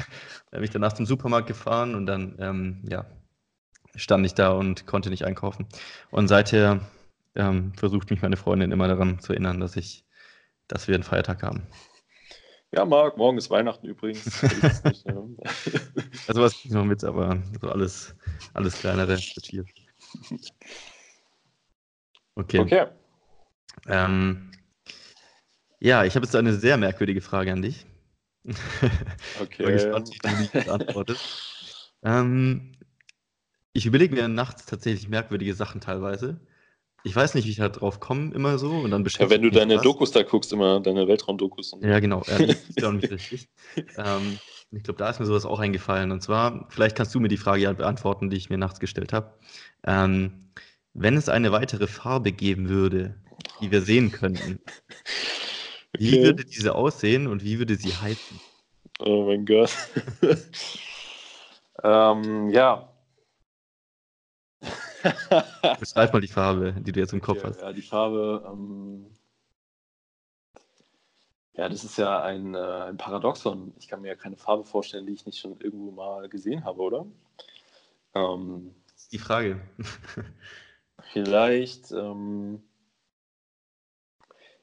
bin 0.51 0.65
ich 0.65 0.71
danach 0.71 0.95
zum 0.95 1.05
Supermarkt 1.05 1.47
gefahren 1.47 1.95
und 1.95 2.07
dann, 2.07 2.37
ähm, 2.39 2.83
ja, 2.89 3.05
stand 3.97 4.25
ich 4.25 4.33
da 4.33 4.53
und 4.53 4.87
konnte 4.87 5.11
nicht 5.11 5.27
einkaufen. 5.27 5.67
Und 6.11 6.29
seither 6.29 6.81
ähm, 7.35 7.75
versucht 7.77 8.11
mich 8.11 8.23
meine 8.23 8.39
Freundin 8.39 8.73
immer 8.73 8.89
daran 8.89 9.19
zu 9.19 9.35
erinnern, 9.35 9.61
dass 9.61 9.77
ich, 9.77 10.07
dass 10.69 10.89
wir 10.89 10.95
einen 10.95 11.05
Feiertag 11.05 11.43
haben. 11.43 11.67
Ja, 12.75 12.85
Marc, 12.85 13.17
morgen 13.17 13.39
ist 13.39 13.51
Weihnachten 13.51 13.87
übrigens. 13.87 14.43
Also 16.27 16.41
was 16.41 16.55
kriege 16.55 16.69
ich 16.69 16.75
noch 16.75 16.85
mit, 16.85 17.05
aber 17.05 17.41
so 17.61 17.69
alles, 17.69 18.15
alles 18.55 18.79
kleinere 18.79 19.17
Tier. 19.17 19.65
Okay. 22.35 22.61
Okay. 22.61 22.87
Ähm, 23.87 24.51
ja, 25.81 26.05
ich 26.05 26.17
habe 26.17 26.25
jetzt 26.25 26.35
eine 26.35 26.55
sehr 26.55 26.79
merkwürdige 26.79 27.21
Frage 27.21 27.53
an 27.53 27.63
dich. 27.63 27.87
Okay. 28.45 28.55
Ich 29.51 29.59
bin 29.59 29.73
gespannt, 29.73 30.11
wie 30.11 30.19
du 30.19 30.49
die 30.53 30.65
beantwortest. 30.65 31.93
ähm, 32.03 32.73
ich 33.73 33.87
überlege 33.87 34.15
mir 34.15 34.27
nachts 34.29 34.67
tatsächlich 34.67 35.09
merkwürdige 35.09 35.55
Sachen 35.55 35.81
teilweise. 35.81 36.41
Ich 37.07 37.15
weiß 37.15 37.35
nicht, 37.35 37.45
wie 37.45 37.51
ich 37.51 37.59
da 37.59 37.69
drauf 37.69 38.01
komme, 38.01 38.35
immer 38.35 38.57
so. 38.57 38.71
Und 38.71 38.91
dann 38.91 39.05
beschäftigt 39.05 39.31
ja, 39.31 39.37
wenn 39.37 39.43
du 39.43 39.51
deine 39.51 39.77
was. 39.77 39.83
Dokus 39.83 40.11
da 40.11 40.23
guckst, 40.23 40.53
immer 40.55 40.81
deine 40.81 41.07
Weltraumdokus. 41.07 41.77
Ja, 41.83 42.01
genau. 42.01 42.23
Ja, 42.27 42.39
das 42.39 42.93
nicht 42.93 43.11
richtig. 43.11 43.49
Ähm, 43.99 44.39
ich 44.71 44.83
glaube, 44.83 44.99
da 44.99 45.11
ist 45.11 45.21
mir 45.21 45.27
sowas 45.27 45.45
auch 45.45 45.61
eingefallen. 45.61 46.13
Und 46.13 46.23
zwar, 46.23 46.67
vielleicht 46.71 46.97
kannst 46.97 47.15
du 47.15 47.21
mir 47.21 47.29
die 47.29 47.37
Frage 47.37 47.63
ja 47.63 47.73
beantworten, 47.75 48.31
die 48.31 48.39
ich 48.39 48.49
mir 48.49 48.57
nachts 48.57 48.81
gestellt 48.81 49.13
habe. 49.13 49.35
Ähm, 49.87 50.51
wenn 50.95 51.17
es 51.19 51.29
eine 51.29 51.53
weitere 51.53 51.87
Farbe 51.87 52.33
geben 52.33 52.71
würde, 52.71 53.17
die 53.61 53.71
wir 53.71 53.83
sehen 53.83 54.11
könnten, 54.11 54.61
wie 55.99 56.15
okay. 56.15 56.25
würde 56.25 56.45
diese 56.47 56.75
aussehen 56.75 57.27
und 57.27 57.45
wie 57.45 57.59
würde 57.59 57.77
sie 57.77 57.93
heißen? 57.93 58.41
Oh 59.01 59.27
mein 59.27 59.45
Gott. 59.45 59.73
ähm, 61.83 62.49
ja, 62.49 62.94
Beschreib 65.81 66.13
mal 66.13 66.21
die 66.21 66.29
Farbe, 66.29 66.73
die 66.73 66.93
du 66.93 67.01
jetzt 67.01 67.13
im 67.13 67.21
Kopf 67.21 67.39
okay, 67.39 67.49
hast. 67.49 67.61
Ja, 67.61 67.73
die 67.73 67.83
Farbe. 67.83 68.45
Ähm, 68.51 69.07
ja, 71.55 71.69
das 71.69 71.85
ist 71.85 71.99
ja 71.99 72.23
ein, 72.23 72.55
äh, 72.55 72.59
ein 72.59 72.97
Paradoxon. 72.97 73.75
Ich 73.79 73.89
kann 73.89 74.01
mir 74.01 74.09
ja 74.09 74.17
keine 74.17 74.37
Farbe 74.37 74.65
vorstellen, 74.65 75.07
die 75.07 75.13
ich 75.13 75.27
nicht 75.27 75.39
schon 75.39 75.61
irgendwo 75.61 75.93
mal 75.93 76.29
gesehen 76.29 76.65
habe, 76.65 76.81
oder? 76.81 77.07
Ähm, 78.15 78.75
das 78.93 79.03
ist 79.03 79.13
die 79.13 79.19
Frage. 79.19 79.61
vielleicht. 81.13 81.93
Ähm, 81.93 82.63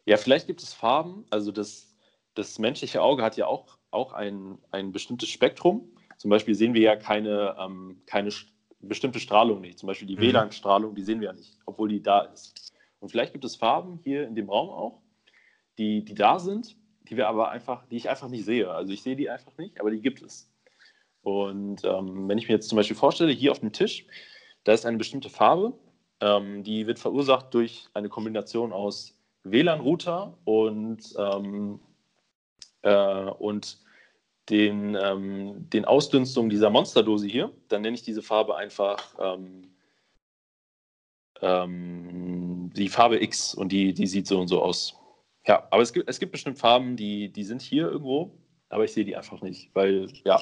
ja, 0.05 0.18
vielleicht 0.18 0.47
gibt 0.47 0.63
es 0.63 0.74
Farben. 0.74 1.26
Also 1.30 1.51
das, 1.51 1.95
das 2.34 2.59
menschliche 2.59 3.01
Auge 3.01 3.24
hat 3.24 3.38
ja 3.38 3.47
auch, 3.47 3.78
auch 3.91 4.13
ein, 4.13 4.57
ein 4.72 4.91
bestimmtes 4.91 5.30
Spektrum. 5.30 5.95
Zum 6.18 6.30
Beispiel 6.30 6.55
sehen 6.55 6.74
wir 6.74 6.82
ja 6.82 6.95
keine, 6.95 7.55
ähm, 7.59 8.01
keine 8.05 8.32
bestimmte 8.88 9.19
Strahlung 9.19 9.61
nicht. 9.61 9.79
Zum 9.79 9.88
Beispiel 9.88 10.07
die 10.07 10.15
mhm. 10.15 10.21
WLAN-Strahlung, 10.21 10.95
die 10.95 11.03
sehen 11.03 11.19
wir 11.19 11.29
ja 11.29 11.34
nicht, 11.34 11.57
obwohl 11.65 11.89
die 11.89 12.01
da 12.01 12.21
ist. 12.21 12.73
Und 12.99 13.09
vielleicht 13.09 13.34
gibt 13.34 13.45
es 13.45 13.55
Farben 13.55 13.99
hier 14.03 14.27
in 14.27 14.36
dem 14.36 14.49
Raum 14.49 14.69
auch, 14.69 15.01
die, 15.77 16.05
die 16.05 16.13
da 16.13 16.39
sind, 16.39 16.75
die 17.09 17.17
wir 17.17 17.27
aber 17.27 17.49
einfach, 17.49 17.86
die 17.88 17.97
ich 17.97 18.09
einfach 18.09 18.29
nicht 18.29 18.45
sehe. 18.45 18.69
Also 18.69 18.93
ich 18.93 19.01
sehe 19.01 19.15
die 19.15 19.29
einfach 19.29 19.57
nicht, 19.57 19.79
aber 19.79 19.91
die 19.91 20.01
gibt 20.01 20.21
es. 20.21 20.49
Und 21.23 21.84
ähm, 21.84 22.27
wenn 22.27 22.38
ich 22.38 22.47
mir 22.47 22.55
jetzt 22.55 22.69
zum 22.69 22.75
Beispiel 22.75 22.95
vorstelle, 22.95 23.32
hier 23.32 23.51
auf 23.51 23.59
dem 23.59 23.73
Tisch, 23.73 24.05
da 24.63 24.73
ist 24.73 24.86
eine 24.86 24.97
bestimmte 24.97 25.29
Farbe, 25.29 25.73
ähm, 26.19 26.63
die 26.63 26.88
wird 26.88 26.99
verursacht 26.99 27.53
durch 27.53 27.88
eine 27.93 28.09
Kombination 28.09 28.71
aus 28.71 29.17
WLAN-Router 29.43 30.38
und, 30.45 31.13
ähm, 31.17 31.79
äh, 32.84 33.25
und 33.25 33.79
den, 34.49 34.97
ähm, 35.01 35.69
den 35.69 35.85
Ausdünstungen 35.85 36.49
dieser 36.49 36.69
Monsterdose 36.69 37.27
hier, 37.27 37.51
dann 37.67 37.81
nenne 37.81 37.95
ich 37.95 38.03
diese 38.03 38.21
Farbe 38.21 38.55
einfach 38.55 39.15
ähm, 39.19 39.75
ähm, 41.41 42.71
die 42.75 42.89
Farbe 42.89 43.21
X 43.21 43.53
und 43.53 43.71
die, 43.71 43.93
die 43.93 44.07
sieht 44.07 44.27
so 44.27 44.39
und 44.39 44.47
so 44.47 44.61
aus. 44.61 44.95
Ja, 45.47 45.67
aber 45.71 45.81
es 45.81 45.93
gibt, 45.93 46.09
es 46.09 46.19
gibt 46.19 46.31
bestimmt 46.31 46.59
Farben, 46.59 46.95
die, 46.95 47.31
die 47.31 47.43
sind 47.43 47.61
hier 47.61 47.87
irgendwo, 47.89 48.37
aber 48.69 48.83
ich 48.83 48.93
sehe 48.93 49.05
die 49.05 49.15
einfach 49.15 49.41
nicht, 49.41 49.71
weil 49.73 50.07
ja, 50.23 50.39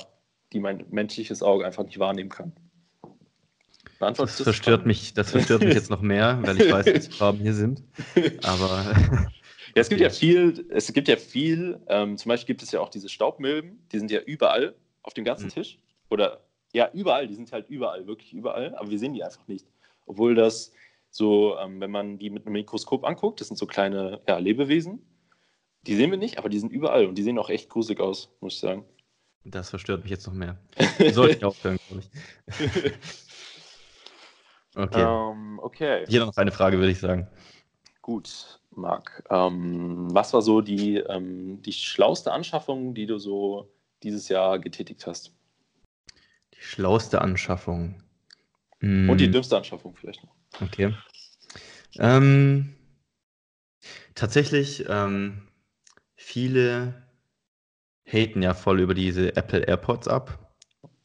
die 0.52 0.60
mein 0.60 0.86
menschliches 0.90 1.42
Auge 1.42 1.66
einfach 1.66 1.84
nicht 1.84 2.00
wahrnehmen 2.00 2.30
kann. 2.30 2.54
Das 4.00 4.42
verstört, 4.42 4.86
mich, 4.86 5.14
das 5.14 5.32
verstört 5.32 5.62
mich 5.62 5.74
jetzt 5.74 5.90
noch 5.90 6.02
mehr, 6.02 6.40
weil 6.42 6.62
ich 6.62 6.72
weiß, 6.72 6.86
welche 6.86 7.12
Farben 7.12 7.40
hier 7.40 7.54
sind. 7.54 7.84
Aber. 8.44 8.96
ja, 9.76 9.82
es 9.82 9.90
gibt 9.90 10.02
ja 10.02 10.10
viel, 10.10 10.66
es 10.70 10.92
gibt 10.94 11.08
ja 11.08 11.18
viel, 11.18 11.80
ähm, 11.88 12.18
zum 12.18 12.30
Beispiel 12.30 12.54
gibt 12.54 12.64
es 12.64 12.72
ja 12.72 12.80
auch 12.80 12.90
diese 12.90 13.10
Staubmilben, 13.10 13.86
die 13.92 14.00
sind 14.00 14.12
ja 14.12 14.22
überall 14.22 14.76
auf 15.04 15.14
dem 15.14 15.24
ganzen 15.26 15.46
mhm. 15.46 15.52
Tisch. 15.52 15.80
Oder 16.10 16.42
ja, 16.74 16.90
überall, 16.94 17.28
die 17.28 17.36
sind 17.36 17.52
halt 17.52 17.70
überall, 17.70 18.08
wirklich 18.08 18.34
überall, 18.34 18.76
aber 18.76 18.90
wir 18.90 19.00
sehen 19.00 19.14
die 19.14 19.24
einfach 19.24 19.48
nicht. 19.48 19.68
Obwohl 20.06 20.36
das 20.36 20.72
so, 21.12 21.58
ähm, 21.58 21.80
wenn 21.82 21.92
man 21.92 22.18
die 22.18 22.30
mit 22.30 22.46
einem 22.46 22.54
Mikroskop 22.54 23.04
anguckt, 23.06 23.42
das 23.42 23.48
sind 23.48 23.58
so 23.58 23.66
kleine 23.66 24.22
ja, 24.28 24.38
Lebewesen. 24.38 25.02
Die 25.84 25.96
sehen 25.96 26.12
wir 26.12 26.18
nicht, 26.18 26.38
aber 26.38 26.50
die 26.50 26.60
sind 26.60 26.72
überall 26.72 27.06
und 27.06 27.16
die 27.16 27.24
sehen 27.24 27.40
auch 27.40 27.50
echt 27.50 27.70
gruselig 27.70 28.00
aus, 28.00 28.30
muss 28.42 28.56
ich 28.56 28.60
sagen. 28.60 28.86
Das 29.46 29.70
verstört 29.70 30.04
mich 30.04 30.12
jetzt 30.12 30.28
noch 30.28 30.34
mehr. 30.34 30.60
Sollte 31.12 31.38
ich 31.38 31.46
aufhören, 31.46 31.80
glaube 31.88 32.04
ich. 32.04 32.92
okay. 34.76 35.04
Um, 35.04 35.54
ähm, 35.54 35.60
okay. 35.60 36.06
Hier 36.08 36.20
noch 36.20 36.36
eine 36.36 36.52
Frage, 36.52 36.78
würde 36.78 36.92
ich 36.92 37.00
sagen. 37.00 37.28
Gut, 38.02 38.59
Marc. 38.80 39.24
Ähm, 39.30 40.08
was 40.14 40.34
war 40.34 40.42
so 40.42 40.62
die, 40.62 40.98
ähm, 40.98 41.62
die 41.62 41.74
schlauste 41.74 42.32
Anschaffung, 42.32 42.94
die 42.94 43.06
du 43.06 43.18
so 43.20 43.72
dieses 44.04 44.30
Jahr 44.30 44.60
getätigt 44.60 45.06
hast? 45.08 45.34
Die 46.54 46.62
schlauste 46.62 47.22
Anschaffung. 47.22 48.02
Und 48.82 49.18
die 49.18 49.26
hm. 49.26 49.34
dümmste 49.34 49.58
Anschaffung 49.58 49.94
vielleicht 49.96 50.24
noch. 50.24 50.34
Okay. 50.62 50.96
Ähm, 51.98 52.76
tatsächlich, 54.16 54.86
ähm, 54.88 55.50
viele 56.16 57.10
haten 58.06 58.42
ja 58.42 58.54
voll 58.54 58.80
über 58.80 58.94
diese 58.94 59.36
Apple 59.36 59.62
AirPods 59.68 60.08
ab. 60.08 60.54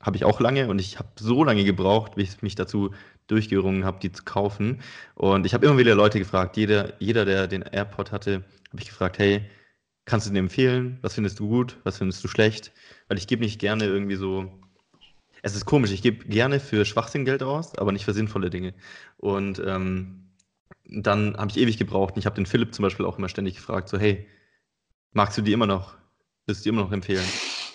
Habe 0.00 0.16
ich 0.16 0.24
auch 0.24 0.38
lange 0.38 0.68
und 0.68 0.80
ich 0.80 0.98
habe 0.98 1.08
so 1.18 1.42
lange 1.42 1.64
gebraucht, 1.64 2.14
bis 2.14 2.36
ich 2.36 2.42
mich 2.42 2.54
dazu 2.54 2.92
durchgerungen 3.26 3.84
habe, 3.84 4.00
die 4.00 4.12
zu 4.12 4.24
kaufen. 4.24 4.80
Und 5.14 5.46
ich 5.46 5.54
habe 5.54 5.66
immer 5.66 5.78
wieder 5.78 5.94
Leute 5.94 6.18
gefragt, 6.18 6.56
jeder, 6.56 7.00
jeder, 7.00 7.24
der 7.24 7.46
den 7.46 7.62
AirPod 7.62 8.12
hatte, 8.12 8.44
habe 8.70 8.82
ich 8.82 8.88
gefragt, 8.88 9.18
hey, 9.18 9.48
kannst 10.04 10.26
du 10.26 10.30
den 10.30 10.44
empfehlen? 10.44 10.98
Was 11.02 11.14
findest 11.14 11.38
du 11.38 11.48
gut? 11.48 11.78
Was 11.84 11.98
findest 11.98 12.22
du 12.22 12.28
schlecht? 12.28 12.72
Weil 13.08 13.18
ich 13.18 13.26
gebe 13.26 13.42
nicht 13.42 13.58
gerne 13.58 13.86
irgendwie 13.86 14.16
so. 14.16 14.52
Es 15.42 15.54
ist 15.54 15.66
komisch, 15.66 15.92
ich 15.92 16.02
gebe 16.02 16.24
gerne 16.26 16.58
für 16.58 16.84
Schwachsinn 16.84 17.24
Geld 17.24 17.42
aus, 17.42 17.76
aber 17.76 17.92
nicht 17.92 18.04
für 18.04 18.14
sinnvolle 18.14 18.50
Dinge. 18.50 18.74
Und 19.18 19.62
ähm, 19.64 20.30
dann 20.84 21.36
habe 21.36 21.50
ich 21.50 21.58
ewig 21.58 21.78
gebraucht. 21.78 22.14
Und 22.14 22.20
ich 22.20 22.26
habe 22.26 22.36
den 22.36 22.46
Philipp 22.46 22.74
zum 22.74 22.82
Beispiel 22.82 23.06
auch 23.06 23.18
immer 23.18 23.28
ständig 23.28 23.56
gefragt, 23.56 23.88
so, 23.88 23.98
hey, 23.98 24.26
magst 25.12 25.36
du 25.36 25.42
die 25.42 25.52
immer 25.52 25.66
noch? 25.66 25.94
Willst 26.46 26.62
du 26.62 26.64
die 26.64 26.68
immer 26.70 26.82
noch 26.82 26.92
empfehlen? 26.92 27.26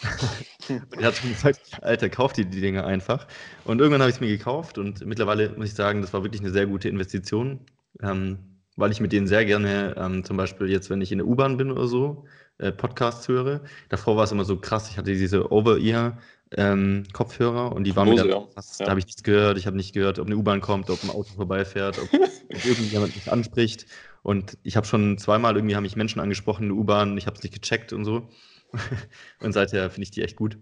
und 0.92 1.00
er 1.00 1.08
hat 1.08 1.16
schon 1.16 1.32
gesagt, 1.32 1.60
Alter, 1.82 2.10
kauf 2.10 2.34
dir 2.34 2.46
die 2.46 2.62
Dinge 2.62 2.86
einfach. 2.86 3.28
Und 3.66 3.80
irgendwann 3.80 4.02
habe 4.02 4.10
ich 4.10 4.18
es 4.18 4.22
mir 4.22 4.30
gekauft 4.30 4.78
und 4.78 5.06
mittlerweile 5.06 5.50
muss 5.58 5.68
ich 5.68 5.74
sagen, 5.74 6.02
das 6.02 6.14
war 6.14 6.24
wirklich 6.24 6.42
eine 6.42 6.52
sehr 6.52 6.68
gute 6.68 6.90
Investition, 6.90 7.62
ähm, 8.02 8.40
weil 8.76 8.92
ich 8.92 9.02
mit 9.02 9.12
denen 9.12 9.28
sehr 9.28 9.46
gerne, 9.46 9.96
ähm, 9.98 10.24
zum 10.24 10.38
Beispiel 10.38 10.70
jetzt, 10.70 10.90
wenn 10.90 11.02
ich 11.02 11.12
in 11.12 11.18
der 11.18 11.28
U-Bahn 11.28 11.58
bin 11.58 11.72
oder 11.72 11.88
so, 11.88 12.26
äh, 12.58 12.72
Podcasts 12.72 13.28
höre. 13.28 13.62
Davor 13.90 14.18
war 14.18 14.24
es 14.24 14.32
immer 14.32 14.46
so 14.46 14.58
krass, 14.58 14.90
ich 14.90 14.98
hatte 14.98 15.12
diese 15.14 15.52
Over-Ear 15.52 16.18
ähm, 16.58 17.04
Kopfhörer 17.14 17.74
und 17.74 17.84
die 17.84 17.96
waren 17.96 18.10
Lose, 18.10 18.28
ja. 18.28 18.42
fast, 18.54 18.80
ja. 18.80 18.86
da 18.86 18.92
habe 18.92 19.00
ich 19.00 19.06
nichts 19.06 19.24
gehört, 19.24 19.58
ich 19.58 19.68
habe 19.68 19.78
nicht 19.78 19.94
gehört, 19.94 20.20
ob 20.20 20.26
eine 20.26 20.36
U-Bahn 20.36 20.62
kommt, 20.62 20.90
ob 20.90 21.04
ein 21.04 21.10
Auto 21.10 21.34
vorbeifährt, 21.36 22.00
ob, 22.00 22.10
ob 22.14 22.66
irgendjemand 22.66 23.16
mich 23.16 23.32
anspricht. 23.32 23.86
Und 24.24 24.58
ich 24.64 24.76
habe 24.76 24.88
schon 24.88 25.18
zweimal 25.18 25.56
irgendwie 25.56 25.76
haben 25.76 25.84
mich 25.84 25.96
Menschen 25.96 26.20
angesprochen 26.20 26.64
in 26.64 26.70
der 26.70 26.78
U-Bahn, 26.78 27.18
ich 27.18 27.28
habe 27.28 27.38
es 27.38 27.44
nicht 27.44 27.54
gecheckt 27.54 27.94
und 27.94 28.04
so. 28.04 28.30
und 29.40 29.54
seither 29.54 29.90
finde 29.90 30.04
ich 30.04 30.12
die 30.12 30.22
echt 30.22 30.36
gut. 30.36 30.58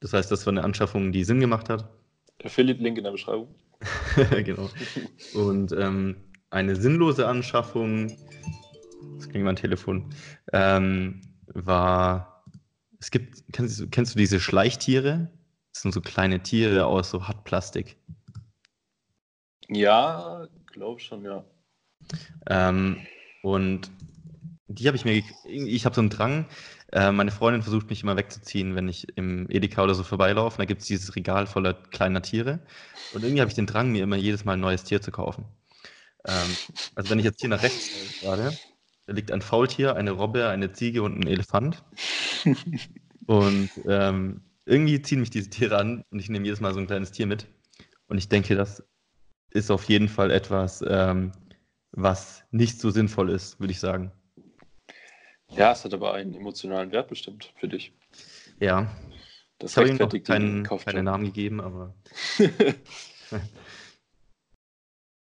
Das 0.00 0.12
heißt, 0.12 0.30
das 0.30 0.46
war 0.46 0.52
eine 0.52 0.64
Anschaffung, 0.64 1.12
die 1.12 1.24
Sinn 1.24 1.40
gemacht 1.40 1.68
hat. 1.68 1.88
Affiliate-Link 2.42 2.98
in 2.98 3.04
der 3.04 3.10
Beschreibung. 3.12 3.54
genau. 4.44 4.70
Und 5.34 5.72
ähm, 5.72 6.16
eine 6.50 6.76
sinnlose 6.76 7.26
Anschaffung, 7.28 8.16
das 9.16 9.28
klingt 9.28 9.44
mein 9.44 9.56
Telefon, 9.56 10.12
ähm, 10.52 11.22
war, 11.46 12.44
es 12.98 13.10
gibt, 13.10 13.44
kennst, 13.52 13.80
du, 13.80 13.88
kennst 13.88 14.14
du 14.14 14.18
diese 14.18 14.40
Schleichtiere? 14.40 15.30
Das 15.72 15.82
sind 15.82 15.92
so 15.92 16.00
kleine 16.00 16.42
Tiere 16.42 16.86
aus 16.86 17.10
so 17.10 17.28
Hartplastik. 17.28 17.96
Ja, 19.68 20.48
glaube 20.72 21.00
schon, 21.00 21.24
ja. 21.24 21.44
Ähm, 22.48 22.96
und 23.42 23.90
die 24.68 24.86
habe 24.86 24.96
ich 24.96 25.04
mir, 25.04 25.22
ich 25.44 25.84
habe 25.84 25.94
so 25.94 26.00
einen 26.00 26.10
Drang, 26.10 26.46
äh, 26.92 27.12
meine 27.12 27.30
Freundin 27.30 27.62
versucht 27.62 27.88
mich 27.90 28.02
immer 28.02 28.16
wegzuziehen, 28.16 28.74
wenn 28.74 28.88
ich 28.88 29.06
im 29.16 29.48
Edeka 29.48 29.82
oder 29.82 29.94
so 29.94 30.02
vorbeilaufe. 30.02 30.58
Da 30.58 30.64
gibt 30.64 30.82
es 30.82 30.88
dieses 30.88 31.14
Regal 31.16 31.46
voller 31.46 31.74
kleiner 31.74 32.22
Tiere. 32.22 32.60
Und 33.12 33.22
irgendwie 33.22 33.40
habe 33.40 33.48
ich 33.48 33.54
den 33.54 33.66
Drang, 33.66 33.92
mir 33.92 34.02
immer 34.02 34.16
jedes 34.16 34.44
Mal 34.44 34.54
ein 34.54 34.60
neues 34.60 34.84
Tier 34.84 35.00
zu 35.00 35.10
kaufen. 35.10 35.44
Ähm, 36.26 36.56
also 36.94 37.10
wenn 37.10 37.18
ich 37.18 37.24
jetzt 37.24 37.40
hier 37.40 37.48
nach 37.48 37.62
rechts 37.62 38.20
gerade, 38.20 38.56
da 39.06 39.12
liegt 39.12 39.32
ein 39.32 39.42
Faultier, 39.42 39.96
eine 39.96 40.12
Robbe, 40.12 40.48
eine 40.48 40.72
Ziege 40.72 41.02
und 41.02 41.18
ein 41.18 41.26
Elefant. 41.26 41.82
und 43.26 43.70
ähm, 43.86 44.42
irgendwie 44.66 45.02
ziehen 45.02 45.20
mich 45.20 45.30
diese 45.30 45.50
Tiere 45.50 45.78
an 45.78 46.04
und 46.10 46.18
ich 46.18 46.28
nehme 46.28 46.44
jedes 46.44 46.60
Mal 46.60 46.74
so 46.74 46.80
ein 46.80 46.86
kleines 46.86 47.12
Tier 47.12 47.26
mit. 47.26 47.46
Und 48.08 48.18
ich 48.18 48.28
denke, 48.28 48.56
das 48.56 48.84
ist 49.50 49.70
auf 49.70 49.84
jeden 49.84 50.08
Fall 50.08 50.30
etwas, 50.30 50.84
ähm, 50.86 51.32
was 51.92 52.44
nicht 52.50 52.80
so 52.80 52.90
sinnvoll 52.90 53.30
ist, 53.30 53.60
würde 53.60 53.72
ich 53.72 53.80
sagen. 53.80 54.12
Ja, 55.56 55.72
es 55.72 55.84
hat 55.84 55.92
aber 55.94 56.14
einen 56.14 56.34
emotionalen 56.34 56.92
Wert 56.92 57.08
bestimmt 57.08 57.52
für 57.56 57.68
dich. 57.68 57.92
Ja. 58.58 58.94
Das 59.58 59.72
ich 59.72 59.76
habe 59.76 59.88
ihm 59.90 59.96
noch 59.96 60.22
keinen, 60.22 60.64
keine 60.64 61.02
Namen 61.02 61.24
gegeben, 61.24 61.60
aber. 61.60 61.94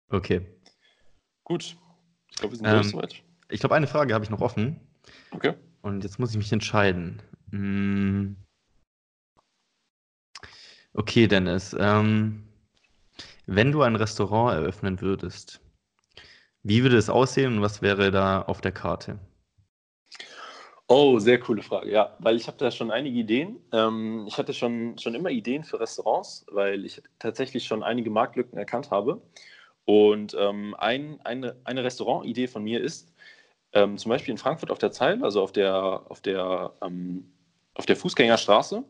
okay. 0.10 0.42
Gut. 1.44 1.78
Ich 2.30 2.38
glaube, 2.38 2.54
wir 2.54 2.58
sind 2.58 2.68
ähm, 2.68 2.84
soweit. 2.84 3.24
Ich 3.50 3.62
glaube, 3.62 3.76
eine 3.76 3.88
Frage 3.88 4.14
habe 4.14 4.26
ich 4.26 4.30
noch 4.30 4.42
offen. 4.42 4.82
Okay. 5.32 5.54
Und 5.82 6.04
jetzt 6.04 6.20
muss 6.20 6.32
ich 6.32 6.38
mich 6.38 6.52
entscheiden. 6.52 7.22
Hm. 7.52 8.36
Okay, 10.94 11.28
Dennis. 11.28 11.76
Ähm, 11.80 12.44
wenn 13.46 13.72
du 13.72 13.82
ein 13.82 13.96
Restaurant 13.96 14.56
eröffnen 14.56 15.00
würdest, 15.00 15.62
wie 16.64 16.84
würde 16.84 16.98
es 16.98 17.10
aussehen 17.10 17.56
und 17.56 17.62
was 17.62 17.82
wäre 17.82 18.12
da 18.12 18.42
auf 18.42 18.60
der 18.60 18.74
Karte? 18.74 19.20
Oh, 20.90 21.20
sehr 21.20 21.38
coole 21.40 21.62
Frage, 21.62 21.92
ja, 21.92 22.16
weil 22.20 22.38
ich 22.38 22.48
habe 22.48 22.58
da 22.58 22.72
schon 22.72 22.92
einige 22.92 23.20
Ideen. 23.20 23.60
Ähm, 23.74 24.26
ich 24.26 24.38
hatte 24.38 24.54
schon, 24.54 24.98
schon 24.98 25.16
immer 25.16 25.30
Ideen 25.30 25.66
für 25.66 25.82
Restaurants, 25.82 26.46
weil 26.50 26.86
ich 26.86 27.02
tatsächlich 27.20 27.66
schon 27.66 27.84
einige 27.84 28.10
Marktlücken 28.10 28.58
erkannt 28.58 28.90
habe. 28.90 29.22
Und 29.84 30.36
ähm, 30.40 30.76
ein, 30.78 31.20
eine, 31.26 31.58
eine 31.66 31.84
Restaurantidee 31.84 32.48
von 32.48 32.64
mir 32.64 32.82
ist, 32.82 33.14
ähm, 33.74 33.98
zum 33.98 34.10
Beispiel 34.10 34.32
in 34.32 34.38
Frankfurt 34.38 34.72
auf 34.72 34.80
der 34.80 34.92
Zeil, 34.92 35.24
also 35.24 35.42
auf 35.42 35.52
der, 35.52 36.04
auf 36.10 36.22
der, 36.22 36.74
ähm, 36.82 37.34
auf 37.76 37.86
der 37.86 37.96
Fußgängerstraße, 37.98 38.80
mhm. 38.80 38.86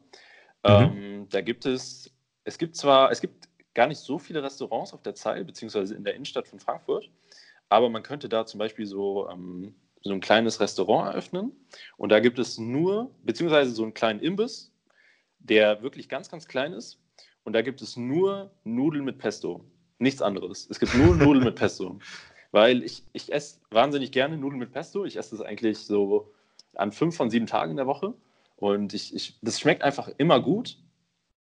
Ähm, 0.63 1.27
da 1.29 1.41
gibt 1.41 1.65
es, 1.65 2.11
es 2.43 2.57
gibt 2.57 2.75
zwar, 2.75 3.11
es 3.11 3.21
gibt 3.21 3.47
gar 3.73 3.87
nicht 3.87 3.99
so 3.99 4.19
viele 4.19 4.43
Restaurants 4.43 4.93
auf 4.93 5.01
der 5.01 5.15
Zeil, 5.15 5.45
beziehungsweise 5.45 5.95
in 5.95 6.03
der 6.03 6.15
Innenstadt 6.15 6.47
von 6.47 6.59
Frankfurt, 6.59 7.09
aber 7.69 7.89
man 7.89 8.03
könnte 8.03 8.27
da 8.27 8.45
zum 8.45 8.57
Beispiel 8.57 8.85
so 8.85 9.29
ähm, 9.29 9.75
so 10.07 10.13
ein 10.13 10.21
kleines 10.21 10.59
Restaurant 10.59 11.09
eröffnen. 11.09 11.51
Und 11.97 12.11
da 12.11 12.19
gibt 12.19 12.39
es 12.39 12.57
nur, 12.57 13.11
beziehungsweise 13.23 13.71
so 13.71 13.83
einen 13.83 13.93
kleinen 13.93 14.19
Imbiss, 14.19 14.71
der 15.39 15.81
wirklich 15.81 16.09
ganz, 16.09 16.29
ganz 16.29 16.47
klein 16.47 16.73
ist. 16.73 16.99
Und 17.43 17.53
da 17.53 17.61
gibt 17.61 17.81
es 17.81 17.95
nur 17.95 18.51
Nudeln 18.63 19.05
mit 19.05 19.19
Pesto. 19.19 19.63
Nichts 19.99 20.21
anderes. 20.21 20.67
Es 20.69 20.79
gibt 20.79 20.95
nur 20.95 21.15
Nudeln 21.15 21.45
mit 21.45 21.55
Pesto. 21.55 21.99
Weil 22.51 22.83
ich, 22.83 23.03
ich 23.13 23.31
esse 23.31 23.59
wahnsinnig 23.71 24.11
gerne 24.11 24.37
Nudeln 24.37 24.59
mit 24.59 24.71
Pesto. 24.71 25.05
Ich 25.05 25.17
esse 25.17 25.37
das 25.37 25.45
eigentlich 25.45 25.77
so 25.77 26.33
an 26.75 26.91
fünf 26.91 27.15
von 27.15 27.29
sieben 27.29 27.45
Tagen 27.45 27.71
in 27.71 27.77
der 27.77 27.87
Woche. 27.87 28.13
Und 28.55 28.93
ich, 28.93 29.13
ich, 29.15 29.37
das 29.41 29.59
schmeckt 29.59 29.83
einfach 29.83 30.09
immer 30.17 30.41
gut. 30.41 30.77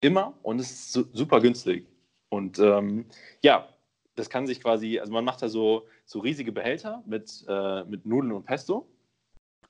Immer. 0.01 0.37
Und 0.41 0.59
es 0.59 0.71
ist 0.71 0.93
super 1.13 1.41
günstig. 1.41 1.87
Und 2.29 2.59
ähm, 2.59 3.05
ja, 3.41 3.67
das 4.19 4.29
kann 4.29 4.45
sich 4.45 4.61
quasi, 4.61 4.99
also 4.99 5.11
man 5.13 5.23
macht 5.23 5.41
da 5.41 5.47
so, 5.47 5.87
so 6.05 6.19
riesige 6.19 6.51
Behälter 6.51 7.01
mit, 7.05 7.45
äh, 7.47 7.85
mit 7.85 8.05
Nudeln 8.05 8.33
und 8.33 8.43
Pesto 8.43 8.85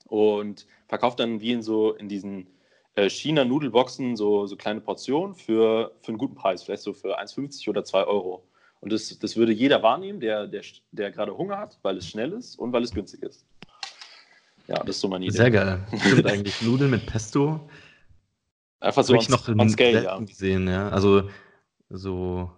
und 0.08 0.66
verkauft 0.88 1.20
dann 1.20 1.39
wie 1.39 1.52
in 1.52 1.62
so 1.62 1.93
in 1.93 2.10
diesen 2.10 2.47
äh, 2.95 3.10
China-Nudelboxen 3.10 4.16
so, 4.16 4.47
so 4.47 4.56
kleine 4.56 4.82
Portionen 4.82 5.36
für, 5.36 5.93
für 6.02 6.10
einen 6.10 6.18
guten 6.18 6.34
Preis, 6.34 6.64
vielleicht 6.64 6.82
so 6.82 6.93
für 6.93 7.20
1,50 7.20 7.70
oder 7.70 7.84
2 7.84 8.06
Euro. 8.06 8.43
Und 8.82 8.91
das, 8.91 9.20
das 9.20 9.36
würde 9.38 9.52
jeder 9.52 9.84
wahrnehmen, 9.84 10.20
der, 10.20 10.47
der, 10.47 10.64
der 10.91 11.12
gerade 11.12 11.38
Hunger 11.38 11.60
hat, 11.60 11.78
weil 11.84 11.97
es 11.97 12.08
schnell 12.08 12.34
ist 12.34 12.58
und 12.58 12.74
weil 12.74 12.84
es 12.84 12.91
günstig 12.91 13.22
ist. 13.22 13.45
Ja, 14.68 14.78
das 14.80 14.95
ist 14.95 15.02
so 15.02 15.08
meine 15.08 15.26
Idee. 15.26 15.38
Sehr 15.38 15.52
geil. 15.52 15.86
Stimmt 16.00 16.26
eigentlich. 16.26 16.62
Nudeln 16.62 16.89
mit 16.89 17.06
Pesto. 17.06 17.70
Einfach 18.80 19.04
so 19.04 19.14
Habe 19.14 19.22
ich 19.22 19.30
noch 19.30 19.47
on 19.47 19.70
Scale, 19.70 20.04
ja. 20.04 20.18
gesehen, 20.20 20.68
ja. 20.68 20.89
Also 20.89 21.30
so 21.89 22.50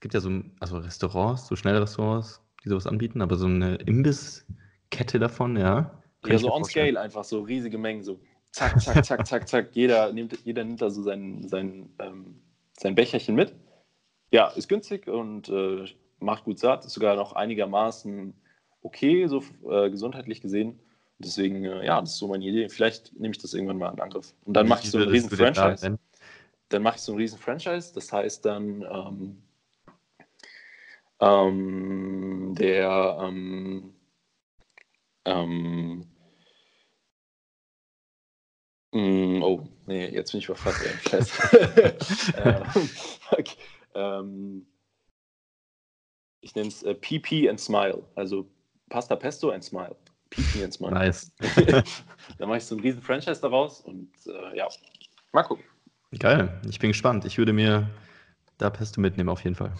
es 0.00 0.02
gibt 0.02 0.14
ja 0.14 0.20
so 0.20 0.30
also 0.60 0.78
Restaurants, 0.78 1.46
so 1.46 1.56
schnelle 1.56 1.82
Restaurants, 1.82 2.40
die 2.64 2.70
sowas 2.70 2.86
anbieten, 2.86 3.20
aber 3.20 3.36
so 3.36 3.44
eine 3.44 3.74
Imbisskette 3.74 5.18
davon, 5.18 5.58
ja, 5.58 6.00
ja, 6.26 6.38
so 6.38 6.50
on 6.50 6.64
scale 6.64 6.98
einfach, 6.98 7.22
so 7.22 7.42
riesige 7.42 7.76
Mengen, 7.76 8.02
so 8.02 8.18
zack, 8.52 8.80
zack, 8.80 9.04
zack, 9.04 9.26
zack, 9.26 9.46
zack. 9.46 9.68
Jeder 9.72 10.10
nimmt, 10.10 10.38
jeder 10.44 10.64
nimmt 10.64 10.80
da 10.80 10.88
so 10.88 11.02
sein, 11.02 11.46
sein, 11.46 11.90
ähm, 11.98 12.40
sein 12.78 12.94
Becherchen 12.94 13.34
mit. 13.34 13.54
Ja, 14.30 14.48
ist 14.48 14.68
günstig 14.70 15.06
und 15.06 15.50
äh, 15.50 15.84
macht 16.18 16.44
gut 16.44 16.58
satt, 16.58 16.86
ist 16.86 16.94
sogar 16.94 17.16
noch 17.16 17.34
einigermaßen 17.34 18.32
okay, 18.80 19.26
so 19.26 19.44
äh, 19.68 19.90
gesundheitlich 19.90 20.40
gesehen. 20.40 20.80
Deswegen, 21.18 21.62
äh, 21.64 21.84
ja, 21.84 22.00
das 22.00 22.12
ist 22.12 22.18
so 22.18 22.28
meine 22.28 22.44
Idee. 22.44 22.70
Vielleicht 22.70 23.12
nehme 23.18 23.32
ich 23.32 23.38
das 23.38 23.52
irgendwann 23.52 23.76
mal 23.76 23.92
in 23.92 24.00
Angriff. 24.00 24.32
Und 24.44 24.54
dann 24.54 24.66
mache 24.66 24.84
ich 24.84 24.90
so 24.90 24.96
einen 24.96 25.10
riesen 25.10 25.30
Franchise. 25.30 25.98
Dann 26.70 26.82
mache 26.82 26.96
ich 26.96 27.02
so 27.02 27.12
einen 27.12 27.20
riesen 27.20 27.38
Franchise. 27.38 27.92
Das 27.94 28.10
heißt 28.10 28.44
dann, 28.46 28.82
ähm, 28.82 29.42
ähm, 31.20 32.54
der 32.58 33.18
ähm, 33.22 33.94
ähm, 35.24 36.06
mm, 38.92 39.42
oh, 39.42 39.68
nee, 39.86 40.08
jetzt 40.08 40.32
bin 40.32 40.40
ich 40.40 40.46
überfasst. 40.46 40.82
Scheiße. 41.08 41.96
ähm, 42.44 42.88
okay. 43.32 43.56
ähm, 43.94 44.66
ich 46.40 46.54
nenne 46.54 46.68
es 46.68 46.82
äh, 46.82 46.94
PP 46.94 47.48
and 47.48 47.60
Smile. 47.60 48.02
Also 48.14 48.50
Pasta 48.88 49.16
Pesto 49.16 49.50
and 49.50 49.62
Smile. 49.62 49.96
PP 50.30 50.64
and 50.64 50.72
Smile. 50.72 50.92
Nice. 50.92 51.32
da 52.38 52.46
mache 52.46 52.58
ich 52.58 52.64
so 52.64 52.74
einen 52.74 52.82
riesen 52.82 53.02
Franchise 53.02 53.40
daraus 53.40 53.80
und 53.80 54.10
äh, 54.26 54.56
ja, 54.56 54.68
mal 55.32 55.42
gucken. 55.42 55.64
Geil, 56.18 56.60
ich 56.68 56.78
bin 56.78 56.90
gespannt. 56.90 57.24
Ich 57.24 57.38
würde 57.38 57.52
mir 57.52 57.88
da 58.60 58.70
Pesto 58.70 59.00
mitnehmen 59.00 59.28
auf 59.28 59.44
jeden 59.44 59.56
Fall. 59.56 59.72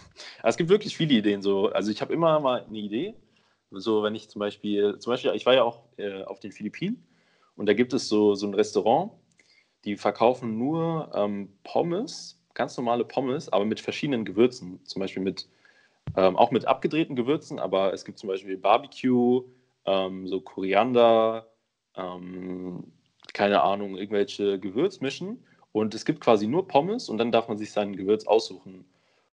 es 0.43 0.57
gibt 0.57 0.69
wirklich 0.69 0.95
viele 0.95 1.13
Ideen. 1.13 1.41
So. 1.41 1.69
Also 1.71 1.91
ich 1.91 2.01
habe 2.01 2.13
immer 2.13 2.39
mal 2.39 2.63
eine 2.63 2.77
Idee. 2.77 3.15
So, 3.71 4.03
wenn 4.03 4.15
ich 4.15 4.29
zum 4.29 4.39
Beispiel, 4.39 4.99
zum 4.99 5.11
Beispiel, 5.11 5.31
ich 5.33 5.45
war 5.45 5.53
ja 5.53 5.63
auch 5.63 5.83
äh, 5.97 6.23
auf 6.23 6.39
den 6.39 6.51
Philippinen 6.51 7.07
und 7.55 7.67
da 7.67 7.73
gibt 7.73 7.93
es 7.93 8.09
so, 8.09 8.35
so 8.35 8.45
ein 8.45 8.53
Restaurant, 8.53 9.11
die 9.85 9.95
verkaufen 9.95 10.57
nur 10.57 11.09
ähm, 11.13 11.53
Pommes, 11.63 12.39
ganz 12.53 12.75
normale 12.75 13.05
Pommes, 13.05 13.47
aber 13.47 13.63
mit 13.63 13.79
verschiedenen 13.79 14.25
Gewürzen. 14.25 14.85
Zum 14.85 14.99
Beispiel 14.99 15.23
mit 15.23 15.47
ähm, 16.15 16.35
auch 16.35 16.51
mit 16.51 16.65
abgedrehten 16.65 17.15
Gewürzen, 17.15 17.59
aber 17.59 17.93
es 17.93 18.03
gibt 18.03 18.19
zum 18.19 18.27
Beispiel 18.27 18.57
Barbecue, 18.57 19.43
ähm, 19.85 20.27
so 20.27 20.41
Koriander, 20.41 21.47
ähm, 21.95 22.91
keine 23.33 23.61
Ahnung, 23.61 23.97
irgendwelche 23.97 24.59
Gewürzmischen. 24.59 25.45
Und 25.71 25.93
es 25.93 26.05
gibt 26.05 26.21
quasi 26.21 26.47
nur 26.47 26.67
Pommes 26.67 27.09
und 27.09 27.17
dann 27.17 27.31
darf 27.31 27.47
man 27.47 27.57
sich 27.57 27.71
sein 27.71 27.95
Gewürz 27.95 28.25
aussuchen. 28.25 28.85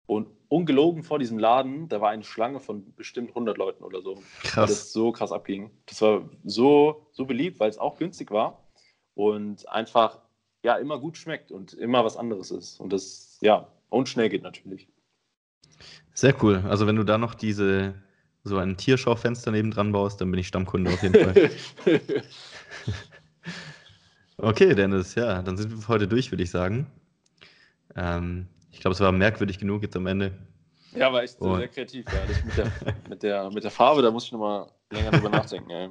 Und 0.07 0.29
ungelogen 0.49 1.03
vor 1.03 1.19
diesem 1.19 1.39
Laden, 1.39 1.89
da 1.89 2.01
war 2.01 2.11
eine 2.11 2.23
Schlange 2.23 2.61
von 2.61 2.95
bestimmt 2.95 3.31
100 3.31 3.59
Leuten 3.59 3.83
oder 3.83 4.03
so. 4.03 4.23
Krass. 4.43 4.57
Weil 4.57 4.67
das 4.67 4.93
so 4.93 5.11
krass 5.13 5.33
abging. 5.33 5.71
Das 5.87 6.01
war 6.01 6.29
so, 6.45 7.09
so 7.13 7.25
beliebt, 7.25 7.59
weil 7.59 7.71
es 7.71 7.79
auch 7.79 7.97
günstig 7.99 8.31
war 8.31 8.69
und 9.15 9.69
einfach 9.69 10.21
ja 10.63 10.77
immer 10.77 11.01
gut 11.01 11.17
schmeckt 11.17 11.51
und 11.51 11.73
immer 11.75 12.05
was 12.05 12.17
anderes 12.17 12.51
ist. 12.51 12.79
Und 12.81 12.93
das, 12.93 13.39
ja, 13.41 13.69
und 13.89 14.09
schnell 14.09 14.29
geht 14.29 14.43
natürlich. 14.43 14.89
Sehr 16.15 16.35
cool. 16.43 16.65
Also 16.69 16.87
wenn 16.87 16.97
du 16.97 17.05
da 17.05 17.19
noch 17.19 17.35
diese 17.35 17.95
so 18.45 18.59
ein 18.59 18.77
Tierschaufenster 18.77 19.51
neben 19.51 19.73
dran 19.73 19.91
baust, 19.91 20.21
dann 20.21 20.31
bin 20.31 20.39
ich 20.39 20.47
Stammkunde 20.47 20.93
auf 20.93 21.03
jeden 21.03 21.15
Fall. 21.15 21.51
okay, 24.39 24.75
Dennis, 24.75 25.15
ja, 25.15 25.43
dann 25.43 25.57
sind 25.57 25.71
wir 25.71 25.79
für 25.79 25.89
heute 25.89 26.09
durch, 26.09 26.31
würde 26.31 26.43
ich 26.43 26.51
sagen. 26.51 26.87
Ähm, 27.95 28.47
ich 28.71 28.81
glaube, 28.81 28.95
es 28.95 29.01
war 29.01 29.13
merkwürdig 29.13 29.59
genug 29.59 29.83
jetzt 29.83 29.97
am 29.97 30.07
Ende. 30.07 30.33
Ja, 30.93 31.13
war 31.13 31.23
echt 31.23 31.41
Und... 31.41 31.59
sehr 31.59 31.69
kreativ. 31.69 32.05
Ja. 32.13 32.21
Mit, 32.45 32.57
der, 32.57 32.73
mit, 33.09 33.23
der, 33.23 33.51
mit 33.51 33.65
der 33.65 33.71
Farbe, 33.71 34.03
da 34.03 34.11
muss 34.11 34.25
ich 34.25 34.33
nochmal 34.33 34.71
länger 34.91 35.11
drüber 35.11 35.29
nachdenken. 35.31 35.71
Ey. 35.71 35.89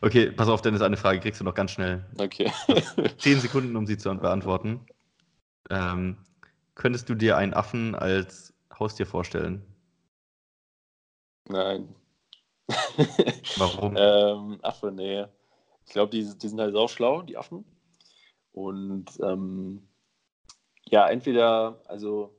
Okay, 0.00 0.30
pass 0.30 0.48
auf, 0.48 0.62
Dennis, 0.62 0.82
eine 0.82 0.96
Frage 0.96 1.20
kriegst 1.20 1.40
du 1.40 1.44
noch 1.44 1.54
ganz 1.54 1.72
schnell. 1.72 2.04
Okay. 2.18 2.52
Zehn 3.18 3.40
Sekunden, 3.40 3.76
um 3.76 3.86
sie 3.86 3.98
zu 3.98 4.14
beantworten. 4.14 4.86
Ähm, 5.70 6.16
könntest 6.74 7.08
du 7.08 7.14
dir 7.14 7.36
einen 7.36 7.54
Affen 7.54 7.94
als 7.94 8.54
Haustier 8.78 9.06
vorstellen? 9.06 9.62
Nein. 11.48 11.94
Warum? 13.56 13.96
ähm, 13.98 14.58
Affe, 14.62 14.92
nee. 14.92 15.24
Ich 15.86 15.92
glaube, 15.92 16.10
die, 16.10 16.26
die, 16.36 16.48
sind 16.48 16.60
halt 16.60 16.74
auch 16.74 16.88
schlau, 16.88 17.22
die 17.22 17.36
Affen. 17.36 17.64
Und 18.52 19.06
ähm, 19.22 19.86
ja, 20.88 21.08
entweder, 21.08 21.80
also 21.86 22.34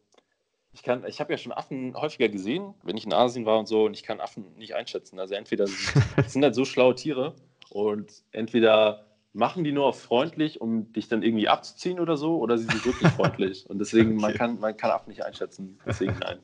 ich 0.73 0.83
kann, 0.83 1.05
ich 1.07 1.19
habe 1.19 1.31
ja 1.31 1.37
schon 1.37 1.51
Affen 1.51 1.95
häufiger 1.95 2.29
gesehen, 2.29 2.73
wenn 2.83 2.97
ich 2.97 3.05
in 3.05 3.13
Asien 3.13 3.45
war 3.45 3.57
und 3.57 3.67
so, 3.67 3.85
und 3.85 3.93
ich 3.93 4.03
kann 4.03 4.19
Affen 4.19 4.55
nicht 4.57 4.75
einschätzen. 4.75 5.19
Also 5.19 5.33
entweder 5.33 5.67
sind, 5.67 6.03
sind 6.27 6.43
halt 6.43 6.55
so 6.55 6.65
schlaue 6.65 6.95
Tiere 6.95 7.35
und 7.69 8.23
entweder 8.31 9.05
machen 9.33 9.63
die 9.63 9.71
nur 9.71 9.85
auf 9.85 10.01
freundlich, 10.01 10.61
um 10.61 10.91
dich 10.93 11.07
dann 11.07 11.23
irgendwie 11.23 11.47
abzuziehen 11.47 11.99
oder 11.99 12.17
so, 12.17 12.37
oder 12.37 12.57
sie 12.57 12.65
sind 12.65 12.85
wirklich 12.85 13.11
freundlich. 13.13 13.69
Und 13.69 13.79
deswegen, 13.79 14.13
okay. 14.13 14.21
man, 14.21 14.33
kann, 14.33 14.59
man 14.59 14.75
kann 14.75 14.91
Affen 14.91 15.09
nicht 15.09 15.23
einschätzen. 15.23 15.79
Deswegen 15.85 16.17
nein. 16.19 16.39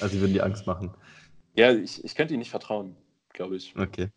also 0.00 0.14
sie 0.14 0.20
würden 0.20 0.32
die 0.32 0.42
Angst 0.42 0.66
machen. 0.66 0.94
Ja, 1.54 1.72
ich, 1.72 2.04
ich 2.04 2.14
könnte 2.14 2.34
ihnen 2.34 2.40
nicht 2.40 2.50
vertrauen, 2.50 2.96
glaube 3.32 3.56
ich. 3.56 3.74
Okay. 3.76 4.08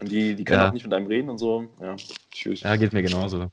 Und 0.00 0.10
die, 0.10 0.34
die 0.34 0.44
können 0.44 0.60
ja. 0.60 0.68
auch 0.68 0.72
nicht 0.72 0.84
mit 0.84 0.92
einem 0.92 1.06
reden 1.06 1.30
und 1.30 1.38
so. 1.38 1.66
Ja, 1.80 1.96
tschüss. 2.30 2.60
Ja, 2.60 2.76
geht 2.76 2.92
mir 2.92 3.02
genauso. 3.02 3.50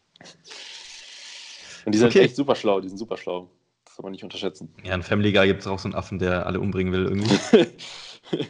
Und 1.86 1.94
die 1.94 1.98
sind 1.98 2.10
okay. 2.10 2.22
echt 2.22 2.36
super 2.36 2.56
schlau, 2.56 2.82
die 2.82 2.90
sind 2.90 2.98
super 2.98 3.18
schlau. 3.18 3.50
Das 3.86 3.96
soll 3.96 4.04
man 4.04 4.12
nicht 4.12 4.24
unterschätzen. 4.24 4.74
Ja, 4.84 4.96
in 4.96 5.04
Family 5.04 5.32
Guy 5.32 5.48
gibt 5.48 5.62
es 5.62 5.68
auch 5.68 5.80
so 5.80 5.88
einen 5.88 5.96
Affen, 5.96 6.20
der 6.20 6.46
alle 6.46 6.60
umbringen 6.60 6.92
will 6.92 7.06
irgendwie. 7.06 7.68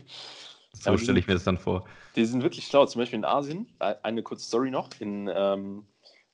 so 0.72 0.98
stelle 0.98 1.20
ich 1.20 1.28
mir 1.28 1.34
das 1.34 1.44
dann 1.44 1.58
vor. 1.58 1.86
Die 2.16 2.26
sind 2.26 2.44
wirklich 2.44 2.66
schlau. 2.66 2.86
Zum 2.86 3.00
Beispiel 3.00 3.20
in 3.20 3.26
Asien, 3.26 3.68
äh, 3.80 3.96
eine 4.04 4.24
kurze 4.24 4.46
Story 4.46 4.72
noch, 4.72 4.90
in, 5.00 5.30
ähm, 5.34 5.86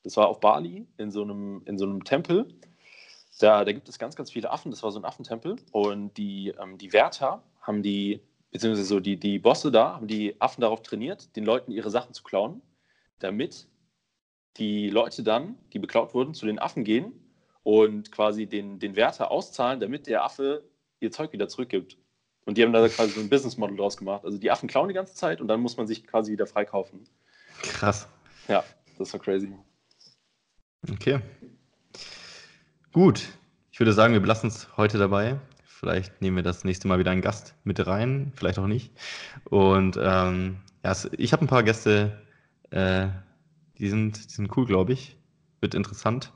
das 0.03 0.15
war 0.17 0.27
auf 0.27 0.39
Bali, 0.39 0.87
in 0.97 1.11
so 1.11 1.23
einem, 1.23 1.61
in 1.65 1.77
so 1.77 1.85
einem 1.85 2.03
Tempel. 2.03 2.47
Da, 3.39 3.63
da 3.63 3.71
gibt 3.71 3.87
es 3.87 3.97
ganz, 3.97 4.15
ganz 4.15 4.31
viele 4.31 4.51
Affen. 4.51 4.71
Das 4.71 4.83
war 4.83 4.91
so 4.91 4.99
ein 4.99 5.05
Affentempel. 5.05 5.55
Und 5.71 6.17
die, 6.17 6.53
ähm, 6.61 6.77
die 6.77 6.91
Wärter 6.93 7.41
haben 7.61 7.81
die, 7.81 8.21
beziehungsweise 8.51 8.87
so 8.87 8.99
die, 8.99 9.17
die 9.17 9.39
Bosse 9.39 9.71
da, 9.71 9.93
haben 9.93 10.07
die 10.07 10.39
Affen 10.41 10.61
darauf 10.61 10.81
trainiert, 10.81 11.35
den 11.35 11.45
Leuten 11.45 11.71
ihre 11.71 11.89
Sachen 11.89 12.13
zu 12.13 12.23
klauen, 12.23 12.61
damit 13.19 13.67
die 14.57 14.89
Leute 14.89 15.23
dann, 15.23 15.57
die 15.73 15.79
beklaut 15.79 16.13
wurden, 16.13 16.33
zu 16.33 16.45
den 16.45 16.59
Affen 16.59 16.83
gehen 16.83 17.13
und 17.63 18.11
quasi 18.11 18.47
den, 18.47 18.79
den 18.79 18.95
Wärter 18.95 19.31
auszahlen, 19.31 19.79
damit 19.79 20.07
der 20.07 20.23
Affe 20.23 20.63
ihr 20.99 21.11
Zeug 21.11 21.31
wieder 21.33 21.47
zurückgibt. 21.47 21.97
Und 22.45 22.57
die 22.57 22.63
haben 22.63 22.73
da 22.73 22.87
quasi 22.87 23.11
so 23.11 23.19
ein 23.19 23.29
Business 23.29 23.57
Model 23.57 23.77
draus 23.77 23.97
gemacht. 23.97 24.25
Also 24.25 24.37
die 24.37 24.49
Affen 24.49 24.67
klauen 24.67 24.87
die 24.87 24.95
ganze 24.95 25.13
Zeit 25.13 25.39
und 25.39 25.47
dann 25.47 25.61
muss 25.61 25.77
man 25.77 25.87
sich 25.87 26.05
quasi 26.07 26.31
wieder 26.31 26.47
freikaufen. 26.47 27.07
Krass. 27.61 28.07
Ja, 28.47 28.63
das 28.97 29.13
war 29.13 29.19
crazy. 29.19 29.53
Okay. 30.91 31.19
Gut. 32.91 33.27
Ich 33.71 33.79
würde 33.79 33.93
sagen, 33.93 34.13
wir 34.13 34.19
belassen 34.19 34.49
es 34.49 34.75
heute 34.77 34.97
dabei. 34.97 35.39
Vielleicht 35.79 36.21
nehmen 36.21 36.35
wir 36.35 36.43
das 36.43 36.65
nächste 36.65 36.89
Mal 36.89 36.99
wieder 36.99 37.11
einen 37.11 37.21
Gast 37.21 37.55
mit 37.63 37.87
rein, 37.87 38.33
vielleicht 38.35 38.59
auch 38.59 38.67
nicht. 38.67 38.91
Und 39.45 39.97
ähm, 39.97 40.57
ja, 40.83 40.93
ich 41.13 41.31
habe 41.31 41.45
ein 41.45 41.47
paar 41.47 41.63
Gäste, 41.63 42.21
äh, 42.71 43.07
die, 43.77 43.87
sind, 43.87 44.25
die 44.25 44.33
sind 44.33 44.57
cool, 44.57 44.65
glaube 44.65 44.91
ich. 44.91 45.15
Wird 45.61 45.75
interessant. 45.75 46.33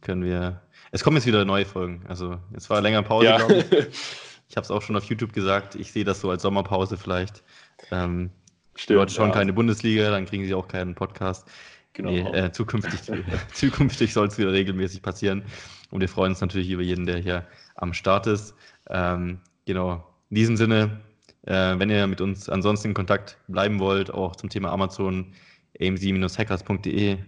Können 0.00 0.24
wir. 0.24 0.62
Es 0.92 1.04
kommen 1.04 1.18
jetzt 1.18 1.26
wieder 1.26 1.44
neue 1.44 1.66
Folgen. 1.66 2.06
Also, 2.08 2.38
jetzt 2.54 2.70
war 2.70 2.80
länger 2.80 3.02
Pause, 3.02 3.26
ja. 3.26 3.36
glaube 3.36 3.56
ich. 3.56 3.66
Ich 4.48 4.56
habe 4.56 4.64
es 4.64 4.72
auch 4.72 4.82
schon 4.82 4.96
auf 4.96 5.04
YouTube 5.04 5.32
gesagt, 5.32 5.76
ich 5.76 5.92
sehe 5.92 6.02
das 6.02 6.20
so 6.20 6.28
als 6.28 6.42
Sommerpause 6.42 6.96
vielleicht. 6.96 7.44
Ähm, 7.92 8.30
Stimmt, 8.74 8.88
die 8.88 8.94
Leute 8.94 9.14
schauen 9.14 9.28
ja. 9.28 9.34
keine 9.34 9.52
Bundesliga, 9.52 10.10
dann 10.10 10.26
kriegen 10.26 10.44
sie 10.44 10.54
auch 10.54 10.66
keinen 10.66 10.96
Podcast. 10.96 11.46
Genau. 11.92 12.10
Nee, 12.10 12.22
äh, 12.22 12.50
zukünftig 12.50 13.00
zukünftig 13.52 14.12
soll 14.12 14.26
es 14.26 14.38
wieder 14.38 14.52
regelmäßig 14.52 15.02
passieren. 15.02 15.44
Und 15.90 16.00
wir 16.00 16.08
freuen 16.08 16.32
uns 16.32 16.40
natürlich 16.40 16.70
über 16.70 16.82
jeden, 16.82 17.06
der 17.06 17.18
hier 17.18 17.46
am 17.76 17.94
Start 17.94 18.26
ist. 18.26 18.54
Ähm, 18.90 19.40
genau. 19.64 20.06
In 20.30 20.34
diesem 20.34 20.56
Sinne, 20.56 21.00
äh, 21.46 21.78
wenn 21.78 21.90
ihr 21.90 22.06
mit 22.06 22.20
uns 22.20 22.48
ansonsten 22.48 22.88
in 22.88 22.94
Kontakt 22.94 23.38
bleiben 23.48 23.78
wollt, 23.78 24.12
auch 24.12 24.36
zum 24.36 24.50
Thema 24.50 24.70
Amazon, 24.72 25.32
amc-hackers.de. 25.80 27.18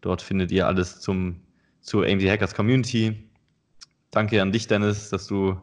Dort 0.00 0.22
findet 0.22 0.52
ihr 0.52 0.66
alles 0.66 1.00
zum, 1.00 1.40
zur 1.80 2.06
AMC 2.06 2.28
Hackers 2.28 2.54
Community. 2.54 3.28
Danke 4.10 4.40
an 4.40 4.52
dich, 4.52 4.66
Dennis, 4.66 5.10
dass 5.10 5.26
du 5.26 5.60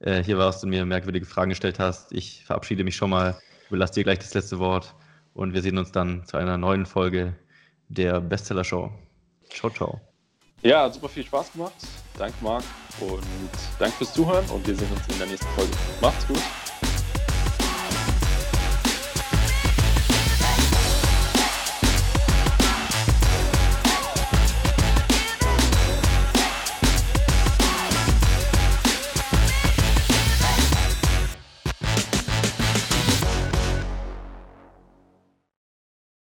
äh, 0.00 0.22
hier 0.22 0.38
warst 0.38 0.64
und 0.64 0.70
mir 0.70 0.84
merkwürdige 0.84 1.26
Fragen 1.26 1.50
gestellt 1.50 1.78
hast. 1.78 2.12
Ich 2.12 2.44
verabschiede 2.44 2.84
mich 2.84 2.96
schon 2.96 3.10
mal, 3.10 3.36
überlasse 3.68 3.94
dir 3.94 4.04
gleich 4.04 4.18
das 4.18 4.34
letzte 4.34 4.58
Wort 4.58 4.94
und 5.34 5.54
wir 5.54 5.62
sehen 5.62 5.78
uns 5.78 5.92
dann 5.92 6.24
zu 6.26 6.36
einer 6.36 6.58
neuen 6.58 6.86
Folge 6.86 7.34
der 7.88 8.20
Bestseller 8.20 8.64
Show. 8.64 8.90
Ciao, 9.50 9.70
ciao. 9.70 10.11
Ja, 10.62 10.88
super 10.90 11.08
viel 11.08 11.24
Spaß 11.24 11.52
gemacht. 11.52 11.74
Danke, 12.16 12.36
Marc. 12.40 12.62
Und 13.00 13.22
danke 13.78 13.96
fürs 13.96 14.12
Zuhören 14.14 14.44
und 14.50 14.66
wir 14.66 14.76
sehen 14.76 14.90
uns 14.92 15.08
in 15.08 15.18
der 15.18 15.26
nächsten 15.26 15.48
Folge. 15.56 15.72
Macht's 16.00 16.26
gut. 16.26 16.38